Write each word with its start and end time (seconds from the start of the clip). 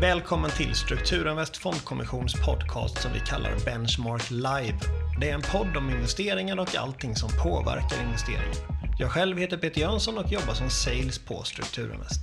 Välkommen 0.00 0.50
till 0.50 0.74
Strukturinvest 0.74 1.56
Fondkommissions 1.56 2.34
podcast 2.46 3.02
som 3.02 3.12
vi 3.12 3.20
kallar 3.20 3.52
Benchmark 3.64 4.30
Live. 4.30 4.78
Det 5.20 5.30
är 5.30 5.34
en 5.34 5.42
podd 5.42 5.76
om 5.76 5.90
investeringar 5.90 6.60
och 6.60 6.76
allting 6.76 7.16
som 7.16 7.28
påverkar 7.42 8.02
investeringar. 8.06 8.54
Jag 8.98 9.10
själv 9.10 9.38
heter 9.38 9.56
Peter 9.56 9.80
Jönsson 9.80 10.18
och 10.18 10.32
jobbar 10.32 10.54
som 10.54 10.70
sales 10.70 11.18
på 11.18 11.42
Strukturinvest. 11.42 12.20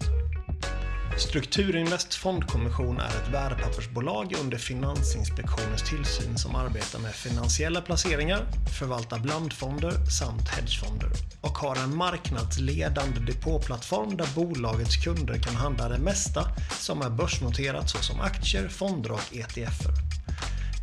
Strukturinvest 1.17 2.15
Fondkommission 2.15 2.99
är 2.99 3.07
ett 3.07 3.29
värdepappersbolag 3.33 4.35
under 4.41 4.57
Finansinspektionens 4.57 5.89
tillsyn 5.89 6.37
som 6.37 6.55
arbetar 6.55 6.99
med 6.99 7.13
finansiella 7.15 7.81
placeringar, 7.81 8.45
förvaltar 8.79 9.19
blandfonder 9.19 9.91
samt 9.91 10.49
hedgefonder 10.49 11.09
och 11.41 11.57
har 11.57 11.75
en 11.75 11.95
marknadsledande 11.95 13.19
depåplattform 13.19 14.17
där 14.17 14.27
bolagets 14.35 14.97
kunder 14.97 15.39
kan 15.39 15.55
handla 15.55 15.89
det 15.89 15.97
mesta 15.97 16.47
som 16.79 17.01
är 17.01 17.09
börsnoterat 17.09 17.89
såsom 17.89 18.19
aktier, 18.19 18.67
fonder 18.67 19.11
och 19.11 19.35
ETFer. 19.35 19.93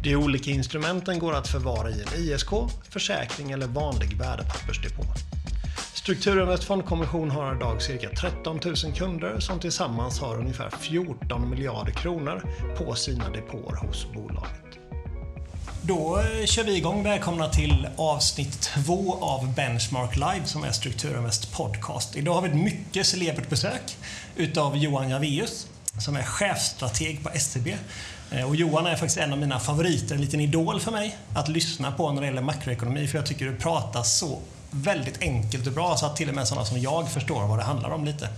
De 0.02 0.16
olika 0.16 0.50
instrumenten 0.50 1.18
går 1.18 1.32
att 1.34 1.48
förvara 1.48 1.90
i 1.90 2.02
en 2.02 2.22
ISK, 2.22 2.50
försäkring 2.90 3.50
eller 3.50 3.66
vanlig 3.66 4.16
värdepappersdepå. 4.18 5.04
Strukturinvest 6.02 6.64
Fondkommission 6.64 7.30
har 7.30 7.56
idag 7.56 7.82
cirka 7.82 8.08
13 8.08 8.60
000 8.64 8.76
kunder 8.94 9.40
som 9.40 9.60
tillsammans 9.60 10.20
har 10.20 10.38
ungefär 10.38 10.70
14 10.80 11.50
miljarder 11.50 11.92
kronor 11.92 12.42
på 12.76 12.94
sina 12.94 13.30
depåer 13.30 13.76
hos 13.76 14.12
bolaget. 14.12 14.78
Då 15.82 16.18
eh, 16.18 16.46
kör 16.46 16.64
vi 16.64 16.76
igång. 16.76 17.02
Välkomna 17.02 17.48
till 17.48 17.88
avsnitt 17.96 18.60
två 18.60 19.14
av 19.20 19.54
Benchmark 19.54 20.16
Live 20.16 20.44
som 20.44 20.64
är 20.64 20.70
Strukturinvest 20.70 21.56
Podcast. 21.56 22.16
Idag 22.16 22.34
har 22.34 22.42
vi 22.42 22.48
ett 22.48 22.64
mycket 22.64 23.06
celebert 23.06 23.48
besök 23.50 23.96
utav 24.36 24.76
Johan 24.76 25.10
Javius 25.10 25.66
som 25.98 26.16
är 26.16 26.22
chefstrateg 26.22 27.22
på 27.22 27.28
SCB. 27.28 27.76
Eh, 28.30 28.48
och 28.48 28.56
Johan 28.56 28.86
är 28.86 28.96
faktiskt 28.96 29.18
en 29.18 29.32
av 29.32 29.38
mina 29.38 29.60
favoriter, 29.60 30.14
en 30.14 30.20
liten 30.20 30.40
idol 30.40 30.80
för 30.80 30.92
mig 30.92 31.16
att 31.34 31.48
lyssna 31.48 31.92
på 31.92 32.12
när 32.12 32.20
det 32.20 32.26
gäller 32.26 32.42
makroekonomi 32.42 33.06
för 33.06 33.18
jag 33.18 33.26
tycker 33.26 33.44
du 33.44 33.56
pratar 33.56 34.02
så 34.02 34.38
väldigt 34.72 35.22
enkelt 35.22 35.66
och 35.66 35.72
bra 35.72 35.96
så 35.96 36.06
att 36.06 36.16
till 36.16 36.28
och 36.28 36.34
med 36.34 36.48
sådana 36.48 36.66
som 36.66 36.80
jag 36.80 37.10
förstår 37.10 37.46
vad 37.46 37.58
det 37.58 37.64
handlar 37.64 37.90
om 37.90 38.04
lite. 38.04 38.28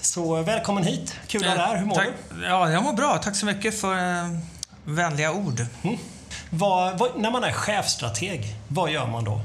Så 0.00 0.42
välkommen 0.42 0.84
hit, 0.84 1.14
kul 1.26 1.48
att 1.48 1.56
dig 1.56 1.66
här. 1.66 1.76
Hur 1.76 1.86
mår 1.86 1.94
Tack. 1.94 2.08
du? 2.30 2.44
Ja, 2.44 2.70
jag 2.70 2.82
mår 2.82 2.92
bra. 2.92 3.18
Tack 3.18 3.36
så 3.36 3.46
mycket 3.46 3.80
för 3.80 3.96
eh, 3.96 4.38
vänliga 4.84 5.32
ord. 5.32 5.66
Mm. 5.82 5.96
Vad, 6.50 6.98
vad, 6.98 7.20
när 7.20 7.30
man 7.30 7.44
är 7.44 7.52
chefstrateg, 7.52 8.56
vad 8.68 8.90
gör 8.90 9.06
man 9.06 9.24
då? 9.24 9.40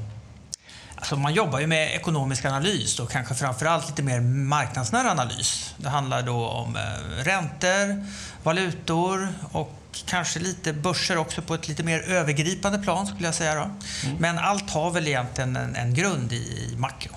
Alltså, 0.96 1.16
man 1.16 1.34
jobbar 1.34 1.60
ju 1.60 1.68
med 1.68 1.96
ekonomisk 1.96 2.46
analys 2.46 3.00
och 3.00 3.12
kanske 3.12 3.36
framförallt 3.36 3.90
lite 3.90 4.04
mer 4.04 4.20
marknadsnära 4.22 5.12
analys. 5.12 5.74
Det 5.78 5.90
handlar 5.90 6.22
då 6.22 6.48
om 6.48 6.76
eh, 6.76 7.24
räntor, 7.24 8.06
valutor 8.44 9.28
och 9.52 9.74
kanske 10.06 10.40
lite 10.40 10.74
börser 10.74 11.18
också 11.18 11.42
på 11.42 11.54
ett 11.54 11.68
lite 11.68 11.84
mer 11.84 12.00
övergripande 12.00 12.80
plan 12.80 13.08
skulle 13.08 13.26
jag 13.26 13.36
säga. 13.36 13.56
Då. 13.56 13.62
Mm. 13.62 14.18
Men 14.20 14.40
allt 14.40 14.70
har 14.70 14.92
väl 14.92 15.08
egentligen 15.08 15.56
en, 15.56 15.76
en 15.76 15.94
grund 15.94 16.34
i, 16.34 16.36
i 16.36 16.76
makro. 16.78 17.12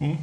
Mm. 0.00 0.16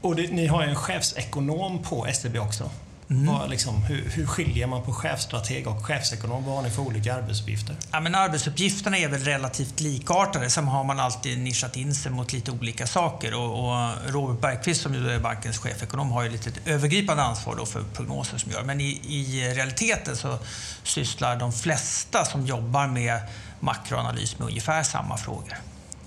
Och 0.00 0.16
det, 0.16 0.32
ni 0.32 0.46
har 0.46 0.62
ju 0.62 0.68
en 0.68 0.76
chefsekonom 0.76 1.82
på 1.82 2.06
SEB 2.12 2.36
också. 2.36 2.70
Mm. 3.10 3.26
Vad, 3.26 3.50
liksom, 3.50 3.82
hur, 3.82 4.10
hur, 4.10 4.26
skiljer 4.26 4.66
man 4.66 4.82
på 4.82 4.92
chefstrateg 4.92 5.66
och 5.66 5.86
chefsekonom? 5.86 6.44
Vad 6.44 6.54
har 6.54 6.62
ni 6.62 6.70
för 6.70 6.82
olika 6.82 7.14
arbetsuppgifter? 7.14 7.76
Ja, 7.92 8.00
men 8.00 8.14
arbetsuppgifterna 8.14 8.98
är 8.98 9.08
väl 9.08 9.20
relativt 9.20 9.80
likartade. 9.80 10.50
Sen 10.50 10.68
har 10.68 10.84
man 10.84 11.00
alltid 11.00 11.38
nischat 11.38 11.76
in 11.76 11.94
sig 11.94 12.12
mot 12.12 12.32
lite 12.32 12.50
olika 12.50 12.86
saker. 12.86 13.34
Och, 13.34 13.68
och 13.68 13.92
Robert 14.08 14.40
Bergqvist, 14.40 14.80
som 14.82 14.94
ju 14.94 15.10
är 15.10 15.20
bankens 15.20 15.58
chefekonom, 15.58 16.10
har 16.10 16.22
ju 16.22 16.28
lite 16.28 16.50
ett 16.50 16.66
övergripande 16.66 17.22
ansvar 17.22 17.56
då 17.56 17.66
för 17.66 17.82
prognoser 17.94 18.38
som 18.38 18.52
gör. 18.52 18.62
Men 18.62 18.80
i, 18.80 19.00
i 19.06 19.54
realiteten 19.54 20.16
så 20.16 20.38
sysslar 20.82 21.36
de 21.36 21.52
flesta 21.52 22.24
som 22.24 22.46
jobbar 22.46 22.86
med 22.86 23.20
makroanalys 23.60 24.38
med 24.38 24.48
ungefär 24.48 24.82
samma 24.82 25.16
frågor. 25.16 25.56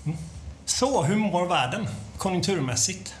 Mm. 0.04 0.18
Så, 0.64 1.02
hur 1.02 1.16
mår 1.16 1.46
världen 1.46 1.88
konjunkturmässigt? 2.18 3.14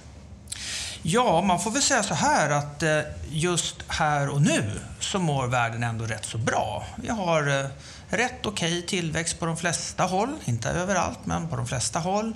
Ja, 1.04 1.40
man 1.40 1.60
får 1.60 1.70
väl 1.70 1.82
säga 1.82 2.02
så 2.02 2.14
här 2.14 2.50
att 2.50 2.82
eh, 2.82 3.00
just 3.30 3.76
här 3.88 4.28
och 4.28 4.42
nu 4.42 4.80
så 5.00 5.18
mår 5.18 5.46
världen 5.46 5.82
ändå 5.82 6.04
rätt 6.04 6.24
så 6.24 6.38
bra. 6.38 6.86
Vi 6.96 7.08
har 7.08 7.48
eh, 7.48 7.66
rätt 8.08 8.46
okej 8.46 8.78
okay 8.78 8.82
tillväxt 8.82 9.40
på 9.40 9.46
de 9.46 9.56
flesta 9.56 10.04
håll, 10.04 10.34
inte 10.44 10.68
överallt, 10.68 11.18
men 11.24 11.48
på 11.48 11.56
de 11.56 11.66
flesta 11.66 11.98
håll. 11.98 12.34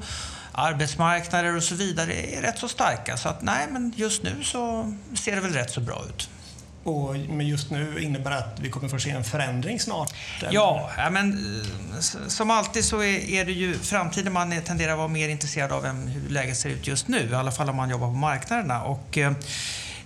Arbetsmarknader 0.53 1.57
och 1.57 1.63
så 1.63 1.75
vidare 1.75 2.13
är 2.13 2.43
rätt 2.43 2.59
så 2.59 2.69
starka, 2.69 3.17
så 3.17 3.29
att 3.29 3.43
nej, 3.43 3.67
men 3.71 3.93
just 3.97 4.23
nu 4.23 4.45
så 4.45 4.95
ser 5.15 5.35
det 5.35 5.41
väl 5.41 5.53
rätt 5.53 5.71
så 5.71 5.81
bra 5.81 6.05
ut. 6.09 6.31
Och, 6.87 7.17
men 7.17 7.47
just 7.47 7.71
nu 7.71 8.03
innebär 8.03 8.31
det 8.31 8.39
att 8.39 8.61
vi 8.61 8.71
kommer 8.71 8.89
få 8.89 8.99
se 8.99 9.11
en 9.11 9.25
förändring 9.25 9.81
snart? 9.81 10.15
Eller? 10.41 10.55
Ja, 10.55 10.91
men 11.11 11.33
eh, 11.93 12.01
som 12.29 12.51
alltid 12.51 12.85
så 12.85 13.03
är, 13.03 13.45
det 13.45 13.53
ju 13.53 13.75
framtiden 13.75 14.33
man 14.33 14.63
tenderar 14.63 14.93
att 14.93 14.99
vara 14.99 15.09
mer 15.09 15.29
intresserad 15.29 15.73
av 15.73 15.87
än 15.87 16.09
hur 16.09 16.29
läget 16.29 16.57
ser 16.57 16.71
ut 16.71 16.87
just 16.87 17.09
nu. 17.09 17.29
I 17.31 17.35
alla 17.35 17.53
fall 17.53 17.71
om 17.71 17.77
man 17.77 17.91
jobbar 17.91 18.07
på 18.07 18.13
marknaderna. 18.13 18.83
Och, 18.83 19.19
eh, 19.19 19.33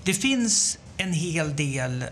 det 0.05 0.15
finns 0.15 0.79
en 0.97 1.13
hel 1.13 1.57
del 1.57 2.03
eh, 2.03 2.09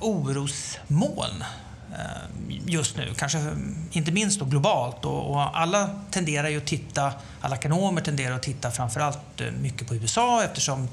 orosmoln 0.00 1.44
eh, 1.92 2.56
just 2.66 2.96
nu. 2.96 3.14
Kanske 3.16 3.38
eh, 3.38 3.52
inte 3.90 4.12
minst 4.12 4.40
då 4.40 4.44
globalt. 4.44 5.04
Och, 5.04 5.30
och, 5.30 5.58
alla 5.60 5.90
tenderar 6.10 6.48
ju 6.48 6.56
att 6.58 6.66
titta, 6.66 7.12
alla 7.40 7.56
ekonomer 7.56 8.00
tenderar 8.00 8.34
att 8.34 8.42
titta 8.42 8.70
framförallt 8.70 9.40
eh, 9.40 9.50
mycket 9.50 9.88
på 9.88 9.94
USA 9.94 10.44
eftersom 10.44 10.88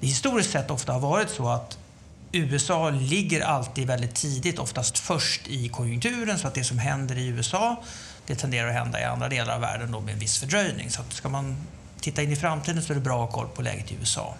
det 0.00 0.06
historiskt 0.06 0.50
sett 0.50 0.70
ofta 0.70 0.92
har 0.92 1.00
varit 1.00 1.30
så 1.30 1.48
att 1.48 1.78
USA 2.32 2.90
ligger 2.90 3.40
alltid 3.40 3.86
väldigt 3.86 4.14
tidigt, 4.14 4.58
oftast 4.58 4.98
först 4.98 5.48
i 5.48 5.68
konjunkturen, 5.68 6.38
så 6.38 6.48
att 6.48 6.54
det 6.54 6.64
som 6.64 6.78
händer 6.78 7.18
i 7.18 7.26
USA, 7.26 7.82
det 8.26 8.34
tenderar 8.34 8.68
att 8.68 8.74
hända 8.74 9.00
i 9.00 9.04
andra 9.04 9.28
delar 9.28 9.54
av 9.54 9.60
världen 9.60 9.92
då 9.92 10.00
med 10.00 10.14
en 10.14 10.20
viss 10.20 10.38
fördröjning. 10.38 10.90
Så 10.90 11.00
att 11.00 11.12
ska 11.12 11.28
man 11.28 11.56
titta 12.00 12.22
in 12.22 12.32
i 12.32 12.36
framtiden 12.36 12.82
så 12.82 12.92
är 12.92 12.94
det 12.94 13.00
bra 13.00 13.24
att 13.24 13.30
ha 13.30 13.40
koll 13.40 13.48
på 13.54 13.62
läget 13.62 13.92
i 13.92 13.94
USA. 13.94 14.34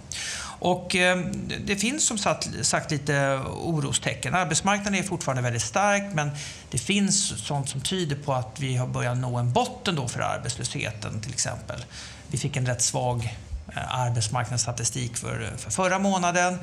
Och 0.58 0.96
eh, 0.96 1.18
det 1.64 1.76
finns 1.76 2.06
som 2.06 2.18
sagt, 2.18 2.90
lite 2.90 3.40
orostecken. 3.46 4.34
Arbetsmarknaden 4.34 4.94
är 4.94 5.02
fortfarande 5.02 5.42
väldigt 5.42 5.62
stark, 5.62 6.14
men 6.14 6.30
det 6.70 6.78
finns 6.78 7.46
sånt 7.46 7.68
som 7.68 7.80
tyder 7.80 8.16
på 8.16 8.32
att 8.32 8.60
vi 8.60 8.76
har 8.76 8.86
börjat 8.86 9.16
nå 9.16 9.36
en 9.36 9.52
botten 9.52 9.94
då 9.94 10.08
för 10.08 10.20
arbetslösheten 10.20 11.20
till 11.20 11.32
exempel. 11.32 11.84
Vi 12.26 12.38
fick 12.38 12.56
en 12.56 12.66
rätt 12.66 12.82
svag 12.82 13.36
arbetsmarknadsstatistik 13.74 15.16
för, 15.16 15.52
för 15.56 15.70
förra 15.70 15.98
månaden. 15.98 16.58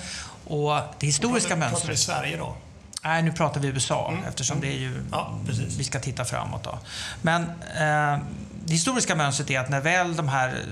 Och 0.46 0.82
det 1.00 1.06
historiska 1.06 1.56
pratar, 1.56 1.60
mönstret... 1.60 1.82
Pratar 1.82 1.92
vi 1.92 1.98
Sverige 1.98 2.38
då? 2.38 2.56
Nej, 3.04 3.24
nu 3.24 3.32
pratar 3.32 3.62
vi 3.62 3.68
USA 3.68 4.10
mm. 4.12 4.24
eftersom 4.24 4.58
mm. 4.58 4.70
det 4.70 4.76
är 4.76 4.80
ju... 4.80 5.04
Ja, 5.12 5.40
vi 5.78 5.84
ska 5.84 6.00
titta 6.00 6.26
framåt. 6.26 6.64
Då. 6.64 6.80
Men 7.22 7.42
eh, 7.42 8.20
det 8.66 8.74
historiska 8.74 9.16
mönstret 9.16 9.50
är 9.50 9.60
att 9.60 9.70
när 9.70 9.82
väl 9.82 10.16
de 10.16 10.28
här 10.28 10.66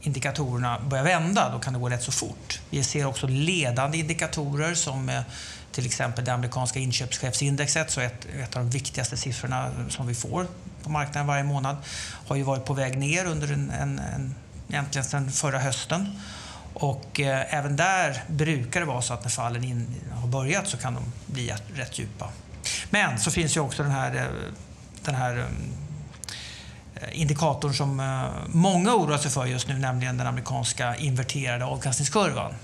indikatorerna 0.00 0.80
börjar 0.80 1.04
vända, 1.04 1.50
då 1.52 1.58
kan 1.58 1.72
det 1.72 1.78
gå 1.78 1.88
rätt 1.88 2.02
så 2.02 2.12
fort. 2.12 2.60
Vi 2.70 2.84
ser 2.84 3.06
också 3.06 3.26
ledande 3.26 3.98
indikatorer 3.98 4.74
som 4.74 5.08
eh, 5.08 5.22
till 5.72 5.86
exempel 5.86 6.24
det 6.24 6.32
amerikanska 6.32 6.78
inköpschefsindexet, 6.78 7.90
så 7.90 8.00
ett, 8.00 8.26
ett 8.42 8.56
av 8.56 8.62
de 8.62 8.70
viktigaste 8.70 9.16
siffrorna 9.16 9.70
som 9.88 10.06
vi 10.06 10.14
får 10.14 10.46
på 10.82 10.90
marknaden 10.90 11.26
varje 11.26 11.44
månad, 11.44 11.76
har 12.26 12.36
ju 12.36 12.42
varit 12.42 12.64
på 12.64 12.74
väg 12.74 12.98
ner 12.98 13.24
under 13.24 13.52
en, 13.52 13.70
en, 13.70 13.98
en 13.98 14.34
egentligen 14.70 15.04
sedan 15.04 15.30
förra 15.30 15.58
hösten. 15.58 16.20
Och 16.74 17.20
eh, 17.20 17.54
även 17.54 17.76
där 17.76 18.22
brukar 18.26 18.80
det 18.80 18.86
vara 18.86 19.02
så 19.02 19.14
att 19.14 19.22
när 19.22 19.30
fallen 19.30 19.64
in, 19.64 19.86
har 20.12 20.28
börjat 20.28 20.68
så 20.68 20.76
kan 20.76 20.94
de 20.94 21.02
bli 21.26 21.54
rätt 21.74 21.98
djupa. 21.98 22.28
Men 22.90 23.18
så 23.18 23.30
finns 23.30 23.56
ju 23.56 23.60
också 23.60 23.82
den 23.82 23.92
här, 23.92 24.16
eh, 24.16 24.52
den 25.04 25.14
här 25.14 25.46
eh, 26.94 27.20
indikatorn 27.20 27.74
som 27.74 28.00
eh, 28.00 28.24
många 28.46 28.94
oroar 28.94 29.18
sig 29.18 29.30
för 29.30 29.46
just 29.46 29.68
nu, 29.68 29.78
nämligen 29.78 30.16
den 30.16 30.26
amerikanska 30.26 30.96
inverterade 30.96 31.64
avkastningskurvan. 31.64 32.54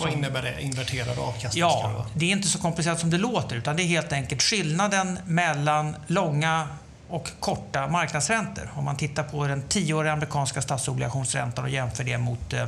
Vad 0.00 0.12
innebär 0.12 0.42
det, 0.42 0.62
inverterad 0.62 1.18
avkastningskurva? 1.18 1.92
Ja, 1.98 2.06
det 2.14 2.26
är 2.26 2.30
inte 2.30 2.48
så 2.48 2.58
komplicerat 2.58 3.00
som 3.00 3.10
det 3.10 3.18
låter, 3.18 3.56
utan 3.56 3.76
det 3.76 3.82
är 3.82 3.86
helt 3.86 4.12
enkelt 4.12 4.42
skillnaden 4.42 5.18
mellan 5.26 5.96
långa 6.06 6.68
och 7.08 7.30
korta 7.40 7.88
marknadsräntor. 7.88 8.70
Om 8.76 8.84
man 8.84 8.96
tittar 8.96 9.22
på 9.22 9.46
den 9.46 9.62
tioåriga 9.62 10.12
amerikanska 10.12 10.62
statsobligationsräntan 10.62 11.64
och 11.64 11.70
jämför 11.70 12.04
det 12.04 12.18
mot 12.18 12.52
eh, 12.52 12.66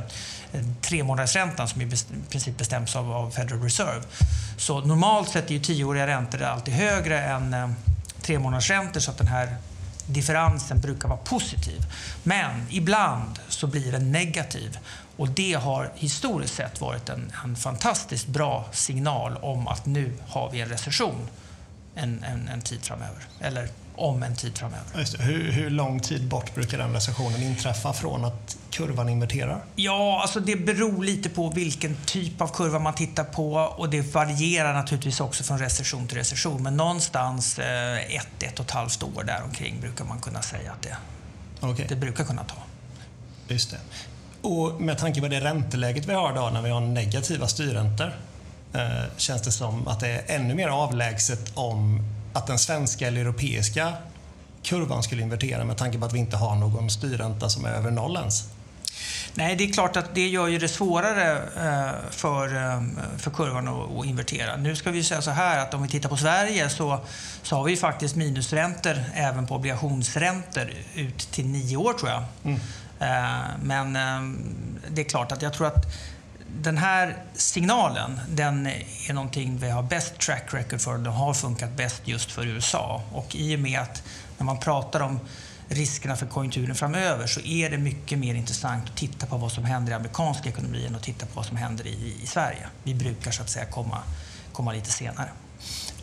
tremånadersräntan 0.81 1.67
som 1.67 1.81
i 1.81 1.89
princip 2.29 2.57
bestäms 2.57 2.95
av, 2.95 3.11
av 3.11 3.31
Federal 3.31 3.61
Reserve. 3.61 4.01
Så 4.57 4.81
normalt 4.81 5.29
sett 5.29 5.49
är 5.49 5.53
ju 5.53 5.59
tioåriga 5.59 6.07
räntor 6.07 6.41
alltid 6.41 6.73
högre 6.73 7.21
än 7.21 7.53
eh, 7.53 7.69
tremånadersräntor 8.21 8.99
så 8.99 9.11
att 9.11 9.17
den 9.17 9.27
här 9.27 9.55
differensen 10.07 10.81
brukar 10.81 11.09
vara 11.09 11.19
positiv. 11.19 11.81
Men 12.23 12.67
ibland 12.69 13.39
så 13.49 13.67
blir 13.67 13.91
den 13.91 14.11
negativ 14.11 14.77
och 15.17 15.29
det 15.29 15.53
har 15.53 15.91
historiskt 15.95 16.55
sett 16.55 16.81
varit 16.81 17.09
en, 17.09 17.31
en 17.43 17.55
fantastiskt 17.55 18.27
bra 18.27 18.65
signal 18.71 19.37
om 19.41 19.67
att 19.67 19.85
nu 19.85 20.13
har 20.27 20.51
vi 20.51 20.61
en 20.61 20.69
recession 20.69 21.27
en, 21.95 22.23
en, 22.23 22.47
en 22.47 22.61
tid 22.61 22.85
framöver. 22.85 23.23
Eller 23.39 23.69
om 23.97 24.23
en 24.23 24.35
tid 24.35 24.57
framöver. 24.57 25.19
Hur, 25.19 25.51
hur, 25.51 25.69
lång 25.69 25.99
tid 25.99 26.27
bort 26.27 26.55
brukar 26.55 26.77
den 26.77 26.93
recessionen 26.93 27.43
inträffa 27.43 27.93
från 27.93 28.25
att 28.25 28.57
kurvan 28.71 29.09
inverterar? 29.09 29.63
Ja, 29.75 30.21
alltså 30.21 30.39
det 30.39 30.55
beror 30.55 31.03
lite 31.03 31.29
på 31.29 31.49
vilken 31.49 31.97
typ 32.05 32.41
av 32.41 32.47
kurva 32.47 32.79
man 32.79 32.95
tittar 32.95 33.23
på 33.23 33.53
och 33.53 33.89
det 33.89 34.01
varierar 34.01 34.73
naturligtvis 34.73 35.19
också 35.19 35.43
från 35.43 35.59
recession 35.59 36.07
till 36.07 36.17
recession. 36.17 36.63
Men 36.63 36.77
någonstans 36.77 37.59
eh, 37.59 38.15
ett, 38.15 38.43
ett 38.43 38.59
och 38.59 38.65
ett 38.65 38.71
halvt 38.71 39.03
år 39.03 39.23
däromkring 39.23 39.81
brukar 39.81 40.05
man 40.05 40.19
kunna 40.19 40.41
säga 40.41 40.71
att 40.71 40.81
det, 40.81 40.97
okay. 41.67 41.85
det 41.89 41.95
brukar 41.95 42.23
kunna 42.23 42.43
ta. 42.43 42.55
Just 43.47 43.71
det. 43.71 43.77
Och 44.41 44.81
med 44.81 44.97
tanke 44.97 45.21
på 45.21 45.27
det 45.27 45.39
ränteläget 45.39 46.05
vi 46.05 46.13
har 46.13 46.31
idag 46.31 46.53
när 46.53 46.61
vi 46.61 46.69
har 46.69 46.81
negativa 46.81 47.47
styrräntor 47.47 48.15
eh, 48.73 49.03
känns 49.17 49.41
det 49.41 49.51
som 49.51 49.87
att 49.87 49.99
det 49.99 50.07
är 50.07 50.35
ännu 50.35 50.55
mer 50.55 50.67
avlägset 50.67 51.51
om 51.55 52.03
att 52.37 52.47
den 52.47 52.59
svenska 52.59 53.07
eller 53.07 53.21
europeiska 53.21 53.93
kurvan 54.63 55.03
skulle 55.03 55.21
invertera 55.21 55.63
med 55.63 55.77
tanke 55.77 55.99
på 55.99 56.05
att 56.05 56.13
vi 56.13 56.19
inte 56.19 56.37
har 56.37 56.55
någon 56.55 56.89
styrränta 56.89 57.49
som 57.49 57.65
är 57.65 57.69
över 57.69 57.91
noll 57.91 58.15
ens. 58.15 58.43
Nej, 59.33 59.55
det 59.55 59.63
är 59.63 59.73
klart 59.73 59.97
att 59.97 60.15
det 60.15 60.27
gör 60.27 60.47
ju 60.47 60.57
det 60.57 60.67
svårare 60.67 61.37
eh, 61.37 62.11
för, 62.11 62.55
eh, 62.55 62.81
för 63.17 63.31
kurvan 63.31 63.67
att 63.67 64.05
invertera. 64.05 64.55
Nu 64.55 64.75
ska 64.75 64.91
vi 64.91 65.03
säga 65.03 65.21
så 65.21 65.31
här 65.31 65.59
att 65.59 65.73
om 65.73 65.83
vi 65.83 65.89
tittar 65.89 66.09
på 66.09 66.17
Sverige 66.17 66.69
så, 66.69 66.99
så 67.43 67.55
har 67.55 67.63
vi 67.63 67.77
faktiskt 67.77 68.15
minusräntor 68.15 69.03
även 69.13 69.47
på 69.47 69.55
obligationsräntor 69.55 70.71
ut 70.95 71.17
till 71.17 71.45
nio 71.45 71.77
år 71.77 71.93
tror 71.93 72.09
jag. 72.09 72.23
Mm. 72.43 72.59
Eh, 72.99 73.45
men 73.61 73.93
det 74.91 75.01
är 75.01 75.05
klart 75.05 75.31
att 75.31 75.41
jag 75.41 75.53
tror 75.53 75.67
att 75.67 75.85
den 76.61 76.77
här 76.77 77.15
signalen, 77.33 78.19
den 78.29 78.67
är 79.07 79.13
någonting 79.13 79.57
vi 79.57 79.69
har 79.69 79.83
bäst 79.83 80.19
track 80.19 80.53
record 80.53 80.81
för. 80.81 80.97
Den 80.97 81.13
har 81.13 81.33
funkat 81.33 81.71
bäst 81.77 82.01
just 82.05 82.31
för 82.31 82.45
USA. 82.45 83.03
Och 83.11 83.35
i 83.35 83.55
och 83.55 83.59
med 83.59 83.79
att 83.79 84.03
när 84.37 84.45
man 84.45 84.59
pratar 84.59 84.99
om 84.99 85.19
riskerna 85.69 86.15
för 86.15 86.25
konjunkturen 86.25 86.75
framöver 86.75 87.27
så 87.27 87.39
är 87.39 87.69
det 87.69 87.77
mycket 87.77 88.19
mer 88.19 88.35
intressant 88.35 88.89
att 88.89 88.97
titta 88.97 89.25
på 89.25 89.37
vad 89.37 89.51
som 89.51 89.65
händer 89.65 89.91
i 89.91 89.95
amerikanska 89.95 90.49
ekonomin 90.49 90.95
och 90.95 91.01
titta 91.01 91.25
på 91.25 91.31
vad 91.33 91.45
som 91.45 91.57
händer 91.57 91.87
i, 91.87 92.15
i 92.23 92.27
Sverige. 92.27 92.67
Vi 92.83 92.93
brukar 92.93 93.31
så 93.31 93.41
att 93.41 93.49
säga 93.49 93.65
komma, 93.65 93.97
komma 94.51 94.71
lite 94.71 94.91
senare. 94.91 95.29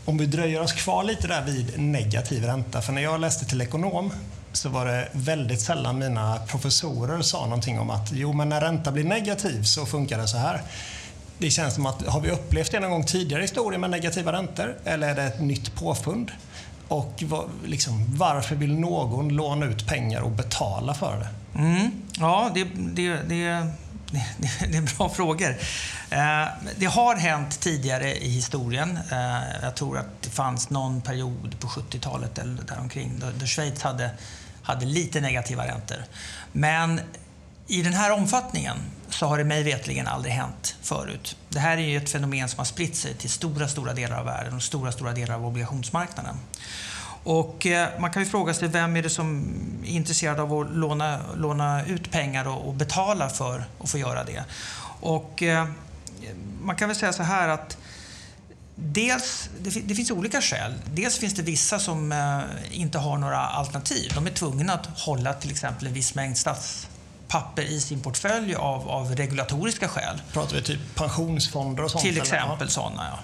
Om 0.05 0.19
vi 0.19 0.27
dröjer 0.27 0.61
oss 0.61 0.73
kvar 0.73 1.05
lite 1.05 1.29
där 1.29 1.45
vid 1.45 1.79
negativ 1.81 2.45
ränta. 2.45 2.83
För 2.83 2.93
när 2.93 3.03
jag 3.03 3.21
läste 3.21 3.45
till 3.45 3.61
ekonom 3.61 4.13
så 4.57 4.69
var 4.69 4.87
det 4.87 5.09
väldigt 5.13 5.61
sällan 5.61 5.99
mina 5.99 6.39
professorer 6.39 7.23
sa 7.23 7.45
någonting 7.45 7.81
om 7.81 7.91
att 7.91 8.13
jo, 8.13 8.33
men 8.33 8.49
när 8.49 8.61
ränta 8.61 8.93
blir 8.93 9.05
negativ 9.05 9.63
så 9.63 9.87
funkar 9.87 10.19
det 10.19 10.29
så 10.29 10.37
här. 10.37 10.63
Det 11.39 11.51
känns 11.51 11.75
som 11.75 11.87
att 11.87 12.07
har 12.07 12.21
vi 12.21 12.31
upplevt 12.31 12.73
det 12.73 12.81
någon 12.81 12.91
gång 12.91 13.05
tidigare 13.05 13.43
i 13.43 13.45
historien 13.45 13.81
med 13.81 13.91
negativa 13.91 14.33
räntor 14.33 14.77
eller 14.85 15.09
är 15.09 15.15
det 15.15 15.23
ett 15.23 15.41
nytt 15.41 15.75
påfund? 15.75 16.31
Och 16.89 17.23
var, 17.27 17.49
liksom, 17.65 18.17
varför 18.17 18.57
vill 18.57 18.75
någon 18.75 19.29
låna 19.29 19.67
ut 19.67 19.87
pengar 19.87 20.21
och 20.21 20.31
betala 20.31 20.95
för 20.95 21.19
det? 21.19 21.59
Mm. 21.59 21.91
Ja, 22.19 22.51
det, 22.55 22.65
det, 22.65 23.17
det, 23.17 23.67
det, 24.69 24.77
är 24.77 24.97
bra 24.97 25.09
frågor. 25.09 25.57
Eh, 26.11 26.47
det 26.77 26.87
har 26.87 27.17
hänt 27.17 27.61
tidigare 27.61 28.17
i 28.17 28.29
historien. 28.29 28.99
Eh, 29.13 29.63
jag 29.63 29.75
tror 29.75 29.99
att 29.99 30.23
det 30.23 30.31
fanns 30.31 30.71
någon 30.71 31.01
period 31.01 31.57
på 31.61 31.67
70-talet 31.67 32.39
eller 32.39 32.63
däromkring 32.63 33.23
där 33.39 33.47
Schweiz 33.47 33.83
hade, 33.83 34.11
hade 34.65 34.87
lite 34.87 35.21
negativa 35.21 35.67
räntor. 35.67 35.99
Men 36.53 37.01
i 37.67 37.83
den 37.83 37.93
här 37.93 38.13
omfattningen 38.13 38.77
så 39.09 39.27
har 39.27 39.39
det 39.39 39.45
mig 39.45 39.63
vetligen 39.63 40.07
aldrig 40.07 40.35
hänt 40.35 40.77
förut. 40.83 41.37
Det 41.49 41.59
här 41.59 41.77
är 41.77 41.83
ju 41.83 41.97
ett 41.97 42.11
fenomen 42.11 42.49
som 42.49 42.59
har 42.59 42.65
spritt 42.65 42.97
sig 42.97 43.15
till 43.15 43.31
stora, 43.31 43.69
stora 43.69 43.95
delar 43.95 44.19
av 44.19 44.25
världen 44.25 44.55
och 44.55 44.63
stora, 44.63 44.93
stora 44.93 45.13
delar 45.13 45.35
av 45.35 45.47
obligationsmarknaden. 45.47 46.37
Och 47.25 47.67
eh, 47.67 47.89
man 48.01 48.11
kan 48.11 48.23
ju 48.23 48.29
fråga 48.29 48.55
sig 48.55 48.69
vem 48.69 48.97
är 48.97 49.03
det 49.03 49.11
som 49.11 49.45
är 49.85 49.89
intresserad 49.89 50.41
av 50.41 50.53
att 50.53 50.71
låna, 50.71 51.21
låna 51.37 51.85
ut 51.85 52.11
pengar 52.11 52.49
och, 52.49 52.69
och 52.69 52.75
betala 52.75 53.29
för 53.29 53.65
att 53.81 53.91
få 53.91 53.99
göra 53.99 54.25
det. 54.25 54.45
Och 55.01 55.43
eh, 55.43 55.67
man 56.63 56.77
kan 56.77 56.89
väl 56.89 56.97
säga 56.97 57.13
så 57.13 57.23
här 57.23 57.49
att 57.49 57.77
Dels, 58.77 59.49
det, 59.61 59.95
finns 59.95 60.11
olika 60.11 60.41
skäl. 60.41 60.75
Dels 60.93 61.19
finns 61.19 61.35
det 61.35 61.43
vissa 61.43 61.79
som 61.79 62.13
eh, 62.13 62.41
inte 62.81 62.99
har 62.99 63.19
några 63.19 63.39
alternativ. 63.39 64.13
De 64.15 64.27
är 64.27 64.31
tvungna 64.31 64.73
att 64.73 64.87
hålla 64.87 65.33
till 65.33 65.51
exempel 65.51 65.87
en 65.87 65.93
viss 65.93 66.15
mängd 66.15 66.39
stats 66.39 66.89
papper 67.29 67.63
i 67.63 67.81
sin 67.81 68.01
portfölj 68.01 68.55
av, 68.55 68.89
av 68.89 69.17
regulatoriska 69.17 69.89
skäl. 69.89 70.23
Pratar 70.33 70.57
vi 70.57 70.63
typ 70.63 70.95
pensionsfonder 70.95 71.83
och 71.83 71.91
sånt? 71.91 72.05
Till 72.05 72.19
exempel 72.19 72.71
sådana, 72.71 73.07
ja. 73.11 73.19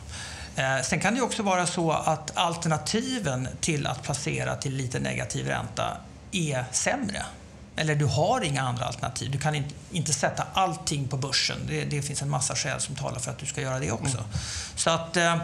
Eh, 0.62 0.82
sen 0.82 1.00
kan 1.00 1.14
det 1.14 1.20
också 1.20 1.42
vara 1.42 1.66
så 1.66 1.92
att 1.92 2.36
alternativen 2.36 3.48
till 3.60 3.86
att 3.86 4.02
placera 4.02 4.56
till 4.56 4.74
lite 4.74 4.98
negativ 5.00 5.46
ränta 5.46 5.96
är 6.32 6.64
sämre. 6.72 7.22
Eller 7.76 7.94
du 7.94 8.04
har 8.04 8.40
inga 8.40 8.62
andra 8.62 8.84
alternativ. 8.84 9.30
Du 9.30 9.38
kan 9.38 9.64
inte 9.90 10.12
sätta 10.12 10.46
allting 10.52 11.08
på 11.08 11.16
börsen. 11.16 11.56
Det, 11.68 11.84
det 11.84 12.02
finns 12.02 12.22
en 12.22 12.30
massa 12.30 12.54
skäl 12.54 12.80
som 12.80 12.94
talar 12.94 13.18
för 13.18 13.30
att 13.30 13.38
du 13.38 13.46
ska 13.46 13.60
göra 13.60 13.78
det 13.78 13.90
också. 13.90 14.18
Mm. 14.18 14.30
Så 14.74 14.90
att 14.90 15.16
eh, 15.16 15.34
eh 15.34 15.38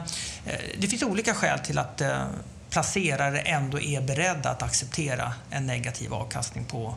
det 0.79 0.89
finns 0.89 1.03
olika 1.03 1.35
skäl 1.35 1.59
till 1.59 1.79
att 1.79 2.01
eh, 2.01 2.25
placerare 2.71 3.39
ändå 3.39 3.81
är 3.81 4.01
beredda 4.01 4.51
att 4.51 4.63
acceptera 4.63 5.33
en 5.51 5.67
negativ 5.67 6.15
avkastning 6.15 6.65
på, 6.65 6.95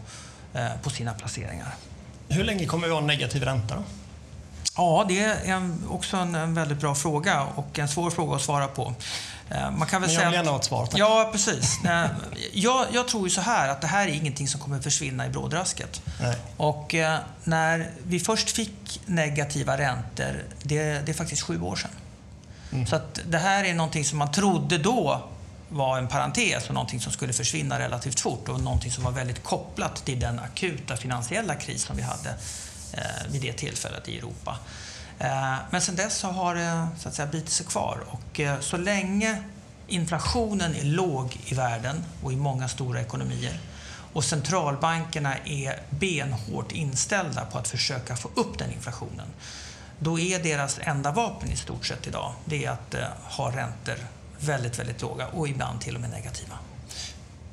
eh, 0.54 0.68
på 0.84 0.90
sina 0.90 1.14
placeringar. 1.14 1.76
Hur 2.28 2.44
länge 2.44 2.66
kommer 2.66 2.88
vi 2.88 2.94
ha 2.94 3.02
negativ 3.02 3.44
ränta? 3.44 3.76
Då? 3.76 3.84
Ja, 4.76 5.06
det 5.08 5.20
är 5.20 5.44
en, 5.44 5.84
också 5.90 6.18
en, 6.18 6.36
en, 6.36 6.54
väldigt 6.54 6.80
bra 6.80 6.96
fråga 6.96 7.44
och 7.44 7.80
en 7.80 7.88
svår 7.88 8.10
fråga 8.10 8.36
att 8.36 8.42
svara 8.42 8.68
på. 8.68 8.94
Eh, 9.52 9.72
man 9.72 9.88
kan 9.88 10.02
väl 10.02 10.10
Men 10.10 10.20
jag 10.20 10.26
vill 10.26 10.36
gärna 10.36 10.52
ha 10.52 10.58
ett 10.58 10.66
svar, 10.66 10.86
tack. 10.86 11.00
Ja, 11.00 11.30
precis. 11.32 11.80
Jag, 12.54 12.88
jag, 12.92 13.08
tror 13.08 13.24
ju 13.24 13.30
så 13.30 13.42
här 13.42 13.70
att 13.70 13.82
det 13.82 13.88
här 13.88 14.08
är 14.08 14.12
ingenting 14.12 14.48
som 14.48 14.62
kommer 14.62 14.80
försvinna 14.80 15.26
i 15.26 15.30
brådrasket. 15.30 16.02
Nej. 16.22 16.36
Och 16.58 16.96
eh, 16.96 17.20
när 17.44 17.92
vi 18.04 18.20
först 18.20 18.50
fick 18.50 19.02
negativa 19.06 19.78
räntor, 19.78 20.44
det, 20.64 21.06
det 21.06 21.12
är 21.12 21.14
faktiskt 21.14 21.42
sju 21.42 21.62
år 21.62 21.76
sedan. 21.76 21.92
Mm. 22.72 22.88
Så 22.88 22.96
att 22.96 23.20
det 23.26 23.38
här 23.38 23.64
är 23.64 23.74
någonting 23.74 24.06
som 24.06 24.18
man 24.18 24.32
trodde 24.32 24.78
då 24.78 25.24
var 25.70 25.98
en 25.98 26.08
parentes 26.08 26.68
och 26.68 26.74
någonting 26.74 27.02
som 27.02 27.12
skulle 27.12 27.34
försvinna 27.34 27.80
relativt 27.80 28.20
fort 28.20 28.50
och 28.50 28.60
någonting 28.60 28.92
som 28.92 29.04
var 29.04 29.12
väldigt 29.12 29.44
kopplat 29.44 30.06
till 30.06 30.20
den 30.20 30.40
akuta 30.40 30.98
finansiella 30.98 31.56
kris 31.56 31.84
som 31.84 31.96
vi 31.96 32.02
hade 32.02 32.34
Eh, 32.94 33.32
vid 33.32 33.42
det 33.42 33.54
tillfället 33.54 34.10
i 34.10 34.18
Europa. 34.18 34.58
Eh, 35.20 35.56
men 35.70 35.82
sen 35.82 35.96
dess 35.96 36.18
så 36.18 36.28
har 36.28 36.56
det 36.56 36.88
så 36.98 37.10
att 37.10 37.16
säga, 37.16 37.28
bitit 37.28 37.50
sig 37.50 37.66
kvar 37.66 38.04
och 38.08 38.40
eh, 38.40 38.60
så 38.60 38.78
länge 38.78 39.44
inflationen 39.88 40.76
är 40.76 40.84
låg 40.84 41.38
i 41.46 41.54
världen 41.54 42.04
och 42.24 42.34
i 42.34 42.36
många 42.36 42.68
stora 42.68 43.02
ekonomier 43.02 43.60
och 44.14 44.24
centralbankerna 44.24 45.38
är 45.46 45.80
benhårt 45.90 46.72
inställda 46.72 47.46
på 47.46 47.58
att 47.58 47.68
försöka 47.68 48.16
få 48.16 48.30
upp 48.36 48.58
den 48.58 48.72
inflationen. 48.72 49.28
Då 50.00 50.20
är 50.20 50.44
deras 50.44 50.80
enda 50.82 51.12
vapen 51.12 51.52
i 51.52 51.56
stort 51.56 51.86
sett 51.86 52.08
idag 52.08 52.34
det 52.46 52.66
är 52.66 52.72
att 52.72 52.94
eh, 52.94 53.04
ha 53.24 53.52
räntor 53.52 53.96
väldigt, 54.40 54.80
väldigt 54.80 55.02
låga 55.02 55.28
och 55.28 55.48
ibland 55.48 55.82
till 55.82 55.96
och 55.96 56.02
med 56.02 56.10
negativa. 56.10 56.56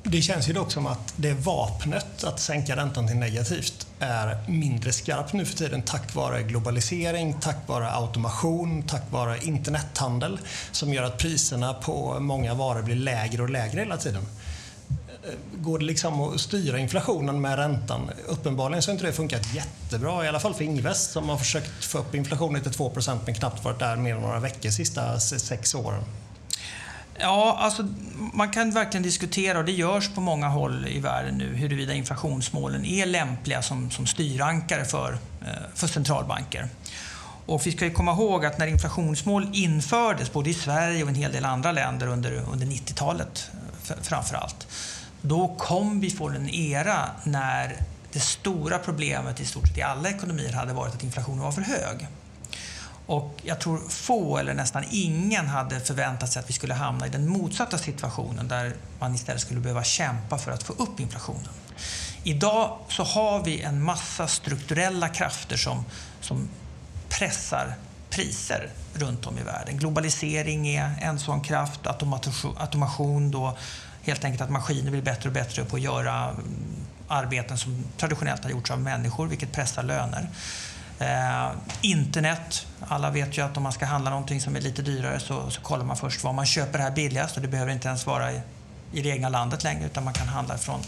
Det 0.09 0.21
känns 0.21 0.49
ju 0.49 0.53
dock 0.53 0.71
som 0.71 0.87
att 0.87 1.13
det 1.15 1.33
vapnet 1.33 2.23
att 2.23 2.39
sänka 2.39 2.75
räntan 2.75 3.07
till 3.07 3.15
negativt 3.15 3.87
är 3.99 4.37
mindre 4.47 4.93
skarpt 4.93 5.33
nu 5.33 5.45
för 5.45 5.57
tiden 5.57 5.81
tack 5.81 6.15
vare 6.15 6.43
globalisering, 6.43 7.33
tack 7.41 7.67
vare 7.67 7.91
automation, 7.91 8.83
tack 8.83 9.11
vare 9.11 9.37
internethandel 9.41 10.39
som 10.71 10.93
gör 10.93 11.03
att 11.03 11.17
priserna 11.17 11.73
på 11.73 12.19
många 12.19 12.53
varor 12.53 12.81
blir 12.81 12.95
lägre 12.95 13.41
och 13.41 13.49
lägre 13.49 13.79
hela 13.79 13.97
tiden. 13.97 14.25
Går 15.55 15.79
det 15.79 15.85
liksom 15.85 16.21
att 16.21 16.39
styra 16.39 16.79
inflationen 16.79 17.41
med 17.41 17.55
räntan? 17.55 18.09
Uppenbarligen 18.27 18.81
så 18.81 18.91
har 18.91 18.93
inte 18.93 19.05
det 19.05 19.13
funkat 19.13 19.53
jättebra, 19.53 20.25
i 20.25 20.27
alla 20.27 20.39
fall 20.39 20.53
för 20.53 20.63
Invest 20.63 21.11
som 21.11 21.29
har 21.29 21.37
försökt 21.37 21.85
få 21.85 21.97
upp 21.97 22.15
inflationen 22.15 22.61
till 22.61 22.73
2 22.73 22.91
men 23.25 23.35
knappt 23.35 23.63
varit 23.63 23.79
där 23.79 23.95
mer 23.95 24.15
än 24.15 24.21
några 24.21 24.39
veckor 24.39 24.61
de 24.61 24.71
sista 24.71 25.19
sex 25.19 25.75
åren. 25.75 26.03
Ja, 27.19 27.57
alltså, 27.59 27.87
man 28.33 28.51
kan 28.51 28.71
verkligen 28.71 29.03
diskutera, 29.03 29.57
och 29.57 29.65
det 29.65 29.71
görs 29.71 30.09
på 30.09 30.21
många 30.21 30.47
håll 30.47 30.87
i 30.87 30.99
världen 30.99 31.37
nu, 31.37 31.55
huruvida 31.55 31.93
inflationsmålen 31.93 32.85
är 32.85 33.05
lämpliga 33.05 33.61
som, 33.61 33.91
som 33.91 34.07
styrankare 34.07 34.85
för, 34.85 35.17
eh, 35.41 35.47
för 35.75 35.87
centralbanker. 35.87 36.69
Och 37.45 37.67
vi 37.67 37.71
ska 37.71 37.93
komma 37.93 38.11
ihåg 38.11 38.45
att 38.45 38.57
när 38.57 38.67
inflationsmål 38.67 39.49
infördes, 39.53 40.33
både 40.33 40.49
i 40.49 40.53
Sverige 40.53 41.03
och 41.03 41.09
en 41.09 41.15
hel 41.15 41.31
del 41.31 41.45
andra 41.45 41.71
länder 41.71 42.07
under, 42.07 42.43
under 42.51 42.65
90-talet 42.65 43.51
framför 44.01 44.35
allt, 44.35 44.67
då 45.21 45.55
kom 45.57 45.99
vi 45.99 46.09
från 46.09 46.35
en 46.35 46.49
era 46.49 47.09
när 47.23 47.77
det 48.13 48.19
stora 48.19 48.77
problemet 48.77 49.39
i 49.39 49.45
stort 49.45 49.67
sett 49.67 49.77
i 49.77 49.81
alla 49.81 50.09
ekonomier 50.09 50.53
hade 50.53 50.73
varit 50.73 50.93
att 50.93 51.03
inflationen 51.03 51.39
var 51.39 51.51
för 51.51 51.61
hög. 51.61 52.07
Och 53.07 53.33
jag 53.43 53.59
tror 53.59 53.89
få 53.89 54.37
eller 54.37 54.53
nästan 54.53 54.83
ingen 54.91 55.47
hade 55.47 55.79
förväntat 55.79 56.31
sig 56.31 56.39
att 56.39 56.49
vi 56.49 56.53
skulle 56.53 56.73
hamna 56.73 57.07
i 57.07 57.09
den 57.09 57.29
motsatta 57.29 57.77
situationen 57.77 58.47
där 58.47 58.75
man 58.99 59.15
istället 59.15 59.41
skulle 59.41 59.59
behöva 59.59 59.83
kämpa 59.83 60.37
för 60.37 60.51
att 60.51 60.63
få 60.63 60.73
upp 60.73 60.99
inflationen. 60.99 61.49
Idag 62.23 62.77
så 62.89 63.03
har 63.03 63.43
vi 63.43 63.61
en 63.61 63.83
massa 63.83 64.27
strukturella 64.27 65.09
krafter 65.09 65.57
som, 65.57 65.85
som 66.21 66.49
pressar 67.09 67.75
priser 68.09 68.69
runt 68.93 69.25
om 69.25 69.37
i 69.37 69.43
världen. 69.43 69.77
Globalisering 69.77 70.67
är 70.67 70.99
en 71.01 71.19
sån 71.19 71.41
kraft, 71.41 71.87
automation, 72.57 73.31
då, 73.31 73.57
helt 74.01 74.23
enkelt 74.23 74.41
att 74.41 74.49
maskiner 74.49 74.91
blir 74.91 75.01
bättre 75.01 75.29
och 75.29 75.33
bättre 75.33 75.65
på 75.65 75.75
att 75.75 75.81
göra 75.81 76.29
mm, 76.29 76.45
arbeten 77.07 77.57
som 77.57 77.83
traditionellt 77.97 78.43
har 78.43 78.51
gjorts 78.51 78.71
av 78.71 78.79
människor, 78.79 79.27
vilket 79.27 79.51
pressar 79.51 79.83
löner. 79.83 80.29
Eh, 80.99 81.51
internet. 81.81 82.67
Alla 82.87 83.09
vet 83.09 83.37
ju 83.37 83.41
att 83.45 83.57
om 83.57 83.63
man 83.63 83.71
ska 83.71 83.85
handla 83.85 84.09
någonting 84.09 84.41
som 84.41 84.55
är 84.55 84.61
lite 84.61 84.81
dyrare 84.81 85.19
så, 85.19 85.49
så 85.49 85.61
kollar 85.61 85.85
man 85.85 85.97
först 85.97 86.23
var 86.23 86.33
man 86.33 86.45
köper 86.45 86.77
det 86.77 86.83
här 86.83 86.91
billigast 86.91 87.35
och 87.35 87.41
det 87.41 87.47
behöver 87.47 87.71
inte 87.71 87.87
ens 87.87 88.05
vara 88.05 88.31
i, 88.31 88.41
i 88.91 89.01
det 89.01 89.09
egna 89.09 89.29
landet 89.29 89.63
längre 89.63 89.85
utan 89.85 90.03
man 90.03 90.13
kan 90.13 90.27
handla 90.27 90.57
från, 90.57 90.79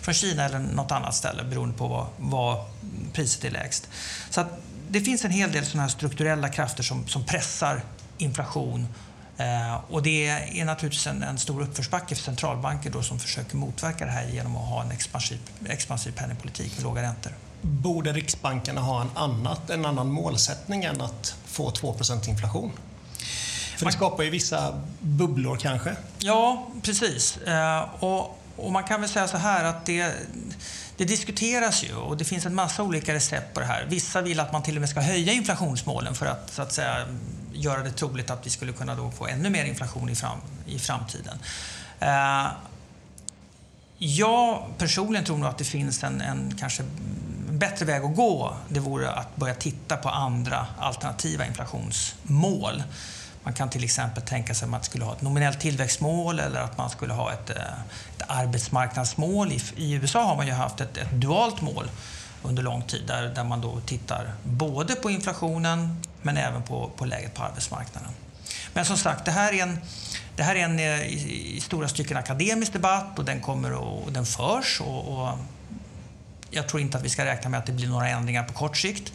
från 0.00 0.14
Kina 0.14 0.44
eller 0.44 0.58
något 0.58 0.92
annat 0.92 1.14
ställe 1.14 1.44
beroende 1.44 1.78
på 1.78 1.88
vad, 1.88 2.06
vad 2.18 2.64
priset 3.12 3.44
är 3.44 3.50
lägst. 3.50 3.88
Så 4.30 4.40
att 4.40 4.48
det 4.88 5.00
finns 5.00 5.24
en 5.24 5.30
hel 5.30 5.52
del 5.52 5.66
sådana 5.66 5.82
här 5.82 5.90
strukturella 5.90 6.48
krafter 6.48 6.82
som, 6.82 7.08
som 7.08 7.24
pressar 7.24 7.82
inflation 8.18 8.88
eh, 9.36 9.74
och 9.90 10.02
det 10.02 10.28
är 10.28 10.64
naturligtvis 10.64 11.06
en, 11.06 11.22
en, 11.22 11.38
stor 11.38 11.62
uppförsbacke 11.62 12.14
för 12.14 12.22
centralbanker 12.22 12.90
då 12.90 13.02
som 13.02 13.20
försöker 13.20 13.56
motverka 13.56 14.04
det 14.04 14.10
här 14.10 14.28
genom 14.28 14.56
att 14.56 14.68
ha 14.68 14.82
en 14.82 14.90
expansiv, 14.90 15.40
expansiv 15.66 16.12
penningpolitik 16.12 16.76
med 16.76 16.82
låga 16.82 17.02
räntor. 17.02 17.32
Borde 17.62 18.12
Riksbankerna 18.12 18.80
ha 18.80 19.00
en, 19.00 19.10
annat, 19.14 19.70
en 19.70 19.84
annan 19.84 20.12
målsättning 20.12 20.84
än 20.84 21.00
att 21.00 21.34
få 21.44 21.70
2% 21.70 22.28
inflation? 22.28 22.72
För 23.76 23.86
det 23.86 23.92
skapar 23.92 24.22
ju 24.22 24.30
vissa 24.30 24.80
bubblor 25.00 25.56
kanske. 25.56 25.96
Ja, 26.18 26.66
precis. 26.82 27.36
Eh, 27.36 27.88
och, 28.00 28.38
och 28.56 28.72
man 28.72 28.84
kan 28.84 29.00
väl 29.00 29.10
säga 29.10 29.28
så 29.28 29.36
här 29.36 29.64
att 29.64 29.86
det, 29.86 30.12
det 30.96 31.04
diskuteras 31.04 31.84
ju 31.84 31.94
och 31.94 32.16
det 32.16 32.24
finns 32.24 32.46
en 32.46 32.54
massa 32.54 32.82
olika 32.82 33.14
recept 33.14 33.54
på 33.54 33.60
det 33.60 33.66
här. 33.66 33.86
Vissa 33.88 34.22
vill 34.22 34.40
att 34.40 34.52
man 34.52 34.62
till 34.62 34.76
och 34.76 34.80
med 34.80 34.90
ska 34.90 35.00
höja 35.00 35.32
inflationsmålen 35.32 36.14
för 36.14 36.26
att, 36.26 36.52
så 36.52 36.62
att 36.62 36.72
säga, 36.72 37.06
göra 37.52 37.82
det 37.82 37.90
troligt 37.90 38.30
att 38.30 38.46
vi 38.46 38.50
skulle 38.50 38.72
kunna 38.72 38.94
då 38.94 39.10
få 39.10 39.26
ännu 39.26 39.50
mer 39.50 39.64
inflation 39.64 40.08
i, 40.08 40.14
fram, 40.14 40.38
i 40.66 40.78
framtiden. 40.78 41.38
Eh, 42.00 42.46
jag 43.98 44.64
personligen 44.78 45.24
tror 45.24 45.38
nog 45.38 45.48
att 45.48 45.58
det 45.58 45.64
finns 45.64 46.04
en, 46.04 46.20
en 46.20 46.56
kanske 46.58 46.82
bättre 47.62 47.84
väg 47.84 48.04
att 48.04 48.16
gå. 48.16 48.56
Det 48.68 48.80
vore 48.80 49.10
att 49.10 49.36
börja 49.36 49.54
titta 49.54 49.96
på 49.96 50.08
andra 50.08 50.66
alternativa 50.78 51.46
inflationsmål. 51.46 52.82
Man 53.42 53.54
kan 53.54 53.70
till 53.70 53.84
exempel 53.84 54.22
tänka 54.22 54.54
sig 54.54 54.66
att 54.66 54.70
man 54.70 54.82
skulle 54.82 55.04
ha 55.04 55.12
ett 55.12 55.22
nominellt 55.22 55.60
tillväxtmål 55.60 56.40
eller 56.40 56.60
att 56.60 56.78
man 56.78 56.90
skulle 56.90 57.12
ha 57.12 57.32
ett, 57.32 57.50
eh, 57.50 57.56
ett 58.16 58.22
arbetsmarknadsmål. 58.26 59.52
I, 59.52 59.62
I, 59.76 59.92
USA 59.92 60.24
har 60.24 60.36
man 60.36 60.46
ju 60.46 60.52
haft 60.52 60.80
ett, 60.80 60.96
ett 60.96 61.10
dualt 61.10 61.60
mål 61.60 61.90
under 62.42 62.62
lång 62.62 62.82
tid 62.82 63.02
där, 63.06 63.22
där 63.22 63.44
man 63.44 63.60
då 63.60 63.80
tittar 63.80 64.32
både 64.42 64.94
på 64.94 65.10
inflationen 65.10 66.02
men 66.22 66.36
även 66.36 66.62
på, 66.62 66.90
på 66.96 67.04
läget 67.04 67.34
på 67.34 67.42
arbetsmarknaden. 67.42 68.10
Men 68.74 68.84
som 68.84 68.96
sagt, 68.96 69.24
det 69.24 69.30
här 69.30 69.52
är 69.52 69.62
en, 69.62 69.78
det 70.36 70.42
här 70.42 70.54
är 70.54 70.64
en 70.64 70.78
eh, 70.78 71.02
i, 71.02 71.56
i 71.56 71.60
stora 71.60 71.88
stycken 71.88 72.16
akademisk 72.16 72.72
debatt 72.72 73.18
och 73.18 73.24
den, 73.24 73.40
kommer 73.40 73.72
och, 73.72 74.02
och 74.02 74.12
den 74.12 74.26
förs. 74.26 74.80
Och, 74.80 75.08
och, 75.08 75.38
jag 76.52 76.68
tror 76.68 76.82
inte 76.82 76.98
att 76.98 77.04
vi 77.04 77.08
ska 77.08 77.24
räkna 77.24 77.50
med 77.50 77.58
att 77.58 77.66
det 77.66 77.72
blir 77.72 77.88
några 77.88 78.08
ändringar 78.08 78.44
på 78.44 78.52
kort 78.52 78.76
sikt. 78.76 79.12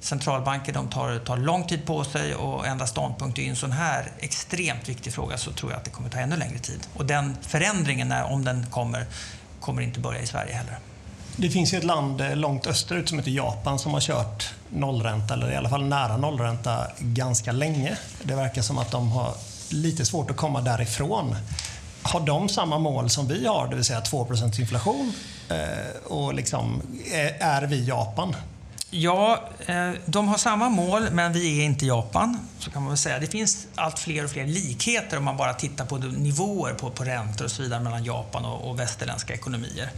Centralbanker 0.00 0.72
de 0.72 0.88
tar, 0.88 1.18
tar 1.18 1.36
lång 1.36 1.66
tid 1.66 1.86
på 1.86 2.04
sig 2.04 2.34
och 2.34 2.66
ändra 2.66 2.86
ståndpunkt 2.86 3.38
i 3.38 3.48
en 3.48 3.56
sån 3.56 3.72
här 3.72 4.12
extremt 4.18 4.88
viktig 4.88 5.12
fråga 5.12 5.38
så 5.38 5.52
tror 5.52 5.72
jag 5.72 5.78
att 5.78 5.84
det 5.84 5.90
kommer 5.90 6.10
ta 6.10 6.18
ännu 6.18 6.36
längre 6.36 6.58
tid. 6.58 6.80
Och 6.94 7.06
den 7.06 7.36
förändringen, 7.42 8.12
om 8.12 8.44
den 8.44 8.66
kommer, 8.70 9.06
kommer 9.60 9.82
inte 9.82 10.00
börja 10.00 10.20
i 10.20 10.26
Sverige 10.26 10.54
heller. 10.54 10.78
Det 11.36 11.50
finns 11.50 11.74
ju 11.74 11.78
ett 11.78 11.84
land 11.84 12.20
eh, 12.20 12.36
långt 12.36 12.66
österut 12.66 13.08
som 13.08 13.18
heter 13.18 13.30
Japan 13.30 13.78
som 13.78 13.94
har 13.94 14.00
kört 14.00 14.54
nollränta, 14.70 15.34
eller 15.34 15.52
i 15.52 15.56
alla 15.56 15.68
fall 15.68 15.84
nära 15.84 16.16
nollränta, 16.16 16.86
ganska 16.98 17.52
länge. 17.52 17.96
Det 18.22 18.34
verkar 18.34 18.62
som 18.62 18.78
att 18.78 18.90
de 18.90 19.12
har 19.12 19.34
lite 19.70 20.04
svårt 20.04 20.30
att 20.30 20.36
komma 20.36 20.60
därifrån. 20.60 21.36
Har 22.02 22.20
de 22.20 22.48
samma 22.48 22.78
mål 22.78 23.10
som 23.10 23.28
vi 23.28 23.46
har, 23.46 23.68
det 23.68 23.74
vill 23.74 23.84
säga 23.84 24.00
2% 24.00 24.60
inflation? 24.60 25.12
Eh, 25.48 26.02
och 26.04 26.34
liksom, 26.34 26.82
eh, 27.12 27.46
är 27.46 27.62
vi 27.62 27.84
Japan? 27.84 28.36
Ja, 28.90 29.48
eh, 29.66 29.90
de 30.06 30.28
har 30.28 30.38
samma 30.38 30.68
mål, 30.68 31.10
men 31.10 31.32
vi 31.32 31.60
är 31.60 31.64
inte 31.64 31.86
Japan. 31.86 32.38
Så 32.58 32.70
kan 32.70 32.82
man 32.82 32.90
väl 32.90 32.98
säga. 32.98 33.18
Det 33.18 33.26
finns 33.26 33.66
allt 33.74 33.98
fler 33.98 34.24
och 34.24 34.30
fler 34.30 34.46
likheter 34.46 35.16
om 35.16 35.24
man 35.24 35.36
bara 35.36 35.54
tittar 35.54 35.86
på 35.86 35.98
nivåer 35.98 36.74
på, 36.74 36.90
på 36.90 37.04
räntor 37.04 37.44
och 37.44 37.50
så 37.50 37.62
vidare 37.62 37.80
mellan 37.80 38.04
Japan 38.04 38.44
och, 38.44 38.70
och 38.70 38.78
västerländska 38.78 39.34
ekonomier. 39.34 39.90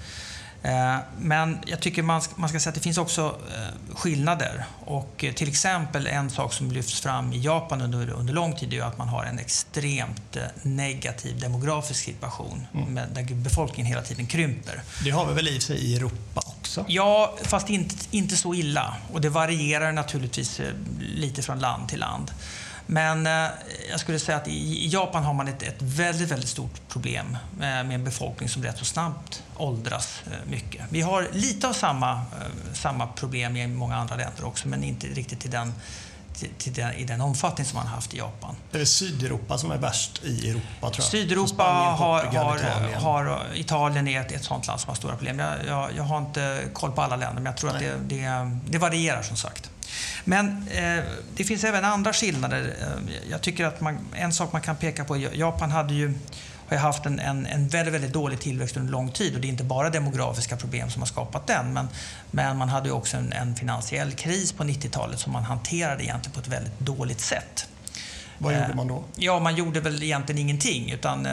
Eh, 0.63 0.97
men 1.19 1.59
jag 1.67 1.81
tycker 1.81 2.03
man 2.03 2.23
ska, 2.23 2.35
man 2.37 2.49
ska 2.49 2.61
säga 2.61 2.71
att 2.71 2.75
det 2.75 2.81
finns 2.81 2.99
också 2.99 3.39
eh, 3.55 3.95
skillnader. 3.97 4.65
Och 4.85 5.25
till 5.35 5.49
exempel 5.49 6.07
en 6.07 6.31
sak 6.31 6.53
som 6.53 6.73
lyfts 6.73 7.01
fram 7.01 7.33
i 7.33 7.41
Japan 7.41 7.83
under, 7.83 8.11
under 8.11 8.35
lång 8.35 8.57
tid 8.57 8.75
är 8.75 8.83
att 8.83 8.99
man 8.99 9.09
har 9.09 9.25
en 9.25 9.39
extremt 9.39 10.37
negativ 10.63 11.41
demografisk 11.41 12.05
situation 12.05 12.67
mm. 12.75 12.95
där 13.15 13.35
befolkningen 13.35 13.87
hela 13.87 14.03
tiden 14.03 14.27
krymper. 14.27 14.83
Det 15.05 15.11
har 15.11 15.27
vi 15.27 15.35
väl 15.35 15.49
i 15.49 15.61
sig 15.61 15.77
i 15.77 15.97
Europa 15.97 16.43
också? 16.71 16.85
Ja, 16.89 17.37
fast 17.43 17.71
inte, 17.71 17.95
inte 18.11 18.37
så 18.37 18.55
illa. 18.55 18.97
Och 19.13 19.21
det 19.21 19.29
varierar 19.29 19.93
naturligtvis 19.93 20.61
eh, 20.61 20.67
lite 21.01 21.43
från 21.43 21.59
land 21.59 21.89
till 21.89 22.01
land. 22.01 22.31
Men 22.93 23.27
eh, 23.27 23.51
jag 23.91 24.01
skulle 24.01 24.19
säga 24.19 24.39
att 24.39 24.49
i 24.49 24.89
Japan 24.89 25.25
har 25.25 25.35
man 25.35 25.49
ett, 25.49 25.63
ett 25.63 25.83
väldigt, 25.83 26.31
väldigt 26.31 26.49
stort 26.49 26.89
problem 26.89 27.37
med, 27.59 27.87
med 27.87 27.95
en 27.95 28.05
befolkning 28.05 28.49
som 28.49 28.63
rätt 28.63 28.79
så 28.79 28.85
snabbt 28.85 29.43
åldras 29.57 30.23
eh, 30.27 30.51
mycket. 30.51 30.83
Vi 30.89 31.01
har 31.01 31.29
lite 31.33 31.69
av 31.69 31.73
samma, 31.73 32.13
eh, 32.13 32.73
samma 32.75 33.07
problem 33.07 33.57
i 33.57 33.67
många 33.67 33.97
andra 33.97 34.17
länder 34.17 34.45
också, 34.45 34.69
men 34.69 34.85
inte 34.85 35.07
riktigt 35.07 35.41
till 35.41 35.51
den 35.51 35.73
till, 36.59 36.73
den, 36.73 36.93
i 36.93 37.05
den 37.05 37.21
omfattning 37.21 37.67
som 37.67 37.77
man 37.77 37.87
haft 37.87 38.15
i 38.15 38.19
Japan. 38.19 38.57
Det 38.71 38.81
är 38.81 38.85
Sydeuropa 38.85 39.59
som 39.59 39.71
är 39.71 39.79
värst 39.79 40.25
i 40.25 40.51
Europa, 40.51 40.65
tror 40.81 40.95
jag. 40.99 41.05
Sydeuropa 41.05 41.49
Spanien, 41.49 41.95
har, 41.95 42.25
har, 42.25 42.57
Italien. 42.57 43.03
har... 43.03 43.47
Italien 43.55 44.09
är 44.09 44.21
ett, 44.21 44.33
ett 44.33 44.45
sånt 44.45 44.67
land 44.67 44.81
som 44.81 44.89
har 44.89 44.95
stora 44.97 45.17
problem. 45.17 45.39
Jag, 45.39 45.55
jag, 45.67 45.91
jag 45.97 46.03
har 46.03 46.19
inte 46.19 46.63
koll 46.73 46.93
på 46.93 47.03
alla 47.03 47.17
länder, 47.17 47.35
men 47.35 47.47
jag 47.47 47.57
tror 47.57 47.73
Nej. 47.73 47.91
att 47.91 48.09
det, 48.09 48.17
det, 48.17 48.59
det 48.71 48.79
varierar 48.79 49.23
som 49.23 49.37
sagt. 49.37 49.71
Men 50.25 50.69
eh, 50.69 51.05
det 51.37 51.45
finns 51.45 51.65
även 51.65 51.85
andra 51.85 52.13
skillnader. 52.13 52.75
Eh, 52.81 53.15
jag 53.31 53.43
tycker 53.43 53.65
att 53.65 53.81
man, 53.81 53.99
en 54.15 54.33
sak 54.33 54.53
man 54.53 54.63
kan 54.63 54.77
peka 54.77 55.05
på, 55.05 55.17
Japan 55.17 55.71
hade 55.71 55.95
ju 55.95 56.15
har 56.71 56.77
haft 56.77 57.07
en, 57.07 57.19
en, 57.19 57.47
en 57.47 57.69
väldigt, 57.69 57.95
väldigt 57.95 58.13
dålig 58.13 58.41
tillväxt 58.41 58.77
under 58.77 58.93
lång 58.93 59.13
tid 59.13 59.35
och 59.35 59.41
det 59.41 59.47
är 59.47 59.51
inte 59.51 59.65
bara 59.65 59.91
demografiska 59.91 60.57
problem 60.57 60.91
som 60.91 61.03
har 61.03 61.07
skapat 61.07 61.47
den. 61.47 61.73
Men, 61.73 61.89
men 62.31 62.57
man 62.57 62.69
hade 62.69 62.91
också 62.91 63.17
en, 63.17 63.33
en 63.33 63.57
finansiell 63.57 64.13
kris 64.13 64.53
på 64.53 64.65
90-talet 64.65 65.19
som 65.19 65.33
man 65.33 65.45
hanterade 65.45 66.05
egentligen 66.05 66.35
på 66.35 66.41
ett 66.41 66.49
väldigt 66.49 66.81
dåligt 66.81 67.21
sätt. 67.21 67.69
Vad 68.39 68.55
gjorde 68.55 68.75
man 68.75 68.89
då? 68.89 68.97
Eh, 68.97 69.03
ja, 69.17 69.39
man 69.39 69.57
gjorde 69.57 69.81
väl 69.81 70.03
egentligen 70.03 70.39
ingenting. 70.39 70.91
Utan 70.91 71.27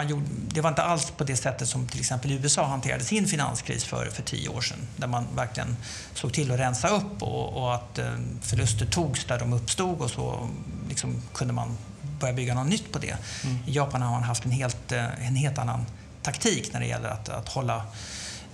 man 0.00 0.08
gjorde, 0.08 0.26
det 0.54 0.60
var 0.60 0.68
inte 0.68 0.82
alls 0.82 1.10
på 1.10 1.24
det 1.24 1.36
sättet 1.36 1.68
som 1.68 1.86
till 1.86 2.00
exempel 2.00 2.32
USA 2.32 2.66
hanterade 2.66 3.04
sin 3.04 3.26
finanskris 3.26 3.84
för, 3.84 4.06
för 4.06 4.22
tio 4.22 4.48
år 4.48 4.60
sedan. 4.60 4.78
Där 4.96 5.06
man 5.06 5.26
verkligen 5.36 5.76
såg 6.14 6.32
till 6.32 6.52
att 6.52 6.58
rensa 6.58 6.88
upp 6.88 7.22
och, 7.22 7.56
och 7.56 7.74
att 7.74 7.98
eh, 7.98 8.14
förluster 8.40 8.86
togs 8.86 9.24
där 9.24 9.38
de 9.38 9.52
uppstod 9.52 10.00
och 10.00 10.10
så 10.10 10.48
liksom 10.88 11.22
kunde 11.34 11.54
man 11.54 11.76
börja 12.20 12.34
bygga 12.34 12.54
något 12.54 12.68
nytt 12.68 12.92
på 12.92 12.98
det. 12.98 13.16
Mm. 13.44 13.58
I 13.66 13.72
Japan 13.72 14.02
har 14.02 14.10
man 14.10 14.22
haft 14.22 14.44
en 14.44 14.50
helt, 14.50 14.92
eh, 14.92 15.26
en 15.26 15.36
helt 15.36 15.58
annan 15.58 15.86
taktik 16.22 16.72
när 16.72 16.80
det 16.80 16.86
gäller 16.86 17.08
att, 17.08 17.28
att 17.28 17.48
hålla 17.48 17.76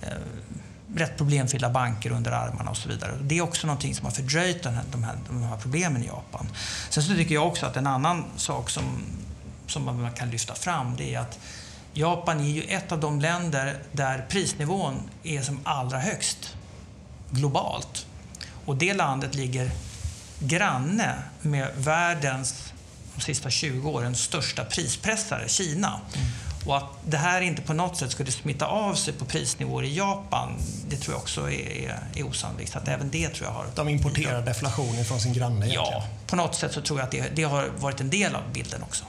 eh, 0.01 0.07
rätt 0.95 1.17
problemfyllda 1.17 1.69
banker 1.69 2.11
under 2.11 2.31
armarna 2.31 2.71
och 2.71 2.77
så 2.77 2.89
vidare. 2.89 3.11
Det 3.21 3.37
är 3.37 3.41
också 3.41 3.67
någonting 3.67 3.95
som 3.95 4.05
har 4.05 4.11
fördröjt 4.11 4.63
den 4.63 4.73
här, 4.73 4.83
de, 4.91 5.03
här, 5.03 5.15
de 5.27 5.43
här 5.43 5.57
problemen 5.57 6.03
i 6.03 6.07
Japan. 6.07 6.47
Sen 6.89 7.03
så 7.03 7.13
tycker 7.13 7.35
jag 7.35 7.47
också 7.47 7.65
att 7.65 7.77
en 7.77 7.87
annan 7.87 8.23
sak 8.35 8.69
som 8.69 8.83
som 9.67 9.85
man 9.85 10.11
kan 10.11 10.29
lyfta 10.29 10.55
fram 10.55 10.95
det 10.97 11.15
är 11.15 11.19
att 11.19 11.39
Japan 11.93 12.39
är 12.39 12.49
ju 12.49 12.61
ett 12.61 12.91
av 12.91 12.99
de 12.99 13.21
länder 13.21 13.79
där 13.91 14.25
prisnivån 14.29 15.09
är 15.23 15.41
som 15.41 15.59
allra 15.63 15.99
högst 15.99 16.55
globalt. 17.29 18.05
Och 18.65 18.75
det 18.75 18.93
landet 18.93 19.35
ligger 19.35 19.71
granne 20.39 21.15
med 21.41 21.69
världens, 21.75 22.73
de 23.15 23.21
sista 23.21 23.49
20 23.49 23.89
åren, 23.89 24.15
största 24.15 24.65
prispressare, 24.65 25.49
Kina. 25.49 26.01
Mm. 26.15 26.27
Och 26.65 26.77
att 26.77 26.89
det 27.05 27.17
här 27.17 27.41
inte 27.41 27.61
på 27.61 27.73
något 27.73 27.97
sätt 27.97 28.11
skulle 28.11 28.31
smitta 28.31 28.65
av 28.65 28.93
sig 28.93 29.13
på 29.13 29.25
prisnivåer 29.25 29.83
i 29.83 29.97
Japan, 29.97 30.53
det 30.89 30.97
tror 30.97 31.13
jag 31.13 31.21
också 31.21 31.51
är, 31.51 31.69
är, 31.69 31.99
är 32.15 32.23
osannolikt. 32.23 32.71
Så 32.71 32.77
att 32.77 32.87
även 32.87 33.09
det 33.09 33.29
tror 33.29 33.47
jag 33.47 33.53
har... 33.53 33.65
De 33.75 33.89
importerar 33.89 34.41
deflation 34.41 35.05
från 35.05 35.19
sin 35.19 35.33
granne 35.33 35.55
egentligen. 35.55 35.91
Ja, 35.91 36.07
på 36.27 36.35
något 36.35 36.55
sätt 36.55 36.73
så 36.73 36.81
tror 36.81 36.99
jag 36.99 37.05
att 37.05 37.11
det, 37.11 37.35
det 37.35 37.43
har 37.43 37.69
varit 37.77 38.01
en 38.01 38.09
del 38.09 38.35
av 38.35 38.41
bilden 38.53 38.83
också. 38.83 39.05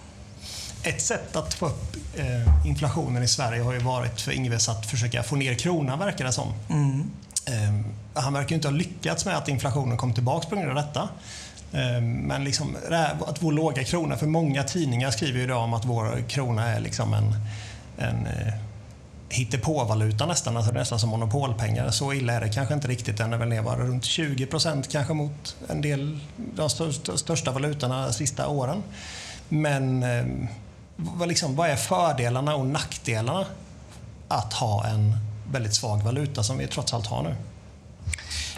Ett 0.83 1.03
sätt 1.03 1.37
att 1.37 1.55
få 1.55 1.67
upp 1.67 1.97
eh, 2.17 2.67
inflationen 2.67 3.23
i 3.23 3.29
Sverige 3.29 3.63
har 3.63 3.73
ju 3.73 3.79
varit 3.79 4.21
för 4.21 4.33
Ingves 4.33 4.69
att 4.69 4.87
försöka 4.87 5.23
få 5.23 5.37
ner 5.37 5.55
kronan, 5.55 5.99
verkar 5.99 6.25
det 6.25 6.33
som. 6.33 6.53
Mm. 6.71 7.11
Eh, 7.47 8.21
han 8.23 8.33
verkar 8.33 8.57
inte 8.57 8.69
ha 8.69 8.73
lyckats 8.73 9.25
med 9.25 9.37
att 9.37 9.49
inflationen 9.49 9.97
kom 9.97 10.15
tillbaka 10.15 10.49
på 10.49 10.57
grund 10.57 10.69
av 10.69 10.75
detta. 10.75 11.09
Eh, 11.73 12.01
men 12.03 12.45
liksom, 12.45 12.77
att 13.27 13.43
vår 13.43 13.53
låga 13.53 13.85
krona, 13.85 14.17
för 14.17 14.27
många 14.27 14.63
tidningar 14.63 15.11
skriver 15.11 15.39
ju 15.39 15.45
idag 15.45 15.65
om 15.65 15.75
att 15.75 15.85
vår 15.85 16.23
krona 16.29 16.69
är 16.69 16.81
liksom 16.81 17.15
en, 17.15 17.35
en 17.99 18.27
eh, 18.27 18.55
hittepåvaluta 19.29 20.27
nästan, 20.27 20.57
alltså 20.57 20.73
nästan 20.73 21.01
som 21.01 21.11
monopolpengar. 21.11 21.91
Så 21.91 22.13
illa 22.13 22.33
är 22.33 22.41
det 22.41 22.49
kanske 22.49 22.75
inte 22.75 22.89
riktigt. 22.89 23.17
Den 23.17 23.33
är 23.33 23.37
väl 23.37 23.49
ner 23.49 23.63
bara 23.63 23.77
runt 23.77 24.05
20 24.05 24.47
procent 24.47 24.89
kanske 24.93 25.15
mot 25.15 25.57
en 25.69 25.81
del, 25.81 26.19
de 26.37 26.71
största 27.19 27.53
valutorna 27.53 28.07
de 28.07 28.13
sista 28.13 28.49
åren. 28.49 28.83
Men 29.49 30.03
ehm, 30.03 30.49
vad, 30.99 31.29
liksom, 31.29 31.57
vad 31.57 31.71
är 31.71 31.77
fördelarna 31.77 32.55
och 32.55 32.67
nackdelarna 32.67 33.47
att 34.29 34.53
ha 34.53 34.87
en 34.87 35.17
väldigt 35.53 35.75
svag 35.75 36.03
valuta 36.03 36.43
som 36.43 36.59
vi 36.59 36.67
trots 36.67 36.95
allt 36.95 37.07
har 37.07 37.23
nu? 37.23 37.37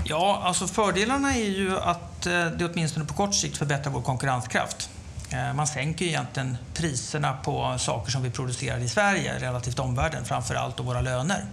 Ja, 0.05 0.41
alltså 0.45 0.67
fördelarna 0.67 1.35
är 1.35 1.51
ju 1.51 1.79
att 1.79 2.27
eh, 2.27 2.47
det 2.47 2.71
åtminstone 2.73 3.05
på 3.05 3.15
kort 3.15 3.35
sikt 3.35 3.57
förbättrar 3.57 3.93
vår 3.93 4.03
konkurrenskraft. 4.03 4.91
Eh, 5.31 5.55
man 5.55 5.67
sänker 5.67 6.05
ju 6.05 6.11
egentligen 6.11 6.57
priserna 6.75 7.33
på 7.33 7.77
saker 7.79 8.11
som 8.11 8.23
vi 8.23 8.31
producerar 8.31 8.79
i 8.79 8.89
Sverige 8.89 9.39
relativt 9.39 9.79
omvärlden, 9.79 10.25
framför 10.25 10.55
allt 10.55 10.81
våra 10.81 11.01
löner. 11.01 11.45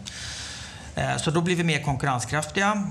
Eh, 0.96 1.18
så 1.18 1.32
då 1.32 1.42
blir 1.42 1.56
vi 1.56 1.64
mer 1.64 1.84
konkurrenskraftiga. 1.84 2.88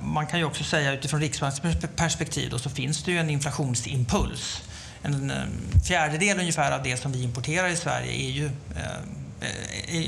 Man 0.00 0.26
kan 0.26 0.38
ju 0.38 0.44
också 0.44 0.64
säga 0.64 0.92
utifrån 0.92 1.20
Riksbankens 1.20 1.76
perspektiv 1.96 2.50
då, 2.50 2.58
så 2.58 2.70
finns 2.70 3.02
det 3.02 3.12
ju 3.12 3.18
en 3.18 3.30
inflationsimpuls. 3.30 4.62
En 5.02 5.32
fjärdedel 5.84 6.40
ungefär 6.40 6.72
av 6.72 6.82
det 6.82 6.96
som 6.96 7.12
vi 7.12 7.22
importerar 7.22 7.68
i 7.68 7.76
Sverige 7.76 8.12
är 8.12 8.30
ju 8.30 8.50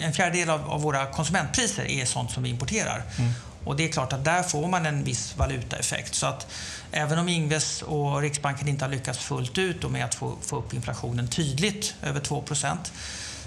en 0.03 0.13
fjärdedel 0.13 0.51
av, 0.51 0.83
våra 0.83 1.07
konsumentpriser 1.07 1.85
är 1.85 2.05
sånt 2.05 2.31
som 2.31 2.43
vi 2.43 2.49
importerar. 2.49 3.03
Mm. 3.19 3.33
Och 3.65 3.77
det 3.77 3.85
är 3.85 3.89
klart 3.89 4.13
att 4.13 4.25
där 4.25 4.43
får 4.43 4.69
man 4.69 4.87
en 4.87 5.05
viss 5.05 5.37
valutaeffekt. 5.37 6.15
Så 6.15 6.27
att 6.27 6.47
även 6.93 7.19
om 7.19 7.29
Ingves 7.29 7.83
och 7.83 8.21
Riksbanken 8.21 8.69
inte 8.69 8.85
har 8.85 8.91
lyckats 8.91 9.19
fullt 9.19 9.59
ut 9.59 9.91
med 9.91 10.05
att 10.05 10.15
få, 10.15 10.37
få 10.43 10.57
upp 10.57 10.75
inflationen 10.75 11.29
tydligt 11.29 11.95
över 12.03 12.21
2% 12.21 12.77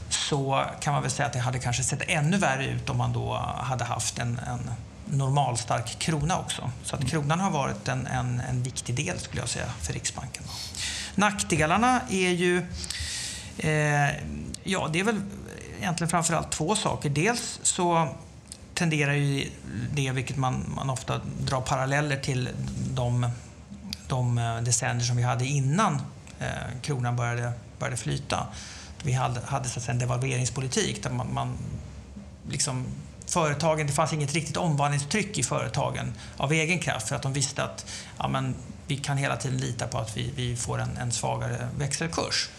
så 0.09 0.65
kan 0.81 0.93
man 0.93 1.01
väl 1.01 1.11
säga 1.11 1.25
att 1.25 1.33
det 1.33 1.39
hade 1.39 1.59
kanske 1.59 1.83
sett 1.83 2.01
ännu 2.07 2.37
värre 2.37 2.65
ut 2.65 2.89
om 2.89 2.97
man 2.97 3.13
då 3.13 3.33
hade 3.57 3.83
haft 3.83 4.19
en, 4.19 4.39
en 4.47 4.71
normalstark 5.05 5.99
krona 5.99 6.37
också. 6.39 6.71
Så 6.83 6.95
att 6.95 7.07
kronan 7.09 7.39
har 7.39 7.51
varit 7.51 7.87
en, 7.87 8.07
en, 8.07 8.41
en 8.49 8.63
viktig 8.63 8.95
del 8.95 9.19
skulle 9.19 9.41
jag 9.41 9.49
säga 9.49 9.69
för 9.81 9.93
Riksbanken. 9.93 10.43
Nackdelarna 11.15 12.01
är 12.10 12.29
ju 12.29 12.57
eh, 13.57 14.10
Ja, 14.67 14.89
det 14.93 15.00
är 15.00 15.03
väl 15.03 15.22
egentligen 15.77 16.10
framförallt 16.10 16.51
två 16.51 16.75
saker. 16.75 17.10
Dels 17.10 17.60
så 17.63 18.10
tenderar 18.74 19.13
ju 19.13 19.50
det, 19.93 20.12
vilket 20.12 20.38
man, 20.38 20.74
man 20.75 20.89
ofta 20.89 21.22
drar 21.39 21.62
paralleller 21.62 22.17
till 22.17 22.50
de, 22.93 23.29
de 24.07 24.38
eh, 24.38 24.62
decennier 24.62 25.05
som 25.05 25.17
vi 25.17 25.24
hade 25.24 25.45
innan 25.45 26.01
eh, 26.39 26.79
kronan 26.81 27.15
började, 27.15 27.51
började 27.79 27.98
flyta. 27.98 28.48
Vi 29.03 29.13
hade, 29.13 29.41
hade 29.45 29.69
så 29.69 29.79
att 29.79 29.86
säga, 29.86 29.93
en 29.93 30.00
devalveringspolitik 30.00 31.03
där 31.03 31.10
man, 31.10 31.34
man 31.34 31.57
liksom, 32.50 32.86
företagen, 33.25 33.88
det 33.88 33.93
fanns 33.93 34.13
inget 34.13 34.34
riktigt 34.34 34.57
omvandlingstryck 34.57 35.38
i 35.38 35.43
företagen 35.43 36.13
av 36.38 36.51
egen 36.51 36.79
kraft 36.79 37.07
för 37.07 37.15
att 37.15 37.22
de 37.22 37.34
visste 37.34 37.63
att 37.63 37.86
ja, 38.17 38.27
men, 38.27 38.55
vi 38.87 38.97
kan 38.97 39.17
hela 39.17 39.37
tiden 39.37 39.57
lita 39.57 39.87
på 39.87 39.97
att 39.97 40.17
vi, 40.17 40.31
vi 40.35 40.55
får 40.55 40.81
en, 40.81 40.97
en 40.97 41.11
svagare 41.11 41.67
växelkurs. 41.77 42.49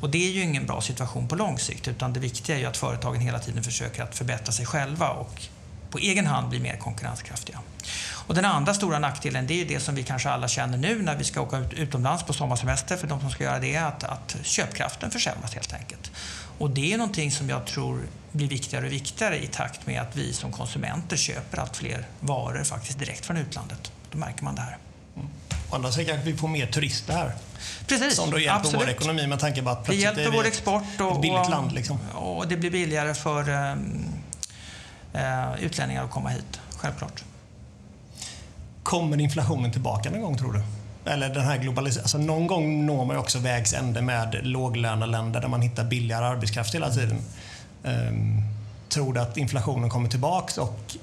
Och 0.00 0.10
det 0.10 0.28
är 0.28 0.32
ju 0.32 0.42
ingen 0.42 0.66
bra 0.66 0.80
situation 0.80 1.28
på 1.28 1.34
lång 1.34 1.58
sikt 1.58 1.88
utan 1.88 2.12
det 2.12 2.20
viktiga 2.20 2.56
är 2.56 2.60
ju 2.60 2.66
att 2.66 2.76
företagen 2.76 3.20
hela 3.20 3.38
tiden 3.38 3.64
försöker 3.64 4.02
att 4.02 4.14
förbättra 4.14 4.52
sig 4.52 4.66
själva 4.66 5.08
och 5.08 5.42
på 5.90 5.98
egen 5.98 6.26
hand 6.26 6.48
bli 6.48 6.60
mer 6.60 6.76
konkurrenskraftiga. 6.76 7.60
Och 8.26 8.34
den 8.34 8.44
andra 8.44 8.74
stora 8.74 8.98
nackdelen 8.98 9.46
det 9.46 9.54
är 9.54 9.58
ju 9.58 9.64
det 9.64 9.80
som 9.80 9.94
vi 9.94 10.02
kanske 10.02 10.30
alla 10.30 10.48
känner 10.48 10.78
nu 10.78 11.02
när 11.02 11.16
vi 11.16 11.24
ska 11.24 11.40
åka 11.40 11.58
utomlands 11.76 12.22
på 12.22 12.32
sommarsemester 12.32 12.96
för 12.96 13.06
de 13.06 13.20
som 13.20 13.30
ska 13.30 13.44
göra 13.44 13.58
det, 13.58 13.76
att, 13.76 14.04
att 14.04 14.36
köpkraften 14.42 15.10
försämras 15.10 15.54
helt 15.54 15.74
enkelt. 15.74 16.10
Och 16.58 16.70
det 16.70 16.92
är 16.92 16.98
någonting 16.98 17.30
som 17.30 17.48
jag 17.48 17.66
tror 17.66 18.00
blir 18.32 18.48
viktigare 18.48 18.86
och 18.86 18.92
viktigare 18.92 19.44
i 19.44 19.46
takt 19.46 19.86
med 19.86 20.00
att 20.02 20.16
vi 20.16 20.32
som 20.32 20.52
konsumenter 20.52 21.16
köper 21.16 21.58
allt 21.58 21.76
fler 21.76 22.06
varor 22.20 22.64
faktiskt 22.64 22.98
direkt 22.98 23.26
från 23.26 23.36
utlandet. 23.36 23.92
Då 24.10 24.18
märker 24.18 24.44
man 24.44 24.54
det 24.54 24.60
här. 24.60 24.78
Mm. 25.16 25.28
Andra 25.76 25.92
sidan 25.92 26.06
kanske 26.06 26.30
vi 26.30 26.38
får 26.38 26.48
mer 26.48 26.66
turister 26.66 27.12
här. 27.14 27.32
Precis, 27.86 28.16
som 28.16 28.30
då 28.30 28.38
hjälper 28.38 28.60
absolut. 28.60 28.82
vår 28.82 28.90
ekonomi 28.90 29.26
med 29.26 29.38
tanke 29.38 29.62
på 29.62 29.70
att 29.70 29.84
det 29.84 29.94
hjälper 29.94 30.30
vår 30.30 30.46
export 30.46 31.00
och, 31.00 31.12
ett 31.12 31.20
billigt 31.22 31.50
land. 31.50 31.72
Liksom. 31.72 31.98
och 32.14 32.48
det 32.48 32.56
blir 32.56 32.70
billigare 32.70 33.14
för 33.14 33.48
um, 33.48 34.04
uh, 35.14 35.64
utlänningar 35.64 36.04
att 36.04 36.10
komma 36.10 36.28
hit, 36.28 36.60
självklart. 36.76 37.24
Kommer 38.82 39.20
inflationen 39.20 39.72
tillbaka 39.72 40.10
någon 40.10 40.22
gång 40.22 40.38
tror 40.38 40.52
du? 40.52 40.62
Eller 41.10 41.28
den 41.28 41.44
här 41.44 41.58
globaliseringen. 41.58 42.04
Alltså 42.04 42.18
någon 42.18 42.46
gång 42.46 42.86
når 42.86 43.04
man 43.04 43.16
ju 43.16 43.20
också 43.20 43.38
vägs 43.38 43.72
ände 43.72 44.02
med 44.02 44.38
låglöneländer 44.42 45.40
där 45.40 45.48
man 45.48 45.62
hittar 45.62 45.84
billigare 45.84 46.24
arbetskraft 46.24 46.74
hela 46.74 46.90
tiden. 46.90 47.18
Um, 47.82 48.42
tror 48.88 49.14
du 49.14 49.20
att 49.20 49.36
inflationen 49.36 49.90
kommer 49.90 50.08
tillbaks 50.08 50.58
och 50.58 50.96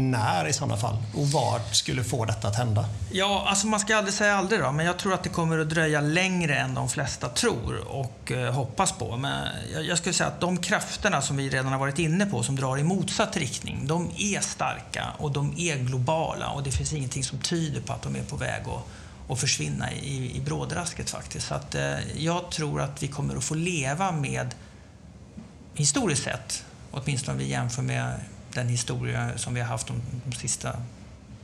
när 0.00 0.48
i 0.48 0.52
sådana 0.52 0.76
fall? 0.76 0.96
Och 1.14 1.28
vad 1.28 1.60
skulle 1.72 2.04
få 2.04 2.24
detta 2.24 2.48
att 2.48 2.56
hända? 2.56 2.84
Ja, 3.12 3.44
alltså 3.46 3.66
man 3.66 3.80
ska 3.80 3.96
aldrig 3.96 4.14
säga 4.14 4.36
aldrig 4.36 4.60
då, 4.60 4.72
men 4.72 4.86
jag 4.86 4.98
tror 4.98 5.14
att 5.14 5.22
det 5.22 5.28
kommer 5.28 5.58
att 5.58 5.70
dröja 5.70 6.00
längre 6.00 6.58
än 6.58 6.74
de 6.74 6.88
flesta 6.88 7.28
tror 7.28 7.88
och 7.88 8.32
eh, 8.32 8.52
hoppas 8.52 8.92
på. 8.92 9.16
Men 9.16 9.48
jag, 9.74 9.84
jag 9.84 9.98
skulle 9.98 10.12
säga 10.12 10.28
att 10.28 10.40
de 10.40 10.56
krafterna 10.56 11.22
som 11.22 11.36
vi 11.36 11.48
redan 11.48 11.72
har 11.72 11.78
varit 11.78 11.98
inne 11.98 12.26
på, 12.26 12.42
som 12.42 12.56
drar 12.56 12.78
i 12.78 12.82
motsatt 12.82 13.36
riktning, 13.36 13.86
de 13.86 14.10
är 14.16 14.40
starka 14.40 15.06
och 15.18 15.32
de 15.32 15.54
är 15.56 15.76
globala 15.76 16.50
och 16.50 16.62
det 16.62 16.70
finns 16.70 16.92
ingenting 16.92 17.24
som 17.24 17.38
tyder 17.38 17.80
på 17.80 17.92
att 17.92 18.02
de 18.02 18.16
är 18.16 18.22
på 18.22 18.36
väg 18.36 18.62
att, 18.68 19.32
att 19.32 19.40
försvinna 19.40 19.92
i, 19.92 20.36
i 20.36 20.40
brådrasket 20.40 21.10
faktiskt. 21.10 21.46
Så 21.46 21.54
att, 21.54 21.74
eh, 21.74 22.16
jag 22.16 22.50
tror 22.50 22.80
att 22.80 23.02
vi 23.02 23.08
kommer 23.08 23.36
att 23.36 23.44
få 23.44 23.54
leva 23.54 24.12
med, 24.12 24.54
historiskt 25.74 26.22
sett, 26.24 26.64
åtminstone 26.90 27.32
om 27.32 27.38
vi 27.38 27.48
jämför 27.48 27.82
med 27.82 28.20
den 28.54 28.68
historia 28.68 29.38
som 29.38 29.54
vi 29.54 29.60
har 29.60 29.68
haft 29.68 29.86
de, 29.86 30.00
de 30.24 30.36
sista, 30.36 30.76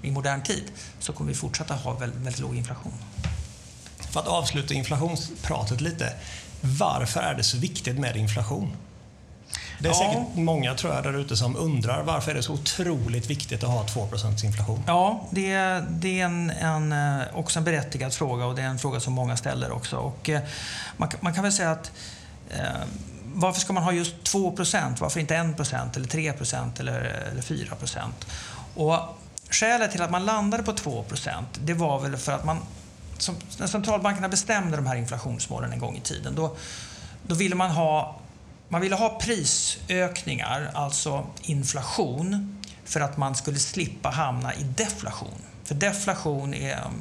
i 0.03 0.11
modern 0.11 0.43
tid, 0.43 0.65
så 0.99 1.13
kommer 1.13 1.29
vi 1.29 1.37
fortsätta 1.37 1.75
ha 1.75 1.93
väldigt, 1.93 2.21
väldigt 2.21 2.41
låg 2.41 2.57
inflation. 2.57 2.93
För 4.11 4.21
att 4.21 4.27
avsluta 4.27 4.75
inflationspratet 4.75 5.81
lite. 5.81 6.13
Varför 6.61 7.21
är 7.21 7.35
det 7.35 7.43
så 7.43 7.59
viktigt 7.59 7.99
med 7.99 8.17
inflation? 8.17 8.77
Det 9.79 9.89
är 9.89 9.93
ja. 9.93 9.99
säkert 9.99 10.37
många 10.37 10.75
tror 10.75 10.95
jag 10.95 11.03
där 11.03 11.19
ute 11.19 11.37
som 11.37 11.57
undrar 11.57 12.03
varför 12.03 12.31
är 12.31 12.35
det 12.35 12.43
så 12.43 12.53
otroligt 12.53 13.31
viktigt 13.31 13.65
att 13.65 13.71
ha 13.71 13.87
2 13.87 14.09
inflation? 14.45 14.83
Ja, 14.87 15.27
det 15.31 15.53
är, 15.53 15.87
det 15.91 16.21
är 16.21 16.25
en, 16.25 16.51
en, 16.51 16.93
eh, 16.93 17.27
också 17.35 17.59
en 17.59 17.65
berättigad 17.65 18.15
fråga 18.15 18.47
och 18.47 18.55
det 18.55 18.63
är 18.63 18.67
en 18.67 18.79
fråga 18.79 19.01
som 19.01 19.13
många 19.13 19.37
ställer 19.37 19.73
också. 19.73 19.97
Och, 19.97 20.31
eh, 20.31 20.41
man, 20.97 21.11
man 21.21 21.35
kan 21.35 21.43
väl 21.43 21.53
säga 21.53 21.71
att 21.71 21.93
eh, 22.51 22.61
varför 23.39 23.61
ska 23.61 23.73
man 23.73 23.83
ha 23.83 23.93
just 23.93 24.25
2 24.25 24.53
procent? 24.53 25.01
Varför 25.01 25.21
inte 25.21 25.37
1 25.37 25.97
eller 25.97 26.09
3 26.09 26.33
eller, 26.79 27.01
eller 27.33 27.43
4 27.43 27.75
procent? 27.75 28.27
Och 28.75 28.99
Skälet 29.51 29.91
till 29.91 30.03
att 30.03 30.11
man 30.11 30.25
landade 30.25 30.63
på 30.63 30.73
2 30.73 31.03
procent 31.03 31.49
det 31.65 31.75
var 31.75 32.01
väl 32.01 32.17
för 32.17 32.33
att 32.33 32.45
man 32.45 32.59
som, 33.19 33.35
när 33.59 33.67
centralbankerna 33.67 34.29
bestämde 34.29 34.77
de 34.77 34.87
här 34.87 34.97
inflationsmålen 34.97 35.73
en 35.73 35.79
gång 35.79 35.97
i 35.97 36.01
tiden, 36.01 36.35
då, 36.35 36.57
då 37.27 37.35
ville 37.35 37.55
man 37.55 37.71
ha, 37.71 38.21
man 38.69 38.81
ville 38.81 38.95
ha 38.95 39.19
prisökningar, 39.19 40.71
alltså 40.75 41.27
inflation, 41.43 42.63
för 42.85 43.01
att 43.01 43.17
man 43.17 43.35
skulle 43.35 43.59
slippa 43.59 44.09
hamna 44.09 44.55
i 44.55 44.63
deflation. 44.63 45.43
För 45.65 45.75
deflation 45.75 46.55
är... 46.55 46.85
Um, 46.87 47.01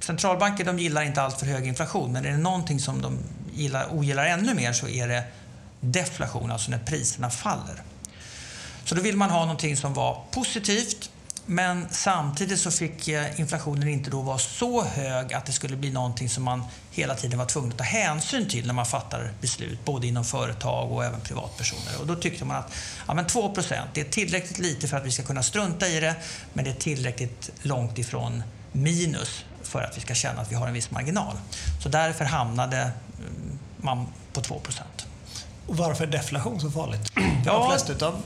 centralbanker 0.00 0.64
de 0.64 0.78
gillar 0.78 1.02
inte 1.02 1.22
allt 1.22 1.38
för 1.38 1.46
hög 1.46 1.66
inflation, 1.66 2.12
men 2.12 2.24
är 2.24 2.30
det 2.30 2.38
någonting 2.38 2.80
som 2.80 3.02
de 3.02 3.18
gillar, 3.54 3.94
ogillar 3.94 4.24
ännu 4.24 4.54
mer 4.54 4.72
så 4.72 4.88
är 4.88 5.08
det 5.08 5.24
deflation, 5.80 6.50
alltså 6.50 6.70
när 6.70 6.78
priserna 6.78 7.30
faller. 7.30 7.82
Så 8.84 8.94
då 8.94 9.02
vill 9.02 9.16
man 9.16 9.30
ha 9.30 9.40
någonting 9.40 9.76
som 9.76 9.94
var 9.94 10.22
positivt 10.30 11.10
men 11.50 11.86
samtidigt 11.90 12.60
så 12.60 12.70
fick 12.70 13.08
eh, 13.08 13.40
inflationen 13.40 13.88
inte 13.88 14.10
då 14.10 14.20
vara 14.20 14.38
så 14.38 14.84
hög 14.84 15.32
att 15.34 15.46
det 15.46 15.52
skulle 15.52 15.76
bli 15.76 15.92
någonting 15.92 16.28
som 16.28 16.44
man 16.44 16.62
hela 16.90 17.14
tiden 17.14 17.38
var 17.38 17.46
tvungen 17.46 17.72
att 17.72 17.78
ta 17.78 17.84
hänsyn 17.84 18.48
till 18.48 18.66
när 18.66 18.74
man 18.74 18.86
fattar 18.86 19.32
beslut, 19.40 19.84
både 19.84 20.06
inom 20.06 20.24
företag 20.24 20.92
och 20.92 21.04
även 21.04 21.20
privatpersoner. 21.20 22.00
Och 22.00 22.06
då 22.06 22.14
tyckte 22.14 22.44
man 22.44 22.56
att 22.56 22.72
ja, 23.06 23.14
men 23.14 23.26
2 23.26 23.54
det 23.94 24.00
är 24.00 24.04
tillräckligt 24.04 24.58
lite 24.58 24.88
för 24.88 24.96
att 24.96 25.06
vi 25.06 25.10
ska 25.10 25.22
kunna 25.22 25.42
strunta 25.42 25.88
i 25.88 26.00
det, 26.00 26.14
men 26.52 26.64
det 26.64 26.70
är 26.70 26.74
tillräckligt 26.74 27.50
långt 27.62 27.98
ifrån 27.98 28.42
minus 28.72 29.44
för 29.62 29.82
att 29.82 29.96
vi 29.96 30.00
ska 30.00 30.14
känna 30.14 30.40
att 30.40 30.52
vi 30.52 30.54
har 30.54 30.66
en 30.66 30.74
viss 30.74 30.90
marginal. 30.90 31.36
Så 31.82 31.88
därför 31.88 32.24
hamnade 32.24 32.76
mm, 32.78 33.58
man 33.76 34.06
på 34.32 34.40
2 34.40 34.60
och 35.66 35.76
varför 35.76 36.06
är 36.06 36.10
deflation 36.10 36.60
så 36.60 36.70
farligt? 36.70 37.12
Ja. 37.46 37.52
De 37.52 37.70
flesta 37.70 38.06
av 38.06 38.22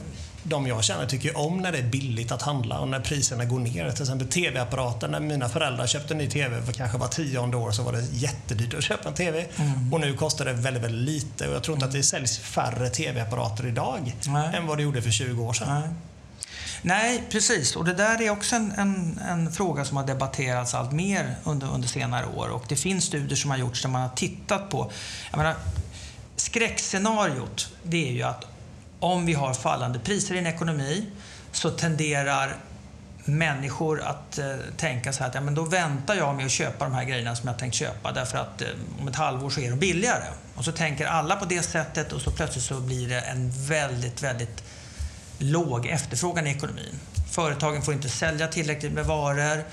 de 0.46 0.66
jag 0.66 0.84
känner 0.84 1.06
tycker 1.06 1.38
om 1.38 1.58
när 1.58 1.72
det 1.72 1.78
är 1.78 1.82
billigt 1.82 2.32
att 2.32 2.42
handla 2.42 2.78
och 2.78 2.88
när 2.88 3.00
priserna 3.00 3.44
går 3.44 3.58
ner. 3.58 3.90
Till 3.90 4.02
exempel 4.02 4.28
TV-apparater. 4.28 5.08
När 5.08 5.20
mina 5.20 5.48
föräldrar 5.48 5.86
köpte 5.86 6.14
en 6.14 6.18
ny 6.18 6.30
TV 6.30 6.62
för 6.62 6.72
kanske 6.72 6.98
var 6.98 7.08
tionde 7.08 7.56
år 7.56 7.70
så 7.70 7.82
var 7.82 7.92
det 7.92 8.02
jättedyrt 8.12 8.74
att 8.74 8.84
köpa 8.84 9.08
en 9.08 9.14
TV. 9.14 9.46
Mm. 9.56 9.94
Och 9.94 10.00
nu 10.00 10.16
kostar 10.16 10.44
det 10.44 10.52
väldigt, 10.52 10.82
väldigt 10.82 11.14
lite. 11.14 11.48
Och 11.48 11.54
jag 11.54 11.62
tror 11.62 11.76
inte 11.76 11.86
att 11.86 11.92
det 11.92 12.02
säljs 12.02 12.38
färre 12.38 12.88
TV-apparater 12.88 13.66
idag 13.66 14.16
Nej. 14.26 14.56
än 14.56 14.66
vad 14.66 14.78
det 14.78 14.82
gjorde 14.82 15.02
för 15.02 15.10
20 15.10 15.42
år 15.42 15.52
sedan. 15.52 15.80
Nej. 15.80 15.90
Nej, 16.82 17.22
precis. 17.30 17.76
Och 17.76 17.84
det 17.84 17.94
där 17.94 18.22
är 18.22 18.30
också 18.30 18.56
en, 18.56 18.72
en, 18.72 19.20
en, 19.28 19.52
fråga 19.52 19.84
som 19.84 19.96
har 19.96 20.04
debatterats 20.04 20.74
allt 20.74 20.92
mer 20.92 21.36
under, 21.44 21.74
under 21.74 21.88
senare 21.88 22.26
år. 22.26 22.48
Och 22.48 22.64
det 22.68 22.76
finns 22.76 23.04
studier 23.04 23.36
som 23.36 23.50
har 23.50 23.58
gjorts 23.58 23.82
där 23.82 23.88
man 23.88 24.02
har 24.02 24.08
tittat 24.08 24.70
på... 24.70 24.90
Jag 25.30 25.38
menar, 25.38 25.54
skräckscenariot, 26.36 27.68
det 27.82 28.08
är 28.08 28.12
ju 28.12 28.22
att 28.22 28.44
om 29.00 29.26
vi 29.26 29.32
har 29.32 29.54
fallande 29.54 29.98
priser 29.98 30.34
i 30.34 30.38
en 30.38 30.46
ekonomi 30.46 31.06
så 31.52 31.70
tenderar 31.70 32.56
människor 33.24 34.02
att 34.02 34.38
eh, 34.38 34.56
tänka 34.76 35.12
så 35.12 35.22
här 35.22 35.28
att 35.28 35.34
ja, 35.34 35.40
men 35.40 35.54
då 35.54 35.64
väntar 35.64 36.14
jag 36.14 36.34
med 36.34 36.46
att 36.46 36.52
köpa 36.52 36.84
de 36.84 36.94
här 36.94 37.04
grejerna 37.04 37.36
som 37.36 37.48
jag 37.48 37.58
tänkt 37.58 37.74
köpa 37.74 38.12
därför 38.12 38.38
att 38.38 38.62
eh, 38.62 38.68
om 39.00 39.08
ett 39.08 39.16
halvår 39.16 39.50
så 39.50 39.60
är 39.60 39.70
de 39.70 39.78
billigare. 39.78 40.24
Och 40.54 40.64
så 40.64 40.72
tänker 40.72 41.06
alla 41.06 41.36
på 41.36 41.44
det 41.44 41.62
sättet 41.62 42.12
och 42.12 42.20
så 42.20 42.30
plötsligt 42.30 42.64
så 42.64 42.80
blir 42.80 43.08
det 43.08 43.20
en 43.20 43.50
väldigt, 43.50 44.22
väldigt 44.22 44.64
låg 45.38 45.86
efterfrågan 45.86 46.46
i 46.46 46.50
ekonomin. 46.50 47.00
Företagen 47.30 47.82
får 47.82 47.94
inte 47.94 48.08
sälja 48.08 48.48
tillräckligt 48.48 48.92
med 48.92 49.06
varor. 49.06 49.64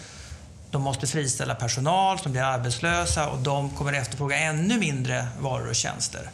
De 0.71 0.81
måste 0.81 1.07
friställa 1.07 1.55
personal 1.55 2.19
som 2.19 2.31
blir 2.31 2.41
arbetslösa 2.41 3.29
och 3.29 3.39
de 3.39 3.69
kommer 3.69 3.93
efterfråga 3.93 4.37
ännu 4.37 4.77
mindre 4.77 5.27
varor 5.39 5.69
och 5.69 5.75
tjänster. 5.75 6.29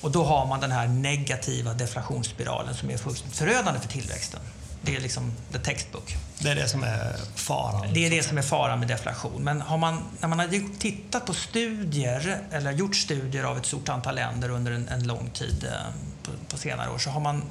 Och 0.00 0.10
då 0.10 0.24
har 0.24 0.46
man 0.46 0.60
den 0.60 0.72
här 0.72 0.88
negativa 0.88 1.74
deflationsspiralen 1.74 2.74
som 2.74 2.90
är 2.90 2.96
fullständigt 2.96 3.38
förödande 3.38 3.80
för 3.80 3.88
tillväxten. 3.88 4.40
Det 4.82 4.96
är 4.96 5.00
liksom 5.00 5.32
the 5.52 5.58
textbook. 5.58 6.16
Det 6.38 6.50
är 6.50 6.54
det 6.54 6.68
som 6.68 6.82
är 6.82 7.16
faran? 7.34 7.86
Det 7.94 8.06
är 8.06 8.10
det 8.10 8.22
som 8.22 8.38
är 8.38 8.42
faran 8.42 8.78
med 8.78 8.88
deflation. 8.88 9.42
Men 9.44 9.60
har 9.60 9.78
man, 9.78 10.02
när 10.20 10.28
man 10.28 10.38
har 10.38 10.78
tittat 10.78 11.26
på 11.26 11.34
studier, 11.34 12.38
eller 12.50 12.72
gjort 12.72 12.96
studier 12.96 13.44
av 13.44 13.58
ett 13.58 13.66
stort 13.66 13.88
antal 13.88 14.14
länder 14.14 14.48
under 14.50 14.72
en, 14.72 14.88
en 14.88 15.06
lång 15.06 15.30
tid 15.30 15.64
eh, 15.64 15.92
på, 16.22 16.30
på, 16.48 16.58
senare 16.58 16.90
år, 16.90 16.98
så 16.98 17.10
har 17.10 17.20
man 17.20 17.42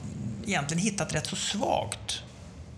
egentligen 0.46 0.84
hittat 0.84 1.15
rätt 1.15 1.28
så 1.28 1.36
svagt, 1.36 2.24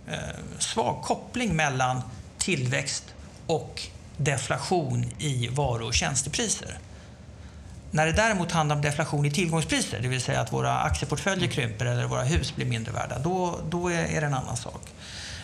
eh, 0.08 0.18
svag 0.60 1.02
koppling 1.04 1.56
mellan 1.56 2.02
tillväxt 2.38 3.04
och 3.48 3.82
deflation 4.18 5.12
i 5.20 5.48
varu 5.48 5.84
och 5.84 5.94
tjänstepriser. 5.94 6.78
När 7.92 8.06
det 8.06 8.12
däremot 8.12 8.52
handlar 8.52 8.76
om 8.76 8.82
deflation 8.82 9.26
i 9.26 9.32
tillgångspriser, 9.32 10.00
det 10.02 10.08
vill 10.08 10.22
säga 10.22 10.42
att 10.42 10.54
våra 10.54 10.80
aktieportföljer 10.80 11.50
krymper 11.50 11.86
eller 11.86 12.06
våra 12.06 12.24
hus 12.24 12.56
blir 12.56 12.66
mindre 12.66 12.92
värda, 12.92 13.20
då, 13.20 13.60
då 13.70 13.92
är 13.92 14.22
det 14.22 14.28
en 14.28 14.34
annan 14.34 14.58
sak. 14.58 14.82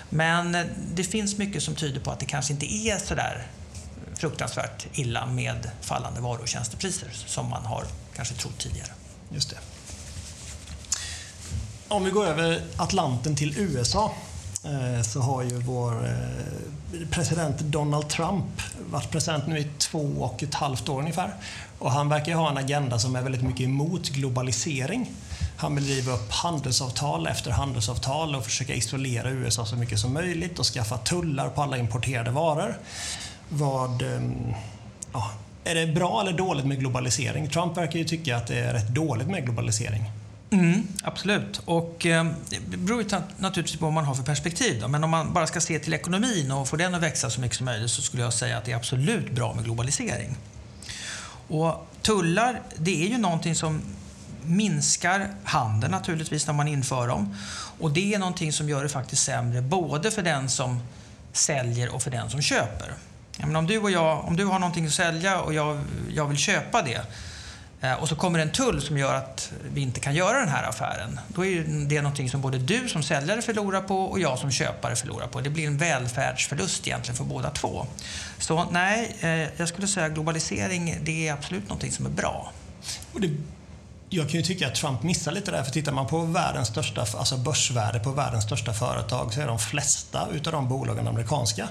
Men 0.09 0.57
det 0.93 1.03
finns 1.03 1.37
mycket 1.37 1.63
som 1.63 1.75
tyder 1.75 1.99
på 1.99 2.11
att 2.11 2.19
det 2.19 2.25
kanske 2.25 2.53
inte 2.53 2.73
är 2.73 2.97
så 2.97 3.15
där 3.15 3.47
fruktansvärt 4.15 4.87
illa 4.93 5.25
med 5.25 5.71
fallande 5.81 6.21
varu 6.21 6.41
och 6.41 6.47
tjänstepriser 6.47 7.09
som 7.11 7.49
man 7.49 7.65
har 7.65 7.83
kanske 8.15 8.35
trott 8.35 8.57
tidigare. 8.57 8.91
Just 9.29 9.49
det. 9.49 9.57
Om 11.87 12.03
vi 12.03 12.11
går 12.11 12.25
över 12.25 12.61
Atlanten 12.77 13.35
till 13.35 13.57
USA 13.57 14.13
Eh, 14.63 15.01
så 15.01 15.19
har 15.19 15.43
ju 15.43 15.59
vår 15.59 16.07
eh, 16.07 17.07
president 17.11 17.59
Donald 17.59 18.09
Trump 18.09 18.45
varit 18.91 19.11
president 19.11 19.47
nu 19.47 19.59
i 19.59 19.67
två 19.77 19.99
och 19.99 20.43
ett 20.43 20.53
halvt 20.53 20.89
år 20.89 20.99
ungefär. 20.99 21.33
Och 21.79 21.91
han 21.91 22.09
verkar 22.09 22.33
ha 22.33 22.49
en 22.49 22.57
agenda 22.57 22.99
som 22.99 23.15
är 23.15 23.21
väldigt 23.21 23.43
mycket 23.43 23.61
emot 23.61 24.09
globalisering. 24.09 25.11
Han 25.57 25.75
vill 25.75 25.85
riva 25.85 26.13
upp 26.13 26.31
handelsavtal 26.31 27.27
efter 27.27 27.51
handelsavtal 27.51 28.35
och 28.35 28.45
försöka 28.45 28.73
isolera 28.73 29.29
USA 29.29 29.65
så 29.65 29.75
mycket 29.75 29.99
som 29.99 30.13
möjligt 30.13 30.59
och 30.59 30.65
skaffa 30.65 30.97
tullar 30.97 31.49
på 31.49 31.61
alla 31.61 31.77
importerade 31.77 32.31
varor. 32.31 32.77
Vad... 33.49 34.01
Ehm, 34.01 34.53
ja, 35.13 35.31
är 35.63 35.75
det 35.75 35.87
bra 35.87 36.21
eller 36.21 36.33
dåligt 36.33 36.65
med 36.65 36.79
globalisering? 36.79 37.49
Trump 37.49 37.77
verkar 37.77 37.99
ju 37.99 38.05
tycka 38.05 38.37
att 38.37 38.47
det 38.47 38.59
är 38.59 38.73
rätt 38.73 38.87
dåligt 38.87 39.27
med 39.27 39.45
globalisering. 39.45 40.11
Mm, 40.51 40.87
absolut. 41.03 41.61
Och, 41.65 42.05
eh, 42.05 42.27
det 42.49 42.77
beror 42.77 43.03
ju 43.03 43.09
naturligtvis 43.37 43.79
på 43.79 43.85
vad 43.85 43.93
man 43.93 44.05
har 44.05 44.15
för 44.15 44.23
perspektiv. 44.23 44.81
Då. 44.81 44.87
Men 44.87 45.03
om 45.03 45.09
man 45.09 45.33
bara 45.33 45.47
ska 45.47 45.61
se 45.61 45.79
till 45.79 45.93
ekonomin 45.93 46.51
och 46.51 46.67
få 46.67 46.75
den 46.75 46.95
att 46.95 47.01
växa 47.01 47.29
så 47.29 47.41
mycket 47.41 47.57
som 47.57 47.65
möjligt 47.65 47.91
så 47.91 48.01
skulle 48.01 48.23
jag 48.23 48.33
säga 48.33 48.57
att 48.57 48.65
det 48.65 48.71
är 48.71 48.75
absolut 48.75 49.31
bra 49.31 49.53
med 49.53 49.63
globalisering. 49.63 50.37
Och 51.47 51.87
tullar, 52.01 52.61
det 52.77 53.05
är 53.05 53.07
ju 53.07 53.17
någonting 53.17 53.55
som 53.55 53.81
minskar 54.41 55.27
handeln 55.43 55.91
naturligtvis 55.91 56.47
när 56.47 56.53
man 56.53 56.67
inför 56.67 57.07
dem. 57.07 57.35
Och 57.79 57.91
det 57.91 58.13
är 58.13 58.19
någonting 58.19 58.53
som 58.53 58.69
gör 58.69 58.83
det 58.83 58.89
faktiskt 58.89 59.23
sämre 59.23 59.61
både 59.61 60.11
för 60.11 60.21
den 60.21 60.49
som 60.49 60.79
säljer 61.33 61.95
och 61.95 62.03
för 62.03 62.11
den 62.11 62.29
som 62.29 62.41
köper. 62.41 62.93
Men 63.37 63.55
om, 63.55 63.67
du 63.67 63.77
och 63.77 63.91
jag, 63.91 64.25
om 64.25 64.35
du 64.35 64.45
har 64.45 64.59
någonting 64.59 64.85
att 64.85 64.93
sälja 64.93 65.41
och 65.41 65.53
jag, 65.53 65.81
jag 66.15 66.25
vill 66.25 66.37
köpa 66.37 66.81
det 66.81 67.01
Eh, 67.81 67.93
och 67.93 68.09
så 68.09 68.15
kommer 68.15 68.39
en 68.39 68.51
tull 68.51 68.81
som 68.81 68.97
gör 68.97 69.13
att 69.13 69.51
vi 69.73 69.81
inte 69.81 69.99
kan 69.99 70.15
göra 70.15 70.39
den 70.39 70.49
här 70.49 70.63
affären. 70.63 71.19
Då 71.27 71.45
är 71.45 71.63
det 71.87 72.01
någonting 72.01 72.29
som 72.29 72.41
både 72.41 72.57
du 72.57 72.89
som 72.89 73.03
säljare 73.03 73.41
förlorar 73.41 73.81
på 73.81 74.03
och 74.03 74.19
jag 74.19 74.39
som 74.39 74.51
köpare 74.51 74.95
förlorar 74.95 75.27
på. 75.27 75.41
Det 75.41 75.49
blir 75.49 75.67
en 75.67 75.77
välfärdsförlust 75.77 76.87
egentligen 76.87 77.17
för 77.17 77.23
båda 77.23 77.49
två. 77.49 77.85
Så 78.39 78.65
nej, 78.71 79.15
eh, 79.19 79.29
jag 79.57 79.67
skulle 79.67 79.87
säga 79.87 80.09
globalisering, 80.09 80.97
det 81.03 81.27
är 81.27 81.33
absolut 81.33 81.63
någonting 81.63 81.91
som 81.91 82.05
är 82.05 82.09
bra. 82.09 82.51
Och 83.13 83.21
det, 83.21 83.29
jag 84.09 84.29
kan 84.29 84.39
ju 84.39 84.45
tycka 84.45 84.67
att 84.67 84.75
Trump 84.75 85.03
missar 85.03 85.31
lite 85.31 85.51
där, 85.51 85.63
för 85.63 85.71
tittar 85.71 85.91
man 85.91 86.07
på 86.07 86.19
världens 86.19 86.67
största, 86.67 87.01
alltså 87.01 87.37
börsvärde 87.37 87.99
på 87.99 88.11
världens 88.11 88.43
största 88.43 88.73
företag 88.73 89.33
så 89.33 89.41
är 89.41 89.47
de 89.47 89.59
flesta 89.59 90.27
utav 90.33 90.53
de 90.53 90.69
bolagen 90.69 91.07
amerikanska. 91.07 91.67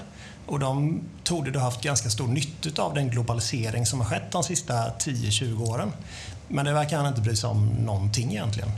Och 0.49 0.59
de 0.59 1.01
tog 1.23 1.53
det 1.53 1.59
haft 1.59 1.81
ganska 1.81 2.09
stor 2.09 2.27
nytta 2.27 2.81
av 2.81 2.93
den 2.93 3.09
globalisering 3.09 3.85
som 3.85 3.99
har 4.01 4.07
skett 4.07 4.31
de 4.31 4.43
sista 4.43 4.73
10-20 4.73 5.69
åren. 5.69 5.91
Men 6.47 6.65
det 6.65 6.73
verkar 6.73 6.97
han 6.97 7.07
inte 7.07 7.21
bry 7.21 7.35
sig 7.35 7.49
om 7.49 7.65
någonting 7.65 8.31
egentligen. 8.31 8.69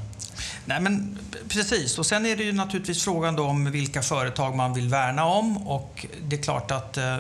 Nej, 0.66 0.82
men 0.82 1.18
precis. 1.50 2.00
Och 2.00 2.06
sen 2.06 2.26
är 2.26 2.36
det 2.36 2.44
ju 2.44 2.52
naturligtvis 2.52 3.04
frågan 3.04 3.36
då 3.36 3.44
om 3.44 3.72
vilka 3.72 4.02
företag 4.02 4.56
man 4.56 4.74
vill 4.74 4.90
värna 4.90 5.26
om. 5.26 5.68
Och 5.68 6.06
det 6.24 6.36
är 6.36 6.44
klart 6.44 6.72
att 6.72 6.98
eh, 6.98 7.18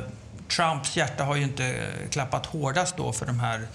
Trumps 0.55 0.97
hjärta 0.97 1.23
har 1.23 1.35
ju 1.35 1.43
inte 1.43 1.87
klappat 2.09 2.45
hårdast 2.45 2.97
då 2.97 3.11
för 3.11 3.25
de 3.25 3.39
här 3.39 3.67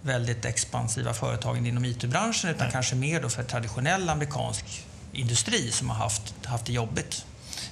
väldigt 0.00 0.44
expansiva 0.44 1.14
företagen 1.14 1.66
inom 1.66 1.84
IT-branschen 1.84 2.50
utan 2.50 2.66
Nej. 2.66 2.72
kanske 2.72 2.94
mer 2.94 3.22
då 3.22 3.28
för 3.28 3.42
traditionell 3.42 4.08
amerikansk 4.08 4.84
industri 5.12 5.70
som 5.70 5.90
har 5.90 5.96
haft, 5.96 6.46
haft 6.46 6.66
det 6.66 6.72
jobbigt. 6.72 7.24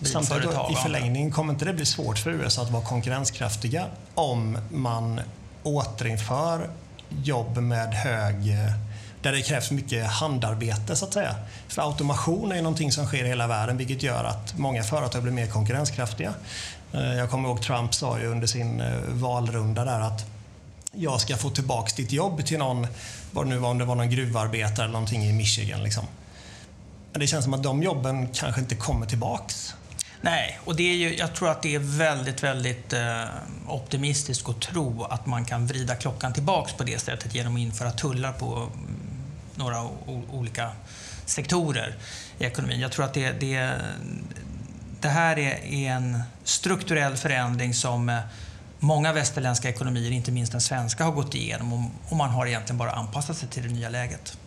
Samtidigt 0.02 0.50
i 0.72 0.74
förlängningen 0.82 1.30
kommer 1.30 1.52
inte 1.52 1.64
det 1.64 1.72
bli 1.72 1.86
svårt 1.86 2.18
för 2.18 2.30
USA 2.30 2.62
att 2.62 2.70
vara 2.70 2.84
konkurrenskraftiga 2.84 3.86
om 4.14 4.58
man 4.70 5.20
återinför 5.62 6.70
jobb 7.22 7.56
med 7.56 7.94
hög 7.94 8.36
där 9.22 9.32
det 9.32 9.42
krävs 9.42 9.70
mycket 9.70 10.06
handarbete 10.06 10.96
så 10.96 11.04
att 11.04 11.12
säga. 11.12 11.34
För 11.68 11.82
automation 11.82 12.52
är 12.52 12.62
någonting 12.62 12.92
som 12.92 13.06
sker 13.06 13.24
i 13.24 13.28
hela 13.28 13.46
världen 13.46 13.76
vilket 13.76 14.02
gör 14.02 14.24
att 14.24 14.58
många 14.58 14.82
företag 14.82 15.22
blir 15.22 15.32
mer 15.32 15.46
konkurrenskraftiga. 15.46 16.34
Eh, 16.92 17.14
jag 17.14 17.30
kommer 17.30 17.48
ihåg 17.48 17.62
Trump 17.62 17.94
sa 17.94 18.18
ju 18.18 18.26
under 18.26 18.46
sin 18.46 18.80
eh, 18.80 18.98
valrunda 19.08 19.84
där 19.84 20.00
att 20.00 20.26
jag 20.92 21.20
ska 21.20 21.36
få 21.36 21.50
tillbaks 21.50 21.92
ditt 21.92 22.12
jobb 22.12 22.44
till 22.46 22.58
någon, 22.58 22.86
vad 23.32 23.46
det 23.46 23.50
nu 23.50 23.58
var, 23.58 23.70
om 23.70 23.78
det 23.78 23.84
var 23.84 23.94
någon 23.94 24.10
gruvarbetare 24.10 24.84
eller 24.84 24.92
någonting 24.92 25.24
i 25.24 25.32
Michigan. 25.32 25.82
Liksom. 25.82 26.04
Det 27.12 27.26
känns 27.26 27.44
som 27.44 27.54
att 27.54 27.62
de 27.62 27.82
jobben 27.82 28.28
kanske 28.28 28.60
inte 28.60 28.74
kommer 28.74 29.06
tillbaks. 29.06 29.74
Nej, 30.24 30.58
och 30.64 30.76
det 30.76 30.82
är 30.82 30.94
ju, 30.94 31.16
jag 31.16 31.34
tror 31.34 31.50
att 31.50 31.62
det 31.62 31.74
är 31.74 31.78
väldigt, 31.78 32.42
väldigt 32.42 32.92
eh, 32.92 33.24
optimistiskt 33.66 34.48
att 34.48 34.60
tro 34.60 35.04
att 35.04 35.26
man 35.26 35.44
kan 35.44 35.66
vrida 35.66 35.94
klockan 35.94 36.32
tillbaks 36.32 36.72
på 36.72 36.84
det 36.84 36.98
sättet 36.98 37.34
genom 37.34 37.54
att 37.54 37.60
införa 37.60 37.90
tullar 37.90 38.32
på 38.32 38.56
mm, 38.56 38.70
några 39.54 39.88
olika 40.30 40.70
sektorer 41.26 41.94
i 42.38 42.44
ekonomin. 42.44 42.80
Jag 42.80 42.92
tror 42.92 43.04
att 43.04 43.14
det, 43.14 43.32
det, 43.40 43.72
det 45.00 45.08
här 45.08 45.38
är, 45.38 45.64
är 45.64 45.90
en 45.90 46.22
strukturell 46.44 47.16
förändring 47.16 47.74
som 47.74 48.08
eh, 48.08 48.18
många 48.78 49.12
västerländska 49.12 49.68
ekonomier, 49.68 50.10
inte 50.10 50.32
minst 50.32 50.52
den 50.52 50.60
svenska, 50.60 51.04
har 51.04 51.12
gått 51.12 51.34
igenom 51.34 51.90
och 52.08 52.16
man 52.16 52.30
har 52.30 52.46
egentligen 52.46 52.78
bara 52.78 52.92
anpassat 52.92 53.36
sig 53.36 53.48
till 53.48 53.62
det 53.62 53.68
nya 53.68 53.88
läget. 53.88 54.38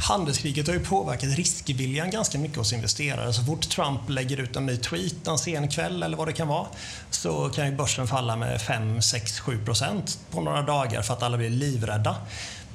Handelskriget 0.00 0.66
har 0.66 0.74
ju 0.74 0.84
påverkat 0.84 1.36
riskviljan 1.36 2.10
ganska 2.10 2.38
mycket 2.38 2.56
hos 2.56 2.72
investerare. 2.72 3.32
Så 3.32 3.44
fort 3.44 3.68
Trump 3.68 4.00
lägger 4.08 4.40
ut 4.40 4.56
en 4.56 4.66
ny 4.66 4.76
tweet 4.76 5.26
en 5.26 5.38
sen 5.38 5.68
kväll 5.68 6.02
eller 6.02 6.16
vad 6.16 6.28
det 6.28 6.32
kan 6.32 6.48
vara 6.48 6.66
så 7.10 7.48
kan 7.48 7.66
ju 7.66 7.76
börsen 7.76 8.06
falla 8.06 8.36
med 8.36 8.60
5, 8.60 9.02
6, 9.02 9.40
7 9.40 9.64
procent 9.64 10.18
på 10.30 10.40
några 10.40 10.62
dagar 10.62 11.02
för 11.02 11.14
att 11.14 11.22
alla 11.22 11.36
blir 11.36 11.50
livrädda. 11.50 12.16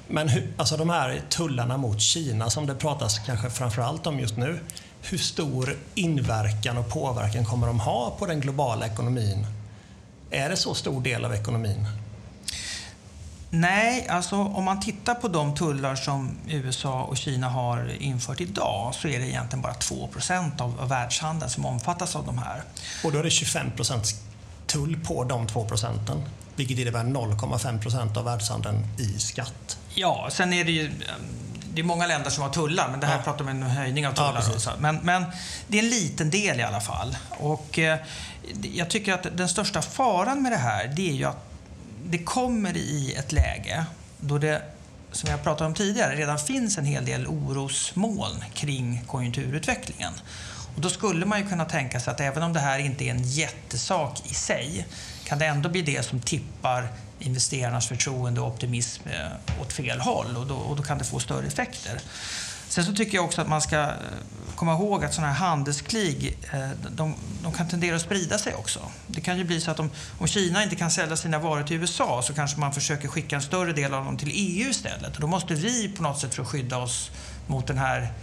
Men 0.07 0.29
hur, 0.29 0.53
alltså 0.57 0.77
de 0.77 0.89
här 0.89 1.21
tullarna 1.29 1.77
mot 1.77 2.01
Kina 2.01 2.49
som 2.49 2.65
det 2.65 2.75
pratas 2.75 3.19
kanske 3.19 3.49
framförallt 3.49 4.07
om 4.07 4.19
just 4.19 4.37
nu. 4.37 4.59
Hur 5.01 5.17
stor 5.17 5.77
inverkan 5.95 6.77
och 6.77 6.89
påverkan 6.89 7.45
kommer 7.45 7.67
de 7.67 7.79
ha 7.79 8.15
på 8.19 8.25
den 8.25 8.39
globala 8.39 8.85
ekonomin? 8.85 9.47
Är 10.29 10.49
det 10.49 10.57
så 10.57 10.73
stor 10.73 11.01
del 11.01 11.25
av 11.25 11.33
ekonomin? 11.33 11.87
Nej, 13.49 14.07
alltså 14.07 14.35
om 14.35 14.63
man 14.63 14.79
tittar 14.79 15.15
på 15.15 15.27
de 15.27 15.55
tullar 15.55 15.95
som 15.95 16.37
USA 16.47 17.03
och 17.03 17.17
Kina 17.17 17.49
har 17.49 17.91
infört 17.99 18.41
idag 18.41 18.95
så 18.95 19.07
är 19.07 19.19
det 19.19 19.27
egentligen 19.27 19.61
bara 19.61 19.73
2 19.73 20.09
av, 20.59 20.81
av 20.81 20.89
världshandeln 20.89 21.49
som 21.49 21.65
omfattas 21.65 22.15
av 22.15 22.25
de 22.25 22.37
här. 22.37 22.63
Och 23.03 23.11
då 23.11 23.19
är 23.19 23.23
det 23.23 23.29
25% 23.29 24.15
tull 24.67 24.99
på 25.05 25.23
de 25.23 25.47
2 25.47 25.65
procenten, 25.65 26.23
vilket 26.55 26.79
innebär 26.79 27.03
0,5% 27.03 28.17
av 28.17 28.25
världshandeln 28.25 28.87
i 28.99 29.19
skatt. 29.19 29.77
Ja, 29.93 30.27
sen 30.31 30.53
är 30.53 30.63
det 30.63 30.71
ju 30.71 30.91
det 31.75 31.81
är 31.81 31.85
många 31.85 32.07
länder 32.07 32.29
som 32.29 32.43
har 32.43 32.49
tullar, 32.49 32.89
men 32.91 32.99
det 32.99 33.07
här 33.07 33.17
ja. 33.17 33.23
pratar 33.23 33.41
om 33.41 33.47
en 33.47 33.63
höjning 33.63 34.07
av 34.07 34.11
tullar. 34.11 34.43
Ja, 34.65 34.71
men, 34.79 34.99
men, 35.03 35.25
det 35.67 35.79
är 35.79 35.83
en 35.83 35.89
liten 35.89 36.29
del 36.29 36.59
i 36.59 36.63
alla 36.63 36.81
fall. 36.81 37.17
Och 37.29 37.79
eh, 37.79 37.99
jag 38.61 38.89
tycker 38.89 39.13
att 39.13 39.37
den 39.37 39.49
största 39.49 39.81
faran 39.81 40.43
med 40.43 40.51
det 40.51 40.57
här, 40.57 40.87
det 40.87 41.09
är 41.09 41.13
ju 41.13 41.25
att 41.25 41.44
det 42.09 42.17
kommer 42.17 42.77
i 42.77 43.13
ett 43.13 43.31
läge 43.31 43.85
då 44.19 44.37
det, 44.37 44.61
som 45.11 45.29
jag 45.29 45.43
pratade 45.43 45.67
om 45.67 45.73
tidigare, 45.73 46.15
redan 46.15 46.39
finns 46.39 46.77
en 46.77 46.85
hel 46.85 47.05
del 47.05 47.27
orosmoln 47.27 48.43
kring 48.53 49.01
konjunkturutvecklingen. 49.07 50.13
Och 50.75 50.81
då 50.81 50.89
skulle 50.89 51.25
man 51.25 51.39
ju 51.39 51.47
kunna 51.47 51.65
tänka 51.65 51.99
sig 51.99 52.11
att 52.11 52.19
även 52.19 52.43
om 52.43 52.53
det 52.53 52.59
här 52.59 52.79
inte 52.79 53.03
är 53.03 53.11
en 53.11 53.23
jättesak 53.23 54.21
i 54.25 54.33
sig 54.33 54.87
kan 55.23 55.39
det 55.39 55.45
ändå 55.45 55.69
bli 55.69 55.81
det 55.81 56.05
som 56.05 56.19
tippar 56.19 56.87
investerarnas 57.19 57.87
förtroende 57.87 58.41
och 58.41 58.47
optimism 58.47 59.03
eh, 59.09 59.61
åt 59.61 59.73
fel 59.73 59.99
håll 59.99 60.37
och 60.37 60.47
då, 60.47 60.55
och 60.55 60.75
då 60.75 60.83
kan 60.83 60.97
det 60.97 61.03
få 61.03 61.19
större 61.19 61.47
effekter. 61.47 61.99
Sen 62.69 62.85
så 62.85 62.93
tycker 62.93 63.15
jag 63.17 63.25
också 63.25 63.41
att 63.41 63.47
man 63.47 63.61
ska 63.61 63.79
eh, 63.79 63.89
komma 64.55 64.73
ihåg 64.73 65.05
att 65.05 65.13
sådana 65.13 65.33
här 65.33 65.47
handelskrig, 65.47 66.37
eh, 66.53 66.69
de, 66.95 67.15
de, 67.43 67.53
kan 67.53 67.67
tendera 67.67 67.95
att 67.95 68.01
sprida 68.01 68.37
sig 68.37 68.53
också. 68.55 68.79
Det 69.07 69.21
kan 69.21 69.37
ju 69.37 69.43
bli 69.43 69.61
så 69.61 69.71
att 69.71 69.79
om, 69.79 69.89
om, 70.19 70.27
Kina 70.27 70.63
inte 70.63 70.75
kan 70.75 70.91
sälja 70.91 71.17
sina 71.17 71.39
varor 71.39 71.63
till 71.63 71.77
USA 71.77 72.21
så 72.21 72.33
kanske 72.33 72.59
man 72.59 72.73
försöker 72.73 73.07
skicka 73.07 73.35
en 73.35 73.41
större 73.41 73.73
del 73.73 73.93
av 73.93 74.05
dem 74.05 74.17
till 74.17 74.31
EU 74.33 74.69
istället. 74.69 75.15
Och 75.15 75.21
då 75.21 75.27
måste 75.27 75.53
vi 75.53 75.89
på 75.89 76.03
något 76.03 76.19
sätt 76.19 76.35
för 76.35 76.41
att 76.41 76.47
skydda 76.47 76.77
oss 76.77 77.11
mot 77.47 77.67
den 77.67 77.77
här 77.77 78.13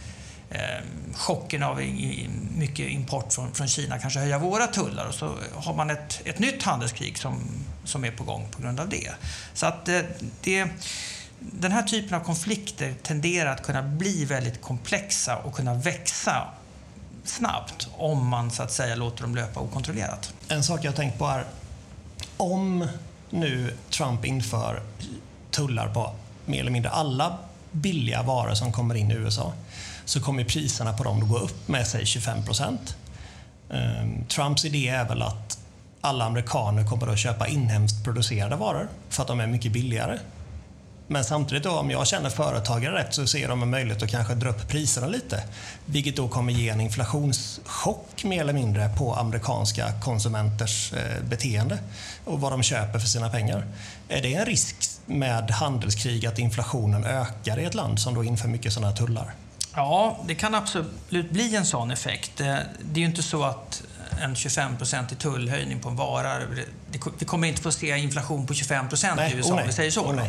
eh, 0.51 0.85
chocken 1.15 1.63
av 1.63 1.83
i, 1.83 2.29
mycket 2.57 2.91
import 2.91 3.33
från, 3.33 3.55
från 3.55 3.69
Kina 3.69 3.99
kanske 3.99 4.21
höja 4.21 4.39
våra 4.39 4.67
tullar 4.67 5.07
och 5.07 5.15
så 5.15 5.35
har 5.55 5.75
man 5.75 5.91
ett, 5.91 6.21
ett 6.25 6.39
nytt 6.39 6.63
handelskrig 6.63 7.19
som, 7.19 7.41
som 7.85 8.05
är 8.05 8.11
på 8.11 8.25
gång 8.25 8.49
på 8.51 8.63
grund 8.63 8.81
av 8.81 8.89
det. 8.89 9.11
Så 9.55 9.67
att 9.67 9.89
eh, 9.89 10.01
det 10.41 10.69
den 11.53 11.73
här 11.73 11.83
typen 11.83 12.15
av 12.19 12.25
konflikter 12.25 12.95
tenderar 13.03 13.53
att 13.53 13.63
kunna 13.63 13.83
bli 13.83 14.25
väldigt 14.25 14.63
komplexa 14.63 15.37
och 15.37 15.55
kunna 15.55 15.75
växa 15.75 16.47
snabbt 17.25 17.89
om 17.97 18.27
man 18.29 18.51
så 18.51 18.63
att 18.63 18.73
säga 18.73 18.95
låter 18.95 19.23
dem 19.23 19.35
löpa 19.35 19.61
okontrollerat. 19.61 20.35
En 20.49 20.65
sak 20.65 20.85
jag 20.85 20.91
har 20.91 20.97
tänkt 20.97 21.19
på 21.19 21.27
är 21.27 21.45
om 22.37 22.89
nu 23.31 23.77
Trump 23.91 24.25
inför 24.25 24.83
tullar 25.51 25.95
på 25.95 26.13
mer 26.47 26.61
eller 26.61 26.71
mindre 26.71 26.91
alla 26.91 27.39
billiga 27.71 28.23
varor 28.23 28.55
som 28.55 28.73
kommer 28.73 28.95
in 28.95 29.11
i 29.11 29.15
USA 29.15 29.53
så 30.05 30.21
kommer 30.21 30.45
priserna 30.45 30.93
på 30.93 31.05
dem 31.05 31.23
att 31.23 31.29
gå 31.29 31.39
upp 31.39 31.69
med 31.69 31.87
sig 31.87 32.07
25 32.07 32.45
procent. 32.45 32.97
Ehm, 33.71 34.25
Trumps 34.27 34.65
idé 34.65 34.89
är 34.89 35.09
väl 35.09 35.23
att 35.23 35.59
alla 36.01 36.25
amerikaner 36.25 36.87
kommer 36.87 37.07
att 37.07 37.19
köpa 37.19 37.49
inhemskt 37.49 38.05
producerade 38.05 38.57
varor 38.57 38.89
för 39.09 39.23
att 39.23 39.29
de 39.29 39.41
är 39.41 39.47
mycket 39.47 39.73
billigare. 39.73 40.19
Men 41.07 41.25
samtidigt 41.25 41.65
då, 41.65 41.71
om 41.71 41.91
jag 41.91 42.07
känner 42.07 42.31
företagare 42.31 42.95
rätt 42.95 43.15
så 43.15 43.27
ser 43.27 43.49
de 43.49 43.63
en 43.63 43.71
möjlighet 43.71 44.03
att 44.03 44.11
kanske 44.11 44.35
dra 44.35 44.49
upp 44.49 44.69
priserna 44.69 45.07
lite. 45.07 45.43
Vilket 45.87 46.17
då 46.17 46.29
kommer 46.29 46.53
ge 46.53 46.69
en 46.69 46.81
inflationschock 46.81 48.25
mer 48.25 48.41
eller 48.41 48.53
mindre 48.53 48.89
på 48.99 49.15
amerikanska 49.15 49.93
konsumenters 50.01 50.93
eh, 50.93 51.23
beteende 51.23 51.79
och 52.25 52.41
vad 52.41 52.53
de 52.53 52.63
köper 52.63 52.99
för 52.99 53.09
sina 53.09 53.29
pengar. 53.31 53.67
Är 54.09 54.23
det 54.23 54.35
en 54.35 54.47
risk 54.47 54.77
med 55.07 55.51
handelskrig 55.51 56.27
att 56.27 56.39
inflationen 56.39 57.05
ökar 57.05 57.59
i 57.59 57.65
ett 57.65 57.75
land 57.75 58.01
som 58.01 58.15
då 58.15 58.25
inför 58.25 58.49
mycket 58.49 58.73
sådana 58.73 58.89
här 58.89 58.97
tullar? 58.97 59.35
Ja, 59.75 60.19
det 60.27 60.35
kan 60.35 60.55
absolut 60.55 61.31
bli 61.31 61.57
en 61.57 61.67
sån 61.67 61.91
effekt. 61.91 62.41
Eh, 62.41 62.57
det 62.83 63.01
är 63.01 63.03
ju 63.03 63.07
inte 63.07 63.23
så 63.23 63.45
att 63.45 63.83
en 64.21 64.35
25-procentig 64.35 65.19
tullhöjning 65.19 65.81
på 65.81 65.89
en 65.89 65.97
vara, 65.97 66.39
vi 67.19 67.25
kommer 67.25 67.49
inte 67.49 67.63
få 67.63 67.73
se 67.73 67.97
inflation 67.97 68.47
på 68.47 68.55
25 68.55 68.89
procent 68.89 69.21
i 69.21 69.37
USA, 69.37 69.55
om 69.55 69.67
vi 69.67 69.73
säger 69.73 69.91
så. 69.91 70.05
Oh, 70.05 70.25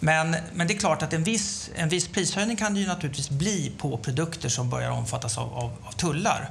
men, 0.00 0.36
men 0.54 0.66
det 0.66 0.74
är 0.74 0.78
klart 0.78 1.02
att 1.02 1.12
en 1.12 1.24
viss, 1.24 1.70
en 1.74 1.88
viss 1.88 2.08
prishöjning 2.08 2.56
kan 2.56 2.74
det 2.74 2.80
ju 2.80 2.86
naturligtvis 2.86 3.30
bli 3.30 3.72
på 3.78 3.98
produkter 3.98 4.48
som 4.48 4.70
börjar 4.70 4.90
omfattas 4.90 5.38
av, 5.38 5.54
av, 5.54 5.72
av 5.86 5.92
tullar. 5.92 6.50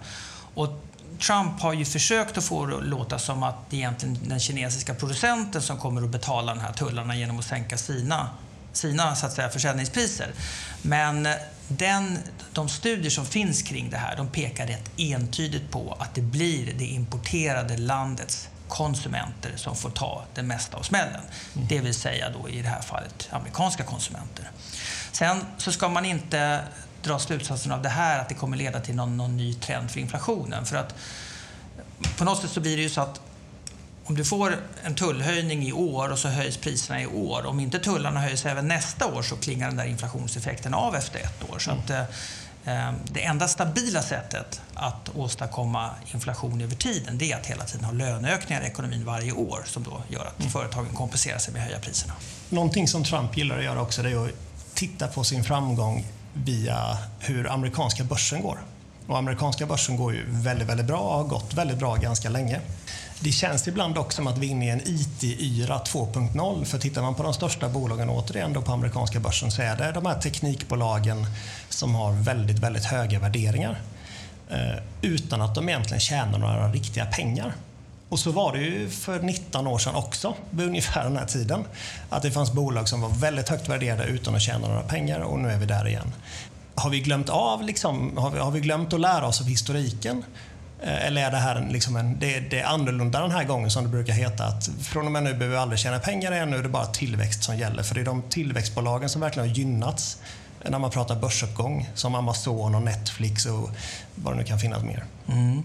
Och 0.53 0.81
Trump 1.19 1.62
har 1.62 1.73
ju 1.73 1.86
försökt 1.86 2.38
att 2.38 2.43
få 2.43 2.65
det 2.65 2.77
att 2.77 2.86
låta 2.86 3.19
som 3.19 3.43
att 3.43 3.69
det 3.69 3.75
är 3.75 3.77
egentligen 3.77 4.19
den 4.23 4.39
kinesiska 4.39 4.93
producenten 4.93 5.62
som 5.62 5.77
kommer 5.77 6.01
att 6.01 6.10
betala 6.10 6.55
de 6.55 6.62
här 6.62 6.73
tullarna 6.73 7.15
genom 7.15 7.39
att 7.39 7.45
sänka 7.45 7.77
sina, 7.77 8.29
sina 8.73 9.15
så 9.15 9.25
att 9.25 9.34
säga, 9.34 9.49
försäljningspriser. 9.49 10.31
Men 10.81 11.27
den, 11.67 12.17
de 12.53 12.69
studier 12.69 13.10
som 13.10 13.25
finns 13.25 13.62
kring 13.62 13.89
det 13.89 13.97
här 13.97 14.17
de 14.17 14.27
pekar 14.27 14.67
rätt 14.67 14.91
entydigt 14.97 15.71
på 15.71 15.97
att 15.99 16.15
det 16.15 16.21
blir 16.21 16.73
det 16.77 16.86
importerade 16.86 17.77
landets 17.77 18.49
konsumenter 18.67 19.54
som 19.56 19.75
får 19.75 19.89
ta 19.89 20.23
det 20.34 20.43
mesta 20.43 20.78
av 20.78 20.82
smällen. 20.82 21.21
Mm. 21.56 21.67
Det 21.67 21.80
vill 21.80 21.93
säga 21.93 22.30
då 22.30 22.49
i 22.49 22.62
det 22.62 22.69
här 22.69 22.82
fallet 22.82 23.30
amerikanska 23.32 23.84
konsumenter. 23.84 24.51
Sen 25.12 25.45
så 25.58 25.71
ska 25.71 25.89
man 25.89 26.06
inte 26.06 26.62
dra 27.01 27.19
slutsatsen 27.19 27.71
av 27.71 27.82
det 27.82 27.89
här 27.89 28.19
att 28.19 28.30
det 28.30 28.36
kommer 28.36 28.58
leda 28.58 28.80
till 28.80 28.95
någon, 28.95 29.17
någon 29.17 29.38
ny 29.38 29.54
trend 29.54 29.91
för 29.91 29.99
inflationen. 29.99 30.65
För 30.65 30.78
att 30.78 30.95
på 32.17 32.23
något 32.23 32.41
sätt 32.41 32.51
så 32.51 32.60
blir 32.60 32.78
det 32.78 32.84
ju 32.84 32.89
så 32.89 33.01
att 33.01 33.21
om 34.06 34.15
du 34.15 34.25
får 34.25 34.58
en 34.84 34.95
tullhöjning 34.95 35.63
i 35.63 35.73
år 35.73 36.10
och 36.10 36.19
så 36.19 36.28
höjs 36.28 36.58
priserna 36.58 37.01
i 37.01 37.08
år. 37.08 37.45
Om 37.45 37.60
inte 37.60 37.80
tullarna 37.80 38.19
höjs 38.19 38.45
även 38.45 38.67
nästa 38.67 39.06
år 39.08 39.21
så 39.21 39.36
klingar 39.36 39.67
den 39.67 39.78
där 39.78 39.86
inflationseffekten 39.86 40.73
av 40.73 40.95
efter 40.95 41.19
ett 41.19 41.49
år. 41.49 41.60
Så 41.60 41.71
att, 41.71 41.89
eh, 41.89 42.01
Eh, 42.01 42.06
det 43.04 43.23
enda 43.23 43.47
stabila 43.47 44.01
sättet 44.01 44.62
att 44.73 45.10
åstadkomma 45.15 45.89
inflation 46.13 46.62
över 46.62 46.75
tiden 46.75 47.17
det 47.17 47.32
är 47.32 47.38
att 47.38 47.45
hela 47.45 47.63
tiden 47.63 47.86
ha 47.86 47.91
löneökningar 47.91 48.62
i 48.62 48.65
ekonomin 48.65 49.06
varje 49.06 49.32
år 49.32 49.63
som 49.65 49.84
då 49.84 50.01
gör 50.10 50.25
att 50.25 50.39
mm. 50.39 50.51
företagen 50.51 50.93
kompenserar 50.93 51.38
sig 51.38 51.54
med 51.54 51.63
höja 51.63 51.80
priserna. 51.80 52.13
Någonting 52.49 52.88
som 52.88 53.04
Trump 53.04 53.38
gillar 53.38 53.58
att 53.58 53.63
göra 53.63 53.82
också 53.82 54.04
det 54.04 54.12
är 54.12 54.25
att 54.25 54.32
titta 54.73 55.08
på 55.08 55.23
sin 55.23 55.43
framgång 55.43 56.06
via 56.34 56.97
hur 57.19 57.51
amerikanska 57.51 58.04
börsen 58.04 58.41
går. 58.41 58.60
Och 59.08 59.17
amerikanska 59.17 59.65
börsen 59.65 59.97
går 59.97 60.13
ju 60.13 60.23
väldigt, 60.28 60.67
väldigt 60.67 60.86
bra 60.86 60.99
och 60.99 61.17
har 61.17 61.23
gått 61.23 61.54
väldigt 61.54 61.78
bra 61.78 61.95
ganska 61.95 62.30
länge. 62.30 62.62
Det 63.19 63.32
känns 63.32 63.67
ibland 63.67 63.97
också 63.97 64.15
som 64.15 64.28
att 64.28 64.38
vi 64.38 64.47
är 64.47 64.51
inne 64.51 64.65
i 64.65 64.69
en 64.69 64.82
IT-yra 64.86 65.80
2.0. 65.84 66.65
För 66.65 66.80
tittar 66.80 67.01
man 67.01 67.15
på 67.15 67.23
de 67.23 67.34
största 67.34 67.69
bolagen 67.69 68.10
återigen 68.10 68.54
då 68.54 68.62
på 68.62 68.71
amerikanska 68.71 69.19
börsen 69.19 69.51
så 69.51 69.62
är 69.62 69.75
det 69.75 69.91
de 69.91 70.06
här 70.06 70.19
teknikbolagen 70.19 71.25
som 71.69 71.95
har 71.95 72.12
väldigt, 72.12 72.60
väldigt 72.60 72.86
höga 72.86 73.19
värderingar. 73.19 73.82
Eh, 74.49 74.84
utan 75.01 75.41
att 75.41 75.56
de 75.56 75.69
egentligen 75.69 75.99
tjänar 75.99 76.39
några 76.39 76.71
riktiga 76.71 77.06
pengar. 77.06 77.54
Och 78.10 78.19
så 78.19 78.32
var 78.32 78.54
det 78.54 78.60
ju 78.60 78.89
för 78.89 79.19
19 79.19 79.67
år 79.67 79.78
sedan 79.78 79.95
också, 79.95 80.34
vid 80.49 80.67
ungefär 80.67 81.04
den 81.04 81.17
här 81.17 81.25
tiden. 81.25 81.63
Att 82.10 82.21
det 82.21 82.32
fanns 82.32 82.51
bolag 82.51 82.89
som 82.89 83.01
var 83.01 83.10
väldigt 83.10 83.49
högt 83.49 83.69
värderade 83.69 84.04
utan 84.04 84.36
att 84.36 84.41
tjäna 84.41 84.67
några 84.67 84.82
pengar 84.82 85.19
och 85.19 85.39
nu 85.39 85.51
är 85.51 85.58
vi 85.58 85.65
där 85.65 85.88
igen. 85.88 86.13
Har 86.75 86.89
vi 86.89 86.99
glömt 86.99 87.30
av, 87.30 87.63
liksom, 87.63 88.17
har, 88.17 88.32
vi, 88.32 88.39
har 88.39 88.51
vi 88.51 88.60
glömt 88.60 88.93
att 88.93 88.99
lära 88.99 89.28
oss 89.28 89.41
av 89.41 89.47
historiken? 89.47 90.23
Eh, 90.83 91.05
eller 91.05 91.21
är 91.21 91.31
det 91.31 91.38
här 91.38 91.67
liksom 91.71 91.95
en, 91.95 92.19
det, 92.19 92.39
det, 92.39 92.59
är 92.59 92.65
annorlunda 92.65 93.21
den 93.21 93.31
här 93.31 93.43
gången 93.43 93.71
som 93.71 93.83
det 93.83 93.89
brukar 93.89 94.13
heta 94.13 94.45
att 94.45 94.69
från 94.81 95.05
och 95.05 95.11
med 95.11 95.23
nu 95.23 95.33
behöver 95.33 95.55
vi 95.55 95.61
aldrig 95.61 95.79
tjäna 95.79 95.99
pengar 95.99 96.31
igen, 96.31 96.49
nu 96.49 96.57
är 96.57 96.63
det 96.63 96.69
bara 96.69 96.85
tillväxt 96.85 97.43
som 97.43 97.57
gäller. 97.57 97.83
För 97.83 97.95
det 97.95 98.01
är 98.01 98.05
de 98.05 98.21
tillväxtbolagen 98.21 99.09
som 99.09 99.21
verkligen 99.21 99.49
har 99.49 99.55
gynnats 99.55 100.17
när 100.69 100.79
man 100.79 100.91
pratar 100.91 101.15
börsuppgång 101.15 101.89
som 101.93 102.15
Amazon 102.15 102.75
och 102.75 102.81
Netflix 102.81 103.45
och 103.45 103.69
vad 104.15 104.33
det 104.33 104.38
nu 104.38 104.43
kan 104.43 104.59
finnas 104.59 104.83
mer. 104.83 105.03
Mm. 105.27 105.63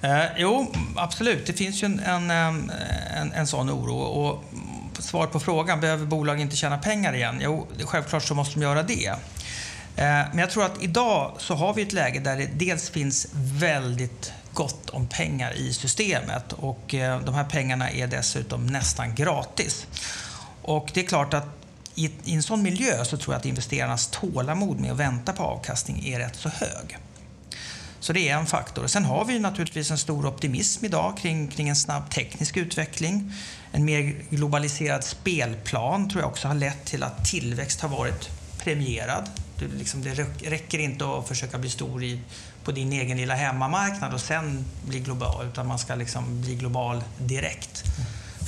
Eh, 0.00 0.26
jo, 0.36 0.72
absolut. 0.96 1.46
Det 1.46 1.52
finns 1.52 1.82
ju 1.82 1.86
en, 1.86 2.00
en, 2.00 2.30
en, 2.30 3.32
en 3.32 3.46
sån 3.46 3.70
oro. 3.70 3.96
Och 3.96 4.44
svar 4.98 5.26
på 5.26 5.40
frågan, 5.40 5.80
behöver 5.80 6.06
bolag 6.06 6.40
inte 6.40 6.56
tjäna 6.56 6.78
pengar 6.78 7.14
igen? 7.14 7.38
Jo, 7.42 7.66
självklart 7.84 8.22
så 8.22 8.34
måste 8.34 8.54
de 8.54 8.62
göra 8.62 8.82
det. 8.82 9.14
Eh, 9.96 10.04
men 10.04 10.38
jag 10.38 10.50
tror 10.50 10.64
att 10.64 10.82
idag 10.82 11.32
så 11.38 11.54
har 11.54 11.74
vi 11.74 11.82
ett 11.82 11.92
läge 11.92 12.20
där 12.20 12.36
det 12.36 12.46
dels 12.46 12.90
finns 12.90 13.26
väldigt 13.34 14.32
gott 14.52 14.90
om 14.90 15.06
pengar 15.06 15.52
i 15.52 15.72
systemet 15.72 16.52
och 16.52 16.94
eh, 16.94 17.20
de 17.20 17.34
här 17.34 17.44
pengarna 17.44 17.90
är 17.90 18.06
dessutom 18.06 18.66
nästan 18.66 19.14
gratis. 19.14 19.86
Och 20.62 20.90
det 20.94 21.00
är 21.00 21.06
klart 21.06 21.34
att 21.34 21.46
i, 21.94 22.10
en 22.24 22.42
sån 22.42 22.62
miljö 22.62 23.04
så 23.04 23.16
tror 23.16 23.34
jag 23.34 23.38
att 23.38 23.46
investerarnas 23.46 24.06
tålamod 24.06 24.80
med 24.80 24.92
att 24.92 24.98
vänta 24.98 25.32
på 25.32 25.42
avkastning 25.42 26.06
är 26.06 26.18
rätt 26.18 26.36
så 26.36 26.48
hög. 26.48 26.98
Så 28.00 28.12
det 28.12 28.28
är 28.28 28.36
en 28.36 28.46
faktor. 28.46 28.86
Sen 28.86 29.04
har 29.04 29.24
vi 29.24 29.38
naturligtvis 29.38 29.90
en 29.90 29.98
stor 29.98 30.26
optimism 30.26 30.84
idag 30.84 31.16
kring, 31.18 31.48
kring 31.48 31.68
en 31.68 31.76
snabb 31.76 32.10
teknisk 32.10 32.56
utveckling. 32.56 33.32
En 33.72 33.84
mer 33.84 34.14
globaliserad 34.30 35.04
spelplan 35.04 36.10
tror 36.10 36.22
jag 36.22 36.30
också 36.30 36.48
har 36.48 36.54
lett 36.54 36.84
till 36.84 37.02
att 37.02 37.24
tillväxt 37.24 37.80
har 37.80 37.88
varit 37.88 38.30
premierad. 38.58 39.30
Du, 39.58 39.68
liksom, 39.68 40.02
det 40.02 40.14
räcker 40.40 40.78
inte 40.78 41.18
att 41.18 41.28
försöka 41.28 41.58
bli 41.58 41.70
stor 41.70 42.04
i, 42.04 42.20
på 42.64 42.72
din 42.72 42.92
egen 42.92 43.16
lilla 43.16 43.34
hemmamarknad 43.34 44.14
och 44.14 44.20
sen 44.20 44.64
bli 44.86 45.00
global, 45.00 45.46
utan 45.46 45.66
man 45.66 45.78
ska 45.78 45.94
liksom 45.94 46.40
bli 46.40 46.54
global 46.54 47.04
direkt 47.18 47.82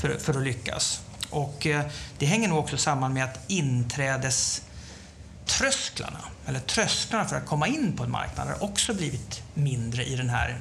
för, 0.01 0.19
för 0.19 0.35
att 0.35 0.43
lyckas. 0.43 1.01
Och 1.31 1.67
eh, 1.67 1.87
det 2.19 2.27
hänger 2.27 2.49
nog 2.49 2.59
också 2.59 2.77
samman 2.77 3.13
med 3.13 3.25
att 3.25 3.39
inträdeströsklarna, 3.47 6.21
eller 6.47 6.61
trösklarna 6.61 7.25
för 7.25 7.37
att 7.37 7.47
komma 7.47 7.67
in 7.67 7.93
på 7.97 8.05
en 8.05 8.11
marknad, 8.11 8.49
har 8.49 8.65
också 8.65 8.95
blivit 8.95 9.43
mindre 9.55 10.05
i 10.05 10.17
den 10.17 10.31
här, 10.31 10.59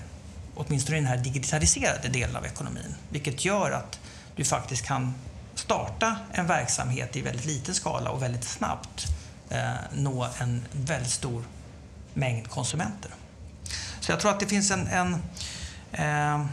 åtminstone 0.55 0.97
i 0.97 1.01
den 1.01 1.09
här 1.09 1.17
digitaliserade 1.17 2.07
delen 2.07 2.35
av 2.35 2.45
ekonomin. 2.45 2.95
Vilket 3.09 3.45
gör 3.45 3.71
att 3.71 3.99
du 4.35 4.45
faktiskt 4.45 4.85
kan 4.85 5.13
starta 5.55 6.15
en 6.31 6.47
verksamhet 6.47 7.15
i 7.15 7.21
väldigt 7.21 7.45
liten 7.45 7.75
skala 7.75 8.09
och 8.09 8.21
väldigt 8.21 8.43
snabbt 8.43 9.07
Eh, 9.49 9.73
nå 9.93 10.27
en 10.39 10.65
väldigt 10.71 11.11
stor 11.11 11.43
mängd 12.13 12.49
konsumenter. 12.49 13.11
Så 13.99 14.11
jag 14.11 14.19
tror 14.19 14.31
att 14.31 14.39
det 14.39 14.45
finns 14.45 14.71
en, 14.71 14.87
en 14.87 15.13
eh, 15.91 16.45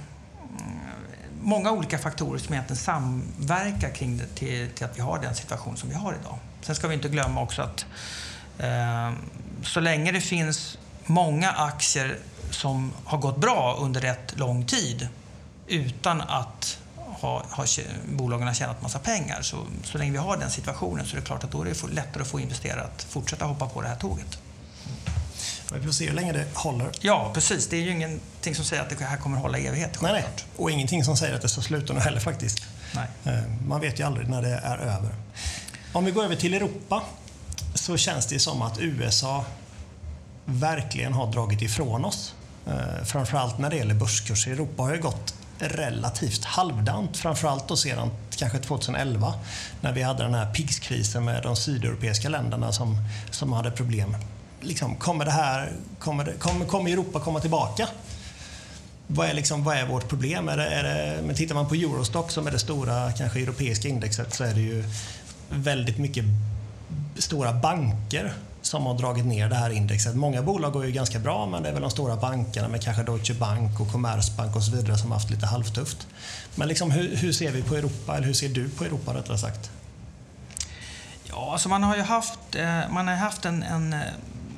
många 1.42 1.70
olika 1.70 1.98
faktorer 1.98 2.38
som 2.38 2.55
egentligen 2.55 2.83
samverkar 2.83 3.90
kring 3.94 4.16
det 4.18 4.26
till, 4.26 4.70
till, 4.70 4.87
att 4.87 4.98
vi 4.98 5.02
har 5.02 5.18
den 5.18 5.35
situation 5.35 5.76
som 5.76 5.88
vi 5.88 5.94
har 5.94 6.14
idag. 6.20 6.38
Sen 6.61 6.74
ska 6.74 6.88
vi 6.88 6.94
inte 6.94 7.09
glömma 7.09 7.42
också 7.42 7.62
att 7.62 7.87
eh, 8.59 9.12
så 9.62 9.81
länge 9.81 10.12
det 10.12 10.20
finns 10.20 10.78
många 11.07 11.50
aktier 11.50 12.18
som 12.50 12.92
har 13.05 13.18
gått 13.18 13.38
bra 13.38 13.76
under 13.81 14.00
rätt 14.00 14.38
lång 14.38 14.66
tid 14.66 15.09
utan 15.66 16.20
att 16.20 16.78
ha, 17.23 17.45
ha, 17.51 17.67
bolagen 18.13 18.47
har 18.47 18.55
tjänat 18.55 18.83
massa 18.83 18.99
pengar. 18.99 19.43
Så, 19.43 19.67
så 19.85 19.99
länge 19.99 20.13
vi 20.13 20.19
har 20.19 20.37
den 20.37 20.51
situationen 20.51 21.07
så 21.07 21.17
är 21.17 21.21
det 21.21 21.27
klart 21.27 21.45
att 21.45 21.51
då 21.51 21.61
är 21.61 21.65
det 21.65 21.95
lättare 21.95 22.23
att 22.23 22.29
få 22.29 22.41
investerare 22.41 22.83
att 22.83 23.03
fortsätta 23.03 23.45
hoppa 23.45 23.69
på 23.69 23.83
det 23.83 23.89
här 23.89 23.97
tåget. 23.97 24.39
Vi 25.75 25.83
får 25.83 25.93
se 25.93 26.07
hur 26.07 26.15
länge 26.15 26.33
det 26.33 26.47
håller. 26.55 26.91
Ja, 27.01 27.31
precis. 27.35 27.69
Det 27.69 27.77
är 27.77 27.81
ju 27.81 27.91
ingenting 27.91 28.55
som 28.55 28.65
säger 28.65 28.83
att 28.83 28.99
det 28.99 29.05
här 29.05 29.17
kommer 29.17 29.39
hålla 29.39 29.59
i 29.59 29.67
evighet. 29.67 30.03
Nej, 30.03 30.13
nej. 30.13 30.25
Och 30.57 30.71
ingenting 30.71 31.05
som 31.05 31.17
säger 31.17 31.35
att 31.35 31.43
det 31.43 31.49
ska 31.49 31.61
sluta 31.61 31.93
nu 31.93 32.01
heller 32.01 32.21
faktiskt. 32.21 32.63
Nej. 32.95 33.09
Eh, 33.25 33.43
man 33.67 33.81
vet 33.81 34.01
ju 34.01 34.05
aldrig 34.05 34.29
när 34.29 34.43
det 34.43 34.49
är 34.49 34.79
över. 34.79 35.15
Om 35.93 36.05
vi 36.05 36.11
går 36.11 36.25
över 36.25 36.37
till 36.37 36.55
Europa 36.55 37.03
så 37.75 37.97
känns 37.97 38.27
det 38.27 38.39
som 38.39 38.63
att 38.63 38.79
USA 38.79 39.45
verkligen 40.45 41.13
har 41.13 41.33
dragit 41.33 41.63
ifrån 41.63 42.05
oss. 42.05 42.35
Eh, 42.67 43.05
framförallt 43.05 43.59
när 43.59 43.71
det 43.71 43.77
gäller 43.77 43.95
börskurser. 43.95 44.51
Europa 44.51 44.83
har 44.83 44.95
ju 44.95 45.01
gått 45.01 45.35
relativt 45.68 46.44
halvdant, 46.44 47.16
framförallt 47.16 47.68
då 47.68 47.77
sedan 47.77 48.11
kanske 48.37 48.59
2011 48.59 49.35
när 49.81 49.92
vi 49.92 50.03
hade 50.03 50.22
den 50.22 50.35
här 50.35 50.53
PIGS-krisen 50.55 51.25
med 51.25 51.42
de 51.42 51.57
sydeuropeiska 51.57 52.29
länderna 52.29 52.72
som, 52.72 52.96
som 53.31 53.53
hade 53.53 53.70
problem. 53.70 54.16
Liksom, 54.61 54.96
kommer, 54.96 55.25
det 55.25 55.31
här, 55.31 55.72
kommer, 55.98 56.25
det, 56.25 56.33
kommer, 56.33 56.66
kommer 56.66 56.90
Europa 56.90 57.20
komma 57.20 57.40
tillbaka? 57.40 57.88
Vad 59.07 59.29
är, 59.29 59.35
liksom, 59.35 59.64
vad 59.64 59.77
är 59.77 59.87
vårt 59.87 60.09
problem? 60.09 60.48
Är 60.48 60.57
det, 60.57 60.66
är 60.66 60.83
det, 60.83 61.22
men 61.22 61.37
tittar 61.37 61.55
man 61.55 61.68
på 61.68 61.75
Eurostock 61.75 62.31
som 62.31 62.46
är 62.46 62.51
det 62.51 62.59
stora 62.59 63.12
kanske 63.12 63.40
europeiska 63.40 63.88
indexet 63.88 64.35
så 64.35 64.44
är 64.44 64.55
det 64.55 64.61
ju 64.61 64.85
väldigt 65.51 65.98
mycket 65.98 66.25
stora 67.18 67.53
banker 67.53 68.33
som 68.62 68.87
har 68.87 68.94
dragit 68.94 69.25
ner 69.25 69.48
det 69.48 69.55
här 69.55 69.70
indexet. 69.70 70.14
Många 70.14 70.42
bolag 70.42 70.72
går 70.72 70.87
ju 70.87 70.92
ganska 70.92 71.18
bra, 71.18 71.46
men 71.46 71.62
det 71.62 71.68
är 71.68 71.72
väl 71.72 71.83
de 71.83 71.90
stora 71.90 72.16
bankerna 72.16 72.68
med 72.68 72.83
kanske 72.83 73.03
Deutsche 73.03 73.35
Bank 73.35 73.81
och 73.81 73.92
Commerzbank 73.92 74.57
och 74.57 74.62
så 74.62 74.70
vidare 74.70 74.98
som 74.98 75.11
har 75.11 75.18
haft 75.18 75.31
lite 75.31 75.46
halvtufft. 75.46 76.07
Men 76.55 76.68
liksom, 76.68 76.90
hur, 76.90 77.16
hur 77.16 77.33
ser 77.33 77.53
vi 77.53 77.62
på 77.62 77.77
Europa, 77.77 78.16
eller 78.16 78.27
hur 78.27 78.35
ser 78.35 78.48
du 78.48 78.68
på 78.68 78.85
Europa 78.85 79.14
rättare 79.14 79.38
sagt? 79.38 79.70
Ja, 81.25 81.53
alltså 81.53 81.68
man 81.68 81.83
har 81.83 81.96
ju 81.96 82.03
haft, 82.03 82.55
eh, 82.55 82.81
man 82.90 83.09
har 83.09 83.14
haft 83.14 83.44
en, 83.44 83.62
en, 83.62 83.96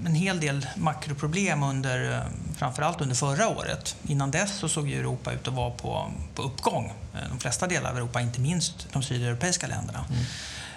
en 0.07 0.15
hel 0.15 0.41
del 0.41 0.67
makroproblem 0.77 1.63
under, 1.63 2.13
eh, 2.13 2.21
framförallt 2.57 3.01
under 3.01 3.15
förra 3.15 3.49
året. 3.49 3.97
Innan 4.09 4.31
dess 4.31 4.59
så 4.59 4.69
såg 4.69 4.89
ju 4.89 5.01
Europa 5.01 5.33
ut 5.33 5.49
att 5.49 5.55
vara 5.55 5.71
på, 5.71 6.11
på 6.35 6.43
uppgång. 6.43 6.93
Eh, 7.15 7.29
de 7.29 7.39
flesta 7.39 7.67
delar 7.67 7.91
av 7.91 7.97
Europa, 7.97 8.21
inte 8.21 8.41
minst 8.41 8.87
de 8.93 9.03
sydeuropeiska 9.03 9.67
länderna. 9.67 10.05
Mm. 10.11 10.25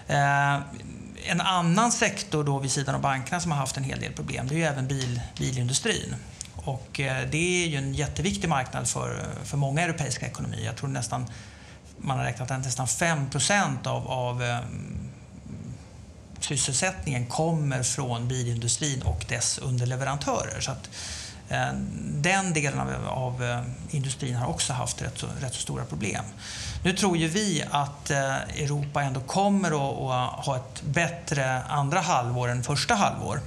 Eh, 0.08 0.62
en 1.26 1.42
annan 1.42 1.92
sektor 1.92 2.44
då 2.44 2.60
vid 2.60 2.72
sidan 2.72 2.96
av 2.96 3.02
bankerna 3.02 3.40
som 3.40 3.52
har 3.52 3.60
haft 3.60 3.78
en 3.78 3.84
hel 3.84 4.00
del 4.00 4.14
problem, 4.14 4.48
det 4.48 4.56
är 4.56 4.58
ju 4.58 4.64
även 4.64 4.88
bil, 4.88 5.22
bilindustrin. 5.38 6.16
Och 6.56 7.00
eh, 7.00 7.30
det 7.32 7.64
är 7.64 7.68
ju 7.68 7.78
en 7.78 7.94
jätteviktig 7.94 8.50
marknad 8.50 8.88
för, 8.88 9.26
för 9.44 9.58
många 9.58 9.82
europeiska 9.82 10.28
ekonomier. 10.28 10.66
Jag 10.66 10.76
tror 10.76 10.90
nästan, 10.90 11.26
man 11.98 12.18
har 12.18 12.26
räknat 12.26 12.52
att 12.52 12.64
nästan 12.64 12.88
5 12.88 13.30
av, 13.84 14.08
av 14.08 14.44
eh, 14.44 14.60
sysselsättningen 16.40 17.26
kommer 17.26 17.84
från 17.84 18.28
bilindustrin 18.28 19.02
och 19.02 19.26
dess 19.30 19.58
underleverantörer. 19.58 20.60
Så 20.60 20.72
att, 20.72 20.90
Eh, 20.90 21.27
Eh, 21.50 21.74
den 22.02 22.54
delen 22.54 22.80
av, 22.80 23.08
av 23.08 23.44
eh, 23.44 23.62
industrin 23.96 24.36
har 24.36 24.48
också 24.48 24.74
haft 24.74 25.02
rätt 25.02 25.18
så, 25.18 25.28
rätt 25.42 25.54
så 25.54 25.62
stora 25.62 25.86
problem. 25.86 26.24
Nu 26.84 26.94
tror 26.94 27.18
ju 27.18 27.28
vi 27.28 27.64
att 27.72 28.12
eh, 28.12 28.36
Europa 28.36 29.02
ändå 29.02 29.20
kommer 29.20 29.68
att, 29.68 30.40
att 30.40 30.46
ha 30.46 30.56
ett 30.56 30.82
bättre 30.82 31.64
andra 31.64 32.00
halvår 32.00 32.48
än 32.48 32.64
första 32.64 32.96
halvår. 32.96 33.42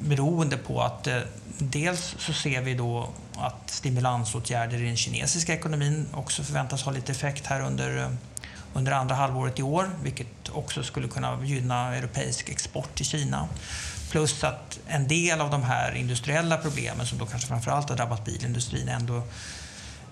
beroende 0.00 0.56
på 0.56 0.82
att 0.82 1.08
dels 1.58 2.14
så 2.18 2.32
ser 2.32 2.60
vi 2.60 2.74
då 2.74 3.08
att 3.36 3.70
stimulansåtgärder 3.70 4.82
i 4.82 4.86
den 4.86 4.96
kinesiska 4.96 5.54
ekonomin 5.54 6.06
också 6.12 6.42
förväntas 6.42 6.82
ha 6.82 6.92
lite 6.92 7.12
effekt 7.12 7.46
här 7.46 7.60
under, 7.60 8.16
under 8.74 8.92
andra 8.92 9.14
halvåret 9.14 9.58
i 9.58 9.62
år, 9.62 9.90
vilket 10.02 10.48
också 10.52 10.82
skulle 10.82 11.08
kunna 11.08 11.44
gynna 11.44 11.96
europeisk 11.96 12.48
export 12.48 12.94
till 12.94 13.06
Kina. 13.06 13.48
Plus 14.10 14.44
att 14.44 14.78
en 14.86 15.08
del 15.08 15.40
av 15.40 15.50
de 15.50 15.62
här 15.62 15.94
industriella 15.94 16.56
problemen 16.56 17.06
som 17.06 17.18
då 17.18 17.26
kanske 17.26 17.48
framförallt 17.48 17.88
har 17.88 17.96
drabbat 17.96 18.24
bilindustrin 18.24 18.88
ändå, 18.88 19.22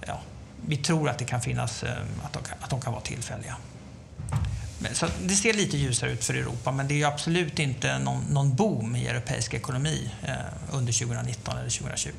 ja, 0.06 0.20
vi 0.66 0.76
tror 0.76 1.08
att 1.08 1.18
det 1.18 1.24
kan 1.24 1.40
finnas, 1.40 1.82
eh, 1.82 1.92
att 2.24 2.32
de 2.32 2.40
att 2.60 2.70
de 2.70 2.80
kan 2.80 2.92
vara 2.92 3.02
tillfälliga. 3.02 3.56
Så 4.92 5.06
det 5.22 5.34
ser 5.34 5.52
lite 5.52 5.76
ljusare 5.76 6.10
ut 6.10 6.24
för 6.24 6.34
Europa, 6.34 6.72
men 6.72 6.88
det 6.88 7.02
är 7.02 7.06
absolut 7.06 7.58
inte 7.58 7.98
någon, 7.98 8.22
någon 8.22 8.54
boom 8.56 8.96
i 8.96 9.06
europeisk 9.06 9.54
ekonomi 9.54 10.10
eh, 10.22 10.34
under 10.72 10.92
2019 10.92 11.58
eller 11.58 11.70
2020. 11.70 12.10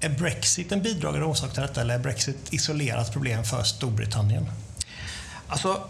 Är 0.00 0.08
Brexit 0.08 0.72
en 0.72 0.82
bidragande 0.82 1.26
orsak 1.26 1.52
till 1.52 1.62
detta 1.62 1.80
eller 1.80 1.94
är 1.94 1.98
Brexit 1.98 2.36
isolerat 2.50 3.12
problem 3.12 3.44
för 3.44 3.62
Storbritannien? 3.62 4.50
Alltså, 5.48 5.82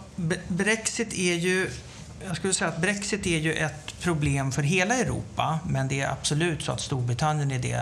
Brexit 0.48 1.12
är 1.12 1.34
ju 1.34 1.70
jag 2.26 2.36
skulle 2.36 2.54
säga 2.54 2.68
att 2.68 2.80
Brexit 2.80 3.26
är 3.26 3.38
ju 3.38 3.52
ett 3.52 4.00
problem 4.00 4.52
för 4.52 4.62
hela 4.62 4.94
Europa, 4.94 5.58
men 5.66 5.88
det 5.88 6.00
är 6.00 6.10
absolut 6.10 6.62
så 6.62 6.72
att 6.72 6.80
Storbritannien 6.80 7.50
är, 7.50 7.58
det, 7.58 7.72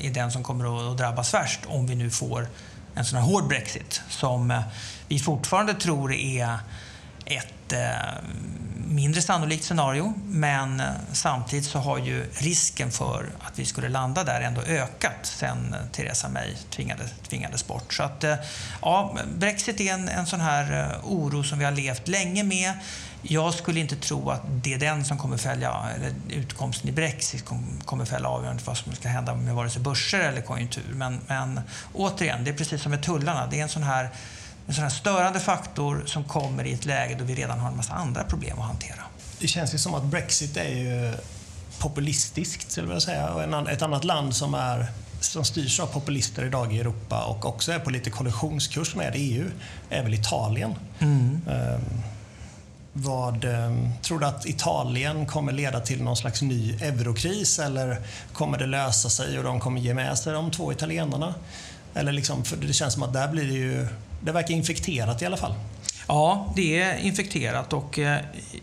är, 0.00 0.10
den 0.10 0.32
som 0.32 0.42
kommer 0.42 0.92
att 0.92 0.98
drabbas 0.98 1.34
värst 1.34 1.60
om 1.66 1.86
vi 1.86 1.94
nu 1.94 2.10
får 2.10 2.46
en 2.94 3.04
sån 3.04 3.18
här 3.18 3.26
hård 3.26 3.48
Brexit 3.48 4.02
som 4.08 4.50
eh, 4.50 4.60
vi 5.08 5.18
fortfarande 5.18 5.74
tror 5.74 6.12
är 6.12 6.58
ett 7.24 7.72
eh, 7.72 7.78
mindre 8.92 9.22
sannolikt 9.22 9.64
scenario, 9.64 10.14
men 10.28 10.80
eh, 10.80 10.86
samtidigt 11.12 11.64
så 11.64 11.78
har 11.78 11.98
ju 11.98 12.26
risken 12.32 12.90
för 12.90 13.26
att 13.40 13.58
vi 13.58 13.64
skulle 13.64 13.88
landa 13.88 14.24
där 14.24 14.40
ändå 14.40 14.60
ökat 14.60 15.18
sen 15.22 15.74
eh, 15.74 15.80
Theresa 15.92 16.28
May 16.28 16.54
tvingades, 16.70 17.10
tvingades 17.28 17.66
bort. 17.66 17.94
Så 17.94 18.02
att, 18.02 18.24
eh, 18.24 18.34
ja, 18.82 19.16
Brexit 19.38 19.80
är 19.80 19.94
en, 19.94 20.08
en 20.08 20.26
sån 20.26 20.40
här 20.40 20.96
oro 21.04 21.42
som 21.42 21.58
vi 21.58 21.64
har 21.64 21.72
levt 21.72 22.08
länge 22.08 22.44
med. 22.44 22.72
Jag 23.22 23.54
skulle 23.54 23.80
inte 23.80 23.96
tro 23.96 24.30
att 24.30 24.42
det 24.46 24.74
är 24.74 24.78
den 24.78 25.04
som 25.04 25.18
kommer 25.18 25.36
följa, 25.36 25.72
eller 25.96 26.12
utkomsten 26.28 26.88
i 26.88 26.92
Brexit 26.92 27.44
kommer 27.84 28.04
fälla 28.04 28.28
avgörandet 28.28 28.66
vad 28.66 28.76
som 28.76 28.92
ska 28.92 29.08
hända 29.08 29.34
med 29.34 29.54
vare 29.54 29.70
sig 29.70 29.82
börser 29.82 30.20
eller 30.20 30.40
konjunktur. 30.40 30.92
Men, 30.94 31.20
men 31.26 31.60
återigen, 31.92 32.44
det 32.44 32.50
är 32.50 32.54
precis 32.54 32.82
som 32.82 32.90
med 32.90 33.02
tullarna. 33.02 33.46
Det 33.46 33.58
är 33.58 33.62
en 33.62 33.68
sån 33.68 33.82
här 33.82 34.10
en 34.66 34.74
sån 34.74 34.82
här 34.82 34.90
störande 34.90 35.40
faktor 35.40 36.02
som 36.06 36.24
kommer 36.24 36.64
i 36.64 36.72
ett 36.72 36.84
läge 36.84 37.16
då 37.18 37.24
vi 37.24 37.34
redan 37.34 37.60
har 37.60 37.68
en 37.68 37.76
massa 37.76 37.94
andra 37.94 38.24
problem 38.24 38.58
att 38.58 38.66
hantera. 38.66 39.02
Det 39.38 39.48
känns 39.48 39.74
ju 39.74 39.78
som 39.78 39.94
att 39.94 40.04
Brexit 40.04 40.56
är 40.56 40.68
ju 40.68 41.12
populistiskt, 41.78 42.70
skulle 42.70 42.92
jag 42.92 43.02
säga. 43.02 43.30
Och 43.30 43.70
ett 43.70 43.82
annat 43.82 44.04
land 44.04 44.36
som, 44.36 44.54
är, 44.54 44.86
som 45.20 45.44
styrs 45.44 45.80
av 45.80 45.86
populister 45.86 46.44
idag 46.44 46.72
i 46.72 46.80
Europa 46.80 47.24
och 47.24 47.46
också 47.46 47.72
är 47.72 47.78
på 47.78 47.90
lite 47.90 48.10
kollisionskurs 48.10 48.94
med 48.94 49.12
EU 49.16 49.50
är 49.90 50.02
väl 50.02 50.14
Italien. 50.14 50.74
Mm. 50.98 51.40
Um, 51.46 52.02
vad, 52.92 53.44
ehm, 53.44 53.88
tror 54.02 54.18
du 54.18 54.26
att 54.26 54.46
Italien 54.46 55.26
kommer 55.26 55.52
leda 55.52 55.80
till 55.80 56.02
någon 56.02 56.16
slags 56.16 56.42
ny 56.42 56.74
eurokris 56.74 57.58
eller 57.58 57.96
kommer 58.32 58.58
det 58.58 58.66
lösa 58.66 59.10
sig 59.10 59.38
och 59.38 59.44
de 59.44 59.60
kommer 59.60 59.80
ge 59.80 59.94
med 59.94 60.18
sig 60.18 60.32
de 60.32 60.50
två 60.50 60.72
italienarna? 60.72 61.34
Eller 61.94 62.12
liksom, 62.12 62.44
för 62.44 62.56
det 62.56 62.72
känns 62.72 62.94
som 62.94 63.02
att 63.02 63.12
där 63.12 63.28
blir 63.28 63.44
det 63.44 63.52
ju... 63.52 63.86
Det 64.24 64.32
verkar 64.32 64.54
infekterat 64.54 65.22
i 65.22 65.26
alla 65.26 65.36
fall. 65.36 65.54
Ja, 66.08 66.52
det 66.56 66.80
är 66.80 66.98
infekterat 66.98 67.72
och 67.72 67.98
eh, 67.98 68.20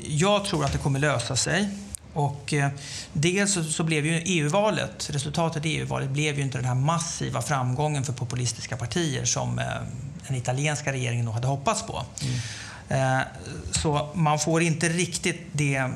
jag 0.08 0.45
tror 0.45 0.65
att 0.65 0.72
det 0.72 0.78
kommer 0.78 1.00
lösa 1.00 1.36
sig. 1.36 1.69
Och 2.13 2.54
eh, 2.54 2.69
dels 3.13 3.76
så, 3.76 3.84
blev 3.84 4.06
ju 4.06 4.22
EU-valet, 4.26 5.10
resultatet 5.10 5.65
i 5.65 5.69
EU-valet 5.69 6.10
blev 6.10 6.38
ju 6.38 6.41
inte 6.41 6.58
den 6.58 6.65
här 6.65 6.76
massiva 6.76 7.41
framgången 7.41 8.04
för 8.04 8.13
populistiska 8.13 8.78
partier 8.78 9.26
som 9.26 9.60
eh, 9.60 9.65
den 10.28 10.38
italienska 10.38 10.93
regeringen 10.93 11.26
nog 11.26 11.34
hade 11.34 11.48
hoppats 11.48 11.84
på. 11.88 12.06
Mm. 12.22 12.39
Så 13.72 14.10
man 14.13 14.39
får 14.39 14.62
inte 14.62 14.89
riktigt 14.89 15.41
det, 15.52 15.89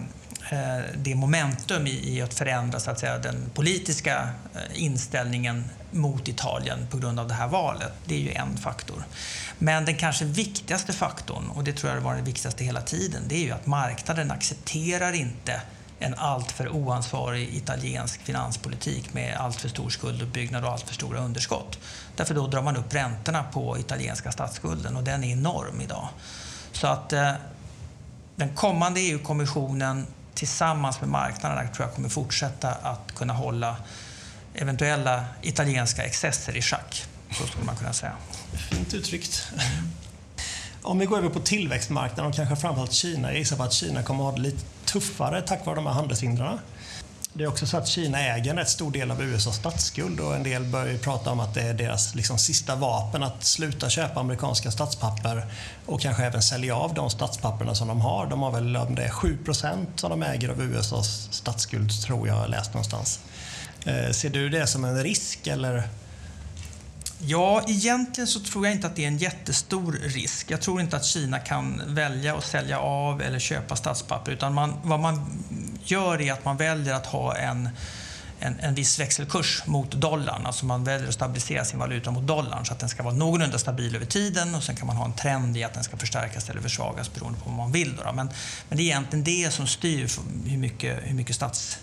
det 0.95 1.15
momentum 1.15 1.87
i 1.87 2.21
att 2.21 2.33
förändra 2.33 2.79
så 2.79 2.91
att 2.91 2.99
säga, 2.99 3.17
den 3.17 3.49
politiska 3.53 4.29
inställningen 4.73 5.63
mot 5.93 6.27
Italien 6.27 6.87
på 6.91 6.97
grund 6.97 7.19
av 7.19 7.27
det 7.27 7.33
här 7.33 7.47
valet. 7.47 7.91
Det 8.05 8.15
är 8.15 8.19
ju 8.19 8.31
en 8.31 8.57
faktor. 8.57 9.03
Men 9.59 9.85
den 9.85 9.95
kanske 9.95 10.25
viktigaste 10.25 10.93
faktorn, 10.93 11.49
och 11.49 11.63
det 11.63 11.73
tror 11.73 11.93
jag 11.93 12.01
var 12.01 12.15
den 12.15 12.25
viktigaste 12.25 12.63
hela 12.63 12.81
tiden, 12.81 13.21
det 13.27 13.35
är 13.35 13.43
ju 13.43 13.51
att 13.51 13.65
marknaden 13.65 14.31
accepterar 14.31 15.13
inte 15.13 15.61
en 15.99 16.15
alltför 16.15 16.69
oansvarig 16.69 17.55
italiensk 17.55 18.21
finanspolitik 18.21 19.13
med 19.13 19.37
alltför 19.37 19.69
stor 19.69 19.89
skulduppbyggnad 19.89 20.63
och 20.63 20.71
alltför 20.71 20.93
stora 20.93 21.19
underskott. 21.19 21.79
Därför 22.15 22.35
då 22.35 22.47
drar 22.47 22.61
man 22.61 22.77
upp 22.77 22.93
räntorna 22.93 23.43
på 23.43 23.77
italienska 23.77 24.31
statsskulden 24.31 24.95
och 24.95 25.03
den 25.03 25.23
är 25.23 25.31
enorm 25.31 25.81
idag. 25.81 26.07
Så 26.71 26.87
att 26.87 27.13
eh, 27.13 27.31
den 28.35 28.55
kommande 28.55 28.99
EU-kommissionen 28.99 30.07
tillsammans 30.33 31.01
med 31.01 31.09
marknaderna 31.09 31.67
tror 31.67 31.87
jag 31.87 31.95
kommer 31.95 32.09
fortsätta 32.09 32.71
att 32.71 33.15
kunna 33.15 33.33
hålla 33.33 33.75
eventuella 34.55 35.25
italienska 35.41 36.03
excesser 36.03 36.57
i 36.57 36.61
schack. 36.61 37.05
Så 37.31 37.47
skulle 37.47 37.65
man 37.65 37.75
kunna 37.75 37.93
säga. 37.93 38.13
Fint 38.69 38.93
uttryckt. 38.93 39.47
Om 40.81 40.99
vi 40.99 41.05
går 41.05 41.17
över 41.17 41.29
på 41.29 41.39
tillväxtmarknaden 41.39 42.25
och 42.25 42.35
kanske 42.35 42.55
framförallt 42.55 42.93
Kina. 42.93 43.29
Jag 43.29 43.37
gissar 43.37 43.57
på 43.57 43.63
att 43.63 43.73
Kina 43.73 44.03
kommer 44.03 44.23
att 44.23 44.29
ha 44.29 44.35
det 44.37 44.41
lite 44.41 44.63
tuffare 44.85 45.41
tack 45.41 45.65
vare 45.65 45.75
de 45.75 45.85
här 45.85 45.93
handelshindren. 45.93 46.59
Det 47.35 47.43
är 47.43 47.47
också 47.47 47.67
så 47.67 47.77
att 47.77 47.87
Kina 47.87 48.19
äger 48.19 48.51
en 48.51 48.57
rätt 48.57 48.69
stor 48.69 48.91
del 48.91 49.11
av 49.11 49.21
USAs 49.21 49.55
statsskuld 49.55 50.19
och 50.19 50.35
en 50.35 50.43
del 50.43 50.63
börjar 50.63 50.91
ju 50.91 50.97
prata 50.97 51.31
om 51.31 51.39
att 51.39 51.53
det 51.53 51.61
är 51.61 51.73
deras 51.73 52.15
liksom 52.15 52.37
sista 52.37 52.75
vapen 52.75 53.23
att 53.23 53.43
sluta 53.43 53.89
köpa 53.89 54.19
amerikanska 54.19 54.71
statspapper 54.71 55.45
och 55.85 56.01
kanske 56.01 56.23
även 56.23 56.41
sälja 56.41 56.75
av 56.75 56.93
de 56.93 57.09
statspapperna 57.09 57.75
som 57.75 57.87
de 57.87 58.01
har. 58.01 58.27
De 58.27 58.41
har 58.41 58.51
väl 58.51 58.77
om 58.77 58.95
det 58.95 59.03
är 59.03 59.09
7% 59.09 59.85
som 59.95 60.09
de 60.09 60.23
äger 60.23 60.49
av 60.49 60.61
USAs 60.61 61.27
statsskuld, 61.31 62.01
tror 62.01 62.27
jag 62.27 62.49
läst 62.49 62.73
någonstans. 62.73 63.19
Eh, 63.85 64.11
ser 64.11 64.29
du 64.29 64.49
det 64.49 64.67
som 64.67 64.85
en 64.85 65.03
risk 65.03 65.47
eller? 65.47 65.83
Ja, 67.25 67.63
egentligen 67.67 68.27
så 68.27 68.39
tror 68.39 68.65
jag 68.65 68.75
inte 68.75 68.87
att 68.87 68.95
det 68.95 69.03
är 69.03 69.07
en 69.07 69.17
jättestor 69.17 69.91
risk. 69.91 70.51
Jag 70.51 70.61
tror 70.61 70.81
inte 70.81 70.95
att 70.95 71.05
Kina 71.05 71.39
kan 71.39 71.81
välja 71.87 72.35
att 72.37 72.45
sälja 72.45 72.79
av 72.79 73.21
eller 73.21 73.39
köpa 73.39 73.75
statspapper. 73.75 74.31
Utan 74.31 74.53
man, 74.53 74.73
vad 74.83 74.99
man 74.99 75.43
gör 75.83 76.21
är 76.21 76.33
att 76.33 76.45
man 76.45 76.57
väljer 76.57 76.93
att 76.93 77.05
ha 77.05 77.35
en, 77.35 77.69
en, 78.39 78.59
en 78.59 78.75
viss 78.75 78.99
växelkurs 78.99 79.63
mot 79.65 79.91
dollarn. 79.91 80.45
Alltså 80.45 80.65
man 80.65 80.83
väljer 80.83 81.07
att 81.07 81.13
stabilisera 81.13 81.65
sin 81.65 81.79
valuta 81.79 82.11
mot 82.11 82.27
dollarn 82.27 82.65
så 82.65 82.73
att 82.73 82.79
den 82.79 82.89
ska 82.89 83.03
vara 83.03 83.15
någorlunda 83.15 83.57
stabil 83.57 83.95
över 83.95 84.05
tiden 84.05 84.55
och 84.55 84.63
sen 84.63 84.75
kan 84.75 84.87
man 84.87 84.95
ha 84.95 85.05
en 85.05 85.13
trend 85.13 85.57
i 85.57 85.63
att 85.63 85.73
den 85.73 85.83
ska 85.83 85.97
förstärkas 85.97 86.49
eller 86.49 86.61
försvagas 86.61 87.13
beroende 87.13 87.39
på 87.39 87.49
vad 87.49 87.57
man 87.57 87.71
vill. 87.71 87.95
Då. 87.95 88.11
Men, 88.13 88.29
men 88.69 88.77
det 88.77 88.83
är 88.83 88.85
egentligen 88.85 89.23
det 89.23 89.53
som 89.53 89.67
styr 89.67 90.11
hur 90.45 90.57
mycket, 90.57 90.99
hur 91.03 91.15
mycket 91.15 91.35
stats 91.35 91.79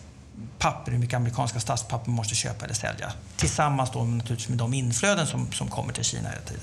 papper, 0.59 0.93
hur 0.93 0.99
mycket 0.99 1.17
amerikanska 1.17 1.61
statspapper 1.61 2.11
man 2.11 2.17
måste 2.17 2.35
köpa 2.35 2.65
eller 2.65 2.75
sälja. 2.75 3.13
Tillsammans 3.37 3.91
då 3.91 4.05
naturligtvis 4.05 4.49
med 4.49 4.59
de 4.59 4.75
inflöden 4.75 5.27
som, 5.27 5.53
som 5.53 5.69
kommer 5.69 5.93
till 5.93 6.05
Kina 6.05 6.29
hela 6.29 6.41
tiden. 6.41 6.63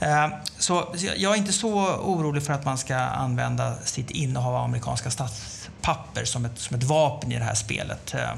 Eh, 0.00 0.28
så 0.58 0.94
jag 1.16 1.32
är 1.32 1.36
inte 1.36 1.52
så 1.52 1.96
orolig 1.96 2.42
för 2.42 2.52
att 2.52 2.64
man 2.64 2.78
ska 2.78 2.96
använda 2.96 3.76
sitt 3.84 4.10
innehav 4.10 4.54
av 4.54 4.64
amerikanska 4.64 5.10
statspapper 5.10 6.24
som 6.24 6.44
ett, 6.44 6.58
som 6.58 6.76
ett 6.76 6.82
vapen 6.82 7.32
i 7.32 7.38
det 7.38 7.44
här 7.44 7.54
spelet 7.54 8.14
eh, 8.14 8.30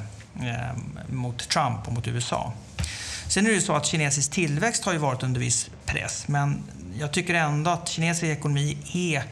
eh 0.48 0.76
mot 1.08 1.48
Trump 1.48 1.86
och 1.86 1.92
mot 1.92 2.08
USA. 2.08 2.52
Sen 3.28 3.46
är 3.46 3.50
det 3.50 3.60
så 3.60 3.72
att 3.72 3.86
kinesisk 3.86 4.30
tillväxt 4.30 4.84
har 4.84 4.92
ju 4.92 4.98
varit 4.98 5.22
under 5.22 5.40
viss 5.40 5.70
press, 5.84 6.28
men 6.28 6.62
jag 6.98 7.12
tycker 7.12 7.34
ändå 7.34 7.70
att 7.70 7.88
kinesisk 7.88 8.24
ekonomi 8.24 8.78
är 8.92 9.24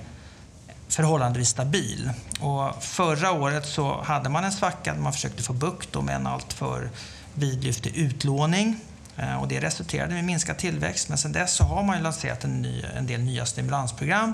förhållandevis 0.89 1.49
stabil. 1.49 2.11
Och 2.41 2.83
förra 2.85 3.33
året 3.33 3.67
så 3.67 4.03
hade 4.03 4.29
man 4.29 4.45
en 4.45 4.53
svacka 4.53 4.95
där 4.95 5.01
man 5.01 5.13
försökte 5.13 5.43
få 5.43 5.53
bukt 5.53 6.03
med 6.03 6.17
en 6.17 6.27
alltför 6.27 6.91
vidlyftig 7.35 7.97
utlåning. 7.97 8.81
Eh, 9.19 9.37
och 9.37 9.49
det 9.49 9.61
resulterade 9.61 10.19
i 10.19 10.23
minskad 10.23 10.59
tillväxt. 10.59 11.09
Men 11.09 11.19
sedan 11.19 11.33
dess 11.33 11.55
så 11.55 11.65
har 11.65 11.83
man 11.83 12.03
lanserat 12.03 12.45
en, 12.45 12.63
ny, 12.63 12.83
en 12.97 13.07
del 13.07 13.21
nya 13.21 13.47
stimulansprogram. 13.47 14.33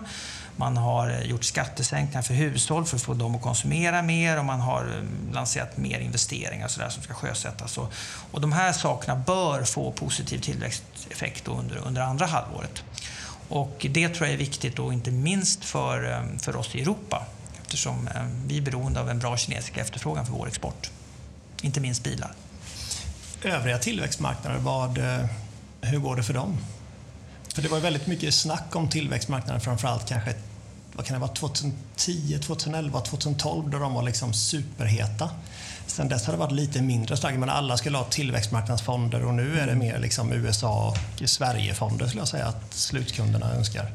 Man 0.57 0.77
har 0.77 1.11
eh, 1.11 1.23
gjort 1.23 1.45
skattesänkningar 1.45 2.23
för 2.23 2.35
hushåll 2.35 2.85
för 2.85 2.97
att 2.97 3.03
få 3.03 3.15
dem 3.15 3.35
att 3.35 3.43
konsumera 3.43 4.03
mer 4.03 4.39
och 4.39 4.45
man 4.45 4.61
har 4.61 4.83
eh, 4.85 5.35
lanserat 5.35 5.77
mer 5.77 5.99
investeringar 5.99 6.69
så 6.69 6.81
där 6.81 6.89
som 6.89 7.03
ska 7.03 7.15
sjösättas. 7.15 7.79
Och, 7.79 7.93
och 8.31 8.41
de 8.41 8.53
här 8.53 8.73
sakerna 8.73 9.17
bör 9.17 9.65
få 9.65 9.93
positiv 9.93 10.39
tillväxteffekt 10.39 11.49
under, 11.49 11.77
under 11.77 12.03
andra 12.03 12.27
halvåret. 12.27 12.83
Och 13.49 13.87
det 13.91 14.09
tror 14.09 14.27
jag 14.27 14.35
är 14.35 14.39
viktigt, 14.39 14.79
och 14.79 14.93
inte 14.93 15.11
minst 15.11 15.65
för, 15.65 16.13
eh, 16.13 16.39
för 16.39 16.57
oss 16.57 16.75
i 16.75 16.83
Europa 16.83 17.27
eftersom 17.63 18.09
eh, 18.09 18.23
vi 18.47 18.59
är 18.59 18.63
beroende 18.63 19.01
av 19.01 19.11
en 19.11 19.19
bra 19.19 19.37
kinesisk 19.37 19.79
efterfrågan 19.79 20.27
för 20.27 20.33
vår 20.33 20.49
export. 20.49 20.91
Inte 21.63 21.81
minst 21.81 22.05
bilar. 22.05 22.33
Övriga 23.43 23.79
tillväxtmarknader, 23.79 24.59
vad, 24.59 24.99
eh, 24.99 25.27
hur 25.81 25.99
går 25.99 26.17
det 26.17 26.23
för 26.23 26.35
dem? 26.35 26.57
För 27.55 27.63
det 27.63 27.69
var 27.69 27.81
väldigt 27.81 28.07
mycket 28.07 28.35
snack 28.35 28.77
om 28.77 28.89
tillväxtmarknaden, 28.89 29.61
framförallt 29.61 30.09
kanske 30.09 30.35
vad 30.97 31.07
kan 31.07 31.15
det 31.15 31.21
vara, 31.21 31.33
2010, 31.33 32.39
2011, 32.39 33.01
2012 33.01 33.71
då 33.71 33.79
de 33.79 33.95
var 33.95 34.03
liksom 34.03 34.33
superheta. 34.33 35.31
Sen 35.87 36.09
dess 36.09 36.27
har 36.27 36.33
det 36.33 36.39
varit 36.39 36.53
lite 36.53 36.83
mindre 36.83 37.17
starkt, 37.17 37.39
men 37.39 37.49
alla 37.49 37.77
skulle 37.77 37.99
ha 37.99 38.05
tillväxtmarknadsfonder 38.05 39.25
och 39.25 39.35
nu 39.35 39.61
är 39.61 39.67
det 39.67 39.75
mer 39.75 39.99
liksom 39.99 40.33
USA 40.33 40.89
och 40.89 41.29
Sverigefonder 41.29 42.07
skulle 42.07 42.21
jag 42.21 42.29
säga 42.29 42.47
att 42.47 42.75
slutkunderna 42.75 43.55
önskar. 43.55 43.93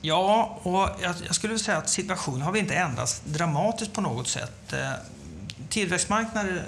Ja, 0.00 0.58
och 0.62 0.88
jag 1.02 1.34
skulle 1.34 1.58
säga 1.58 1.78
att 1.78 1.88
situationen 1.88 2.42
har 2.42 2.52
vi 2.52 2.58
inte 2.58 2.74
ändrats 2.74 3.22
dramatiskt 3.24 3.92
på 3.92 4.00
något 4.00 4.28
sätt. 4.28 4.72
Eh, 4.72 4.90
tillväxtmarknader, 5.68 6.62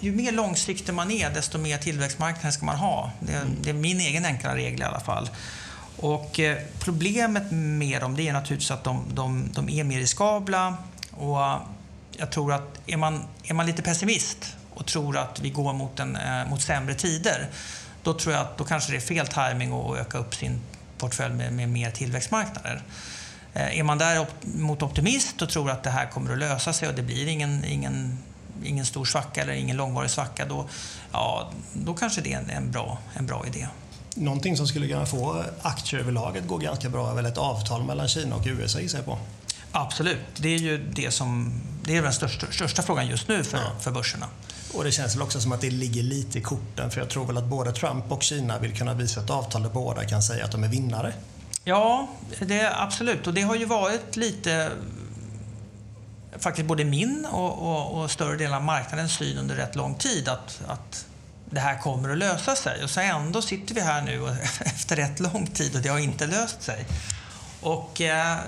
ju 0.00 0.12
mer 0.12 0.32
långsiktig 0.32 0.94
man 0.94 1.10
är, 1.10 1.30
desto 1.30 1.58
mer 1.58 1.78
tillväxtmarknader 1.78 2.50
ska 2.50 2.66
man 2.66 2.76
ha. 2.76 3.10
Det, 3.20 3.32
är, 3.32 3.44
det 3.62 3.70
är 3.70 3.74
min 3.74 4.00
egen 4.00 4.24
enkla 4.24 4.56
regel 4.56 4.80
i 4.80 4.84
alla 4.84 5.00
fall. 5.00 5.30
Och 5.96 6.40
eh, 6.40 6.58
problemet 6.78 7.50
med 7.50 8.00
dem 8.00 8.16
det 8.16 8.28
är 8.28 8.32
naturligtvis 8.32 8.70
att 8.70 8.84
de, 8.84 9.04
de, 9.14 9.50
de 9.54 9.68
är 9.68 9.84
mer 9.84 9.98
riskabla 9.98 10.76
och 11.10 11.38
jag 12.18 12.30
tror 12.30 12.52
att 12.52 12.80
är 12.86 12.96
man, 12.96 13.24
är 13.44 13.54
man 13.54 13.66
lite 13.66 13.82
pessimist 13.82 14.56
och 14.74 14.86
tror 14.86 15.16
att 15.16 15.40
vi 15.40 15.50
går 15.50 15.72
mot, 15.72 16.00
en, 16.00 16.16
eh, 16.16 16.48
mot 16.50 16.62
sämre 16.62 16.94
tider, 16.94 17.48
då 18.02 18.14
tror 18.14 18.34
jag 18.34 18.42
att 18.42 18.58
då 18.58 18.64
kanske 18.64 18.92
det 18.92 18.96
är 18.96 19.00
fel 19.00 19.26
timing 19.26 19.72
att 19.72 19.98
öka 19.98 20.18
upp 20.18 20.34
sin 20.34 20.60
portfölj 20.98 21.34
med, 21.34 21.52
med 21.52 21.68
mer 21.68 21.90
tillväxtmarknader. 21.90 22.82
Eh, 23.54 23.78
är 23.78 23.82
man 23.82 23.98
däremot 23.98 24.82
optimist 24.82 25.42
och 25.42 25.48
tror 25.48 25.70
att 25.70 25.82
det 25.82 25.90
här 25.90 26.06
kommer 26.06 26.32
att 26.32 26.38
lösa 26.38 26.72
sig 26.72 26.88
och 26.88 26.94
det 26.94 27.02
blir 27.02 27.26
ingen, 27.26 27.64
ingen, 27.64 28.18
ingen 28.64 28.86
stor 28.86 29.04
svacka 29.04 29.42
eller 29.42 29.52
ingen 29.52 29.76
långvarig 29.76 30.10
svacka, 30.10 30.46
då, 30.46 30.68
ja, 31.12 31.50
då 31.72 31.94
kanske 31.94 32.20
det 32.20 32.32
är 32.32 32.38
en, 32.38 32.50
en, 32.50 32.70
bra, 32.70 32.98
en 33.14 33.26
bra 33.26 33.46
idé. 33.46 33.68
Någonting 34.14 34.56
som 34.56 34.66
skulle 34.66 34.88
kunna 34.88 35.06
få 35.06 35.44
aktier 35.62 36.00
överlag 36.00 36.38
att 36.38 36.46
gå 36.46 36.56
ganska 36.56 36.88
bra 36.88 37.10
är 37.10 37.14
väl 37.14 37.26
ett 37.26 37.38
avtal 37.38 37.84
mellan 37.84 38.08
Kina 38.08 38.36
och 38.36 38.46
USA 38.46 38.80
gissar 38.80 38.98
jag 38.98 39.06
på? 39.06 39.18
Absolut. 39.72 40.18
Det 40.36 40.54
är 40.54 40.58
ju 40.58 40.78
det 40.78 41.10
som, 41.10 41.52
det 41.84 41.96
är 41.96 42.02
den 42.02 42.12
största, 42.12 42.46
största 42.52 42.82
frågan 42.82 43.06
just 43.06 43.28
nu 43.28 43.44
för, 43.44 43.58
ja. 43.58 43.72
för 43.80 43.90
börserna. 43.90 44.26
Och 44.74 44.84
det 44.84 44.92
känns 44.92 45.14
väl 45.14 45.22
också 45.22 45.40
som 45.40 45.52
att 45.52 45.60
det 45.60 45.70
ligger 45.70 46.02
lite 46.02 46.38
i 46.38 46.42
korten, 46.42 46.90
för 46.90 47.00
jag 47.00 47.10
tror 47.10 47.26
väl 47.26 47.36
att 47.36 47.44
både 47.44 47.72
Trump 47.72 48.12
och 48.12 48.22
Kina 48.22 48.58
vill 48.58 48.76
kunna 48.76 48.94
visa 48.94 49.20
ett 49.20 49.30
avtal 49.30 49.62
där 49.62 49.70
båda 49.70 50.04
kan 50.04 50.22
säga 50.22 50.44
att 50.44 50.52
de 50.52 50.64
är 50.64 50.68
vinnare. 50.68 51.12
Ja, 51.64 52.08
det 52.40 52.60
är 52.60 52.82
absolut. 52.82 53.26
Och 53.26 53.34
det 53.34 53.42
har 53.42 53.56
ju 53.56 53.64
varit 53.64 54.16
lite 54.16 54.70
faktiskt 56.38 56.68
både 56.68 56.84
min 56.84 57.26
och, 57.32 57.58
och, 57.58 58.02
och 58.02 58.10
större 58.10 58.36
delen 58.36 58.54
av 58.54 58.62
marknadens 58.62 59.12
syn 59.12 59.38
under 59.38 59.54
rätt 59.54 59.76
lång 59.76 59.94
tid 59.94 60.28
att, 60.28 60.60
att 60.66 61.06
det 61.50 61.60
här 61.60 61.78
kommer 61.78 62.08
att 62.08 62.18
lösa 62.18 62.56
sig. 62.56 62.84
Och 62.84 62.90
så 62.90 63.00
ändå 63.00 63.42
sitter 63.42 63.74
vi 63.74 63.80
här 63.80 64.02
nu 64.02 64.28
efter 64.60 64.96
rätt 64.96 65.20
lång 65.20 65.46
tid 65.46 65.76
och 65.76 65.82
det 65.82 65.88
har 65.88 65.98
inte 65.98 66.26
löst 66.26 66.62
sig. 66.62 66.86
Och 67.60 68.00
eh, 68.00 68.38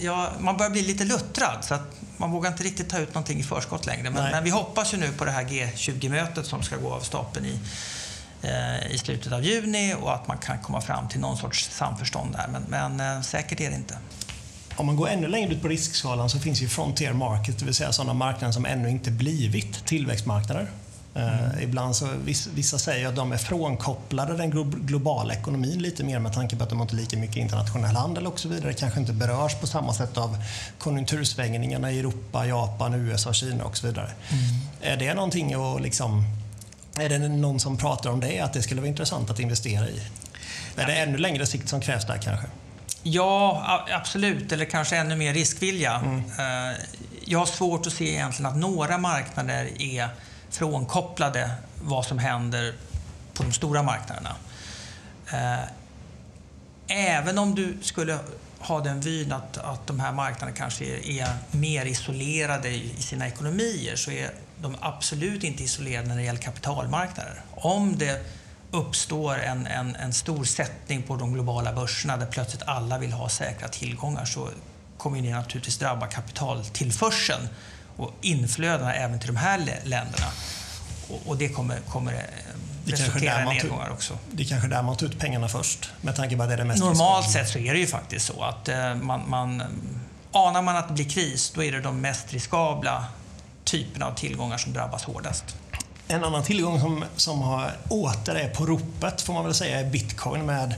ja, 0.00 0.30
man 0.40 0.56
börjar 0.56 0.70
bli 0.70 0.82
lite 0.82 1.04
luttrad 1.04 1.64
så 1.64 1.74
att 1.74 2.00
man 2.16 2.30
vågar 2.30 2.50
inte 2.50 2.62
riktigt 2.62 2.88
ta 2.88 2.98
ut 2.98 3.14
någonting 3.14 3.38
i 3.38 3.42
förskott 3.42 3.86
längre. 3.86 4.10
Men, 4.10 4.30
men 4.30 4.44
vi 4.44 4.50
hoppas 4.50 4.94
ju 4.94 4.98
nu 4.98 5.12
på 5.12 5.24
det 5.24 5.30
här 5.30 5.44
G20-mötet 5.44 6.46
som 6.46 6.62
ska 6.62 6.76
gå 6.76 6.92
av 6.92 7.00
stapeln 7.00 7.46
i, 7.46 7.58
eh, 8.42 8.92
i 8.92 8.98
slutet 8.98 9.32
av 9.32 9.44
juni 9.44 9.94
och 10.00 10.14
att 10.14 10.28
man 10.28 10.38
kan 10.38 10.58
komma 10.58 10.80
fram 10.80 11.08
till 11.08 11.20
någon 11.20 11.36
sorts 11.36 11.70
samförstånd 11.70 12.32
där. 12.32 12.48
Men, 12.52 12.62
men 12.68 13.16
eh, 13.16 13.22
säkert 13.22 13.60
är 13.60 13.70
det 13.70 13.76
inte. 13.76 13.98
Om 14.76 14.86
man 14.86 14.96
går 14.96 15.08
ännu 15.08 15.28
längre 15.28 15.52
ut 15.52 15.62
på 15.62 15.68
riskskalan 15.68 16.30
så 16.30 16.38
finns 16.38 16.62
ju 16.62 16.68
frontier 16.68 17.12
market, 17.12 17.58
det 17.58 17.64
vill 17.64 17.74
säga 17.74 17.92
sådana 17.92 18.14
marknader 18.14 18.52
som 18.52 18.66
ännu 18.66 18.90
inte 18.90 19.10
blivit 19.10 19.86
tillväxtmarknader. 19.86 20.68
Mm. 21.14 21.60
ibland 21.60 21.96
så, 21.96 22.08
vissa 22.54 22.78
säger 22.78 23.08
att 23.08 23.16
de 23.16 23.32
är 23.32 23.36
frånkopplade 23.36 24.36
den 24.36 24.50
globala 24.86 25.34
ekonomin 25.34 25.82
lite 25.82 26.04
mer 26.04 26.18
med 26.18 26.32
tanke 26.32 26.56
på 26.56 26.62
att 26.62 26.70
de 26.70 26.80
inte 26.80 26.94
har 26.94 27.00
lika 27.00 27.16
mycket 27.16 27.36
internationell 27.36 27.96
handel 27.96 28.26
och 28.26 28.40
så 28.40 28.48
vidare. 28.48 28.72
Kanske 28.72 29.00
inte 29.00 29.12
berörs 29.12 29.54
på 29.54 29.66
samma 29.66 29.94
sätt 29.94 30.16
av 30.18 30.36
konjunktursvängningarna 30.78 31.92
i 31.92 31.98
Europa, 31.98 32.46
Japan, 32.46 32.94
USA, 32.94 33.32
Kina 33.32 33.64
och 33.64 33.76
så 33.76 33.86
vidare. 33.86 34.10
Mm. 34.30 34.92
Är 34.92 34.96
det 34.96 35.14
någonting 35.14 35.54
att 35.54 35.82
liksom 35.82 36.24
är 36.98 37.08
det 37.08 37.18
någon 37.18 37.60
som 37.60 37.76
pratar 37.76 38.10
om 38.10 38.20
det, 38.20 38.40
att 38.40 38.52
det 38.52 38.62
skulle 38.62 38.80
vara 38.80 38.88
intressant 38.88 39.30
att 39.30 39.38
investera 39.38 39.88
i? 39.88 40.00
Är 40.76 40.86
det 40.86 40.94
ännu 40.94 41.18
längre 41.18 41.46
sikt 41.46 41.68
som 41.68 41.80
krävs 41.80 42.06
där 42.06 42.18
kanske? 42.18 42.46
Ja, 43.02 43.86
absolut. 43.90 44.52
Eller 44.52 44.64
kanske 44.64 44.96
ännu 44.96 45.16
mer 45.16 45.34
riskvilja. 45.34 45.94
Mm. 45.94 46.18
Eh, 46.18 46.76
jag 47.24 47.38
har 47.38 47.46
svårt 47.46 47.86
att 47.86 47.92
se 47.92 48.10
egentligen 48.10 48.52
att 48.52 48.56
några 48.58 48.98
marknader 48.98 49.82
är 49.82 50.08
frånkopplade 50.52 51.50
vad 51.82 52.04
som 52.04 52.18
händer 52.18 52.74
på 53.34 53.42
de 53.42 53.52
stora 53.52 53.82
marknaderna. 53.82 54.36
Eh, 55.32 55.64
även 56.86 57.38
om 57.38 57.54
du 57.54 57.78
skulle 57.82 58.18
ha 58.58 58.80
den 58.80 59.00
vyn 59.00 59.32
att, 59.32 59.58
att 59.58 59.86
de 59.86 60.00
här 60.00 60.12
marknaderna 60.12 60.56
kanske 60.56 60.84
är, 60.84 61.10
är 61.10 61.28
mer 61.50 61.86
isolerade 61.86 62.68
i, 62.68 62.94
i 62.98 63.02
sina 63.02 63.26
ekonomier 63.26 63.96
så 63.96 64.10
är 64.10 64.30
de 64.60 64.76
absolut 64.80 65.44
inte 65.44 65.62
isolerade 65.62 66.08
när 66.08 66.16
det 66.16 66.22
gäller 66.22 66.40
kapitalmarknader. 66.40 67.42
Om 67.50 67.98
det 67.98 68.26
uppstår 68.70 69.38
en, 69.38 69.66
en, 69.66 69.96
en 69.96 70.12
stor 70.12 70.44
sättning 70.44 71.02
på 71.02 71.16
de 71.16 71.32
globala 71.32 71.72
börserna 71.72 72.16
där 72.16 72.26
plötsligt 72.26 72.62
alla 72.62 72.98
vill 72.98 73.12
ha 73.12 73.28
säkra 73.28 73.68
tillgångar 73.68 74.24
så 74.24 74.48
kommer 74.98 75.22
det 75.22 75.30
naturligtvis 75.30 75.78
drabba 75.78 76.06
kapitaltillförseln 76.06 77.48
och 77.96 78.12
inflödena 78.20 78.94
även 78.94 79.18
till 79.18 79.26
de 79.26 79.36
här 79.36 79.58
länderna. 79.84 80.26
Och, 81.08 81.20
och 81.26 81.36
det 81.36 81.48
kommer, 81.48 81.78
kommer 81.80 82.12
eh, 82.12 82.18
det 82.84 82.92
resultera 82.92 83.42
i 83.42 83.54
nedgångar 83.54 83.90
också. 83.90 84.18
Det 84.32 84.42
är 84.42 84.46
kanske 84.46 84.68
där 84.68 84.82
man 84.82 84.96
tar 84.96 85.06
ut 85.06 85.18
pengarna 85.18 85.48
först, 85.48 85.90
med 86.00 86.16
tanke 86.16 86.36
på 86.36 86.42
att 86.42 86.48
det 86.48 86.54
är 86.54 86.58
det 86.58 86.64
mest 86.64 86.80
Normalt 86.80 87.30
sett 87.30 87.48
så 87.48 87.58
är 87.58 87.72
det 87.72 87.80
ju 87.80 87.86
faktiskt 87.86 88.26
så 88.26 88.42
att 88.42 88.68
eh, 88.68 88.94
man, 88.94 89.30
man, 89.30 89.62
anar 90.32 90.62
man 90.62 90.76
att 90.76 90.88
det 90.88 90.94
blir 90.94 91.08
kris, 91.08 91.52
då 91.54 91.62
är 91.62 91.72
det 91.72 91.80
de 91.80 92.00
mest 92.00 92.32
riskabla 92.32 93.04
typerna 93.64 94.06
av 94.06 94.14
tillgångar 94.14 94.58
som 94.58 94.72
drabbas 94.72 95.04
hårdast. 95.04 95.44
En 96.08 96.24
annan 96.24 96.42
tillgång 96.42 96.80
som, 96.80 97.04
som 97.16 97.40
har 97.42 97.72
åter 97.88 98.34
är 98.34 98.48
på 98.48 98.66
ropet 98.66 99.22
får 99.22 99.32
man 99.34 99.44
väl 99.44 99.54
säga 99.54 99.80
är 99.80 99.90
bitcoin 99.90 100.46
med 100.46 100.74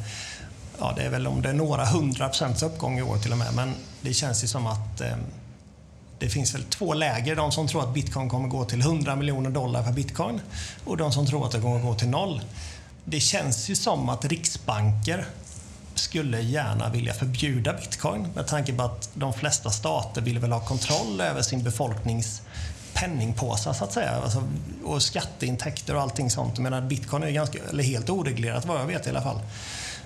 ja, 0.78 0.92
det 0.96 1.02
är 1.02 1.10
väl 1.10 1.26
om 1.26 1.42
det 1.42 1.48
är 1.48 1.54
några 1.54 1.84
hundra 1.84 2.28
procents 2.28 2.62
uppgång 2.62 2.98
i 2.98 3.02
år 3.02 3.18
till 3.18 3.32
och 3.32 3.38
med, 3.38 3.54
men 3.54 3.74
det 4.00 4.14
känns 4.14 4.44
ju 4.44 4.48
som 4.48 4.66
att 4.66 5.00
eh, 5.00 5.16
det 6.18 6.28
finns 6.28 6.54
väl 6.54 6.64
två 6.64 6.94
läger. 6.94 7.36
De 7.36 7.52
som 7.52 7.68
tror 7.68 7.82
att 7.82 7.94
bitcoin 7.94 8.28
kommer 8.28 8.48
gå 8.48 8.64
till 8.64 8.80
100 8.80 9.16
miljoner 9.16 9.50
dollar 9.50 9.82
per 9.82 9.92
bitcoin 9.92 10.40
och 10.84 10.96
de 10.96 11.12
som 11.12 11.26
tror 11.26 11.46
att 11.46 11.52
det 11.52 11.60
kommer 11.60 11.80
gå 11.80 11.94
till 11.94 12.08
noll. 12.08 12.40
Det 13.04 13.20
känns 13.20 13.68
ju 13.68 13.76
som 13.76 14.08
att 14.08 14.24
riksbanker 14.24 15.26
skulle 15.94 16.40
gärna 16.40 16.88
vilja 16.88 17.14
förbjuda 17.14 17.72
bitcoin 17.72 18.26
med 18.34 18.46
tanke 18.46 18.74
på 18.74 18.82
att 18.82 19.10
de 19.14 19.32
flesta 19.32 19.70
stater 19.70 20.20
vill 20.20 20.38
väl 20.38 20.52
ha 20.52 20.60
kontroll 20.60 21.20
över 21.20 21.42
sin 21.42 21.62
befolknings 21.62 22.42
penningpåsar 22.94 23.72
så 23.72 23.84
att 23.84 23.92
säga. 23.92 24.10
Alltså, 24.10 24.42
och 24.84 25.02
skatteintäkter 25.02 25.96
och 25.96 26.02
allting 26.02 26.30
sånt. 26.30 26.52
Jag 26.54 26.62
menar, 26.62 26.80
bitcoin 26.80 27.22
är 27.22 27.30
ganska, 27.30 27.58
eller 27.70 27.84
helt 27.84 28.10
oreglerat 28.10 28.66
vad 28.66 28.80
jag 28.80 28.86
vet 28.86 29.06
i 29.06 29.10
alla 29.10 29.22
fall. 29.22 29.40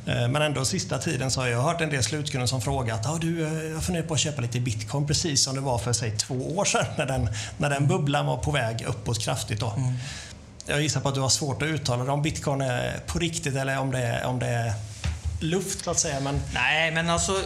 Eh, 0.09 0.29
men 0.29 0.43
ändå 0.43 0.65
sista 0.65 0.99
tiden 0.99 1.31
så 1.31 1.41
har 1.41 1.49
jag 1.49 1.63
hört 1.63 1.81
en 1.81 1.91
del 1.91 2.03
slutkunder 2.03 2.47
som 2.47 2.61
frågat 2.61 3.07
ah, 3.07 3.19
du, 3.21 3.47
eh, 3.47 3.73
jag 3.73 3.85
funderar 3.85 4.07
på 4.07 4.15
att 4.15 4.21
köpa 4.21 4.43
lite 4.43 4.61
bitcoin 4.61 5.07
precis 5.07 5.45
som 5.45 5.55
det 5.55 5.61
var 5.61 5.79
för 5.79 5.93
säg 5.93 6.17
två 6.17 6.57
år 6.57 6.65
sedan 6.65 6.87
när 6.97 7.07
den, 7.07 7.29
när 7.59 7.71
den 7.71 7.87
bubblan 7.87 8.27
var 8.27 8.37
på 8.37 8.51
väg 8.51 8.85
uppåt 8.89 9.21
kraftigt. 9.21 9.61
Då. 9.61 9.71
Mm. 9.77 9.95
Jag 10.67 10.83
gissar 10.83 11.01
på 11.01 11.09
att 11.09 11.15
du 11.15 11.21
har 11.21 11.29
svårt 11.29 11.63
att 11.63 11.69
uttala 11.69 12.05
det 12.05 12.11
om 12.11 12.23
bitcoin 12.23 12.61
är 12.61 13.01
på 13.07 13.19
riktigt 13.19 13.57
eller 13.57 13.79
om 13.79 13.91
det 13.91 13.99
är, 13.99 14.27
om 14.27 14.39
det 14.39 14.47
är 14.47 14.73
luft 15.41 15.85
så 15.85 15.91
att 15.91 15.99
säga. 15.99 16.21
Men... 16.21 16.41
Nej, 16.55 16.91
men 16.91 17.11
alltså 17.11 17.43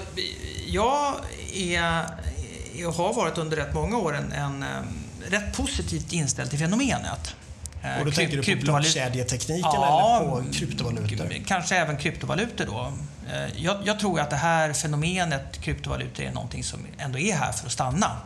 jag 0.66 1.14
är, 1.54 2.04
jag 2.74 2.92
har 2.92 3.14
varit 3.14 3.38
under 3.38 3.56
rätt 3.56 3.74
många 3.74 3.98
år 3.98 4.16
en, 4.16 4.32
en 4.32 4.64
rätt 5.28 5.56
positivt 5.56 6.12
inställd 6.12 6.50
till 6.50 6.58
fenomenet. 6.58 7.34
Eh, 7.82 7.98
och 7.98 8.04
då 8.04 8.10
tänker 8.12 8.42
du 8.42 8.56
på 8.56 8.62
blockkedjetekniken 8.62 9.70
ja, 9.72 10.20
eller 10.20 10.42
på 10.42 10.52
kryptovalutor? 10.52 11.44
Kanske 11.46 11.76
även 11.76 11.96
kryptovalutor 11.96 12.66
då. 12.66 12.92
Eh, 13.32 13.62
jag, 13.62 13.76
jag, 13.84 14.00
tror 14.00 14.20
att 14.20 14.30
det 14.30 14.36
här 14.36 14.72
fenomenet 14.72 15.60
kryptovalutor 15.60 16.24
är 16.24 16.32
någonting 16.32 16.64
som 16.64 16.86
ändå 16.98 17.18
är 17.18 17.34
här 17.34 17.52
för 17.52 17.66
att 17.66 17.72
stanna. 17.72 18.16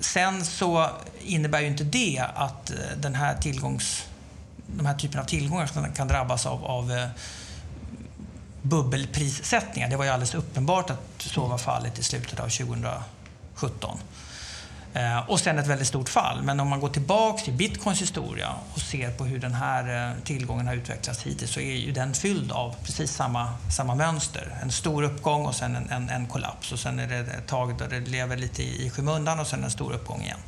Sen 0.00 0.44
så 0.44 0.90
innebär 1.24 1.60
ju 1.60 1.66
inte 1.66 1.84
det 1.84 2.24
att 2.34 2.70
eh, 2.70 2.76
den 2.96 3.14
här 3.14 3.34
tillgångs, 3.34 4.06
de 4.66 4.86
här 4.86 4.94
typen 4.94 5.20
av 5.20 5.24
tillgångar 5.24 5.94
kan 5.96 6.08
drabbas 6.08 6.46
av, 6.46 6.64
av 6.64 7.08
bubbelprissättningar. 8.62 9.88
Det 9.90 9.96
var 9.96 10.04
ju 10.04 10.10
alldeles 10.10 10.34
uppenbart 10.34 10.90
att 10.90 11.00
så 11.18 11.46
var 11.46 11.58
fallet 11.58 11.98
i 11.98 12.02
slutet 12.02 12.40
av 12.40 12.48
2017. 12.48 13.98
Eh, 14.94 15.30
och 15.30 15.40
sen 15.40 15.58
ett 15.58 15.66
väldigt 15.66 15.88
stort 15.88 16.08
fall. 16.08 16.42
Men 16.42 16.60
om 16.60 16.68
man 16.68 16.80
går 16.80 16.88
tillbaks 16.88 17.44
till 17.44 17.52
bitcoins 17.52 18.02
historia 18.02 18.54
och 18.74 18.80
ser 18.80 19.10
på 19.10 19.24
hur 19.24 19.38
den 19.38 19.54
här 19.54 20.10
eh, 20.10 20.22
tillgången 20.24 20.66
har 20.66 20.74
utvecklats 20.74 21.22
hittills 21.22 21.50
så 21.50 21.60
är 21.60 21.76
ju 21.76 21.92
den 21.92 22.14
fylld 22.14 22.52
av 22.52 22.74
precis 22.82 23.12
samma, 23.12 23.52
samma 23.76 23.94
mönster. 23.94 24.58
En 24.62 24.72
stor 24.72 25.02
uppgång 25.02 25.46
och 25.46 25.54
sen 25.54 25.76
en, 25.76 25.90
en, 25.90 26.08
en 26.08 26.26
kollaps. 26.26 26.72
Och 26.72 26.78
sen 26.78 26.98
är 26.98 27.06
det 27.06 27.18
ett 27.18 27.46
tag 27.46 27.78
där 27.78 27.88
det 27.88 28.00
lever 28.00 28.36
lite 28.36 28.62
i, 28.62 28.86
i 28.86 28.90
skymundan 28.90 29.40
och 29.40 29.46
sen 29.46 29.64
en 29.64 29.70
stor 29.70 29.92
uppgång 29.92 30.22
igen. 30.22 30.38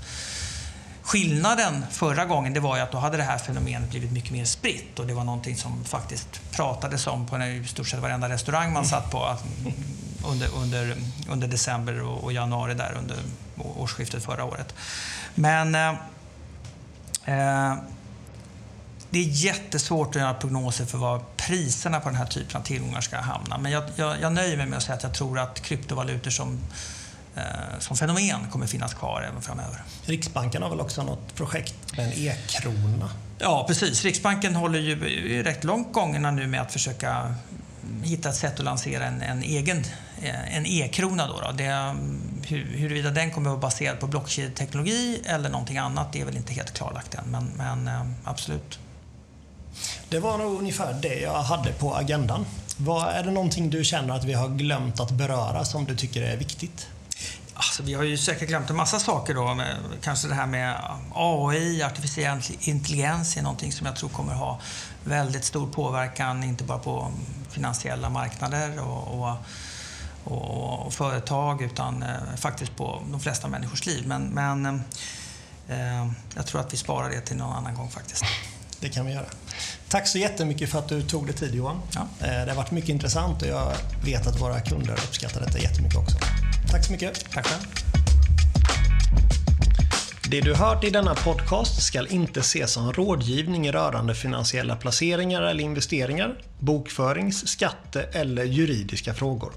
Skillnaden 1.03 1.86
förra 1.91 2.24
gången 2.24 2.53
det 2.53 2.61
var 2.61 2.76
ju 2.76 2.82
att 2.82 2.93
då 2.93 2.99
hade 2.99 3.16
det 3.16 3.22
här 3.22 3.38
fenomenet 3.38 3.91
blivit 3.91 4.12
mycket 4.12 4.30
mer 4.30 4.45
spritt 4.45 4.99
och 4.99 5.07
det 5.07 5.14
var 5.14 5.24
någonting 5.24 5.57
som 5.57 5.84
faktiskt 5.84 6.41
pratades 6.53 7.07
om 7.07 7.26
på 7.26 7.43
i 7.43 7.64
stort 7.66 7.88
sett 7.88 8.01
varenda 8.01 8.28
restaurang 8.28 8.72
man 8.72 8.84
satt 8.84 9.11
på 9.11 9.36
under, 10.27 10.49
under, 10.55 10.97
under 11.29 11.49
december 11.49 12.03
och, 12.03 12.33
januari 12.33 12.75
där 12.75 12.97
under 12.99 13.16
årsskiftet 13.57 14.25
förra 14.25 14.45
året. 14.45 14.75
Men 15.35 15.75
eh, 15.75 15.89
eh, 17.25 17.75
det 19.11 19.18
är 19.18 19.29
jättesvårt 19.29 20.09
att 20.09 20.23
göra 20.23 20.35
prognoser 20.35 20.85
för 20.85 20.99
var 20.99 21.23
priserna 21.37 22.01
på 22.01 22.09
den 22.09 22.18
här 22.18 22.27
typen 22.27 22.61
av 22.61 22.64
tillgångar 22.64 23.01
ska 23.01 23.21
hamna. 23.21 23.59
Men 23.59 23.73
jag, 23.73 23.85
jag, 23.97 24.21
jag 24.21 24.33
nöjer 24.33 24.57
mig 24.57 24.66
med 24.66 24.77
att 24.77 24.83
säga 24.83 24.97
att 24.97 25.03
jag 25.03 25.14
tror 25.14 25.39
att 25.39 25.62
kryptovalutor 25.62 26.31
som 26.31 26.59
eh, 27.37 27.79
som 27.79 27.97
fenomen 27.97 28.51
kommer 28.51 28.66
finnas 28.66 28.95
kvar 28.95 29.27
även 29.31 29.43
framöver. 29.43 29.83
Riksbanken 30.05 30.62
har 30.62 30.71
väl 30.71 30.81
också 30.81 31.03
något 31.03 31.35
projekt 31.35 31.97
med 31.97 32.07
en 32.07 32.12
e-krona? 32.12 33.11
Ja, 33.39 33.64
precis. 33.68 34.05
Riksbanken 34.05 34.55
håller 34.55 34.79
ju 34.79 35.43
rätt 35.43 35.64
långt 35.64 35.93
gångerna 35.93 36.31
nu 36.31 36.47
med 36.47 36.61
att 36.61 36.73
försöka 36.73 37.35
hitta 38.03 38.29
ett 38.29 38.37
sätt 38.37 38.59
att 38.59 38.64
lansera 38.64 39.05
en, 39.05 39.23
en 39.23 39.43
egen 39.43 39.85
en 40.29 40.66
e-krona. 40.66 41.27
Då, 41.27 41.41
då. 41.41 41.53
Det, 41.53 41.97
hur, 42.49 42.64
huruvida 42.64 43.11
den 43.11 43.31
kommer 43.31 43.51
att 43.51 43.53
vara 43.53 43.61
baserad 43.61 44.01
på 44.01 44.07
blockkedjeteknologi 44.07 45.23
eller 45.25 45.49
någonting 45.49 45.79
annat, 45.79 46.12
det 46.12 46.21
är 46.21 46.25
väl 46.25 46.37
inte 46.37 46.53
helt 46.53 46.75
klarlagt 46.75 47.14
än. 47.14 47.25
Men, 47.31 47.51
men 47.57 47.89
eh, 47.89 48.07
absolut. 48.25 48.79
Det 50.09 50.18
var 50.18 50.39
nog 50.39 50.59
ungefär 50.59 50.93
det 50.93 51.21
jag 51.21 51.43
hade 51.43 51.73
på 51.73 51.95
agendan. 51.95 52.47
Vad 52.77 53.09
Är 53.09 53.23
det 53.23 53.31
någonting 53.31 53.71
du 53.71 53.85
känner 53.85 54.14
att 54.14 54.25
vi 54.25 54.33
har 54.33 54.49
glömt 54.49 55.01
att 55.01 55.11
beröra 55.11 55.64
som 55.64 55.85
du 55.85 55.97
tycker 55.97 56.23
är 56.23 56.37
viktigt? 56.37 56.87
Alltså, 57.55 57.83
vi 57.83 57.95
har 57.95 58.03
ju 58.03 58.18
säkert 58.18 58.49
glömt 58.49 58.71
en 58.71 58.77
massa 58.77 58.99
saker 58.99 59.35
då. 59.35 59.55
Med, 59.55 59.77
kanske 60.03 60.29
det 60.29 60.35
här 60.35 60.47
med 60.47 60.77
AI, 61.14 61.83
artificiell 61.83 62.39
intelligens, 62.61 63.37
är 63.37 63.43
någonting 63.43 63.73
som 63.73 63.87
jag 63.87 63.97
tror 63.97 64.09
kommer 64.09 64.35
ha 64.35 64.61
väldigt 65.05 65.45
stor 65.45 65.66
påverkan, 65.66 66.45
inte 66.45 66.64
bara 66.64 66.79
på 66.79 67.12
finansiella 67.51 68.11
marknader 68.11 68.81
och, 68.81 69.21
och, 69.21 69.37
och, 70.31 70.87
och 70.87 70.93
företag, 70.93 71.62
utan 71.62 72.03
eh, 72.03 72.09
faktiskt 72.37 72.76
på 72.76 73.03
de 73.11 73.20
flesta 73.20 73.49
människors 73.49 73.87
liv. 73.87 74.07
Men, 74.07 74.22
men 74.22 74.66
eh, 75.68 76.07
jag 76.37 76.47
tror 76.47 76.61
att 76.61 76.72
vi 76.72 76.76
sparar 76.76 77.11
det 77.11 77.20
till 77.20 77.37
någon 77.37 77.57
annan 77.57 77.74
gång 77.74 77.91
faktiskt. 77.91 78.24
Det 78.81 78.89
kan 78.89 79.07
vi 79.07 79.12
göra. 79.12 79.26
Tack 79.89 80.09
så 80.09 80.18
jättemycket 80.18 80.70
för 80.70 80.78
att 80.78 80.89
du 80.89 81.03
tog 81.03 81.26
dig 81.26 81.35
tid 81.35 81.55
Johan. 81.55 81.81
Ja. 81.95 82.01
Eh, 82.20 82.26
det 82.26 82.49
har 82.49 82.57
varit 82.57 82.70
mycket 82.70 82.91
intressant 82.91 83.43
och 83.43 83.49
jag 83.49 83.72
vet 84.05 84.26
att 84.26 84.41
våra 84.41 84.61
kunder 84.61 84.93
uppskattar 84.93 85.41
detta 85.41 85.59
jättemycket 85.59 85.99
också. 85.99 86.18
Tack 86.70 86.85
så 86.85 86.93
mycket. 86.93 87.31
Tack 87.31 87.47
själv. 87.47 87.62
Det 90.31 90.41
du 90.41 90.55
hört 90.55 90.85
i 90.85 90.91
denna 90.91 91.14
podcast 91.14 91.83
ska 91.83 92.07
inte 92.07 92.41
ses 92.41 92.72
som 92.72 92.93
rådgivning 92.93 93.72
rörande 93.72 94.14
finansiella 94.14 94.76
placeringar 94.76 95.43
eller 95.43 95.64
investeringar, 95.64 96.43
bokförings-, 96.59 97.47
skatte 97.47 98.03
eller 98.03 98.45
juridiska 98.45 99.14
frågor. 99.14 99.53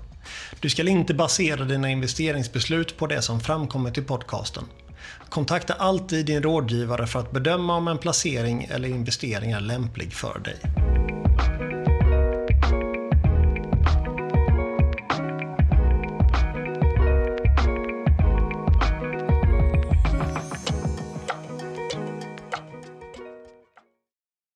Du 0.59 0.69
ska 0.69 0.89
inte 0.89 1.13
basera 1.13 1.63
dina 1.63 1.89
investeringsbeslut 1.89 2.97
på 2.97 3.07
det 3.07 3.21
som 3.21 3.39
framkommit 3.39 3.97
i 3.97 4.01
podcasten. 4.01 4.63
Kontakta 5.29 5.73
alltid 5.73 6.25
din 6.25 6.43
rådgivare 6.43 7.07
för 7.07 7.19
att 7.19 7.31
bedöma 7.31 7.75
om 7.75 7.87
en 7.87 7.97
placering 7.97 8.67
eller 8.71 8.89
investering 8.89 9.51
är 9.51 9.59
lämplig 9.59 10.13
för 10.13 10.39
dig. 10.39 10.55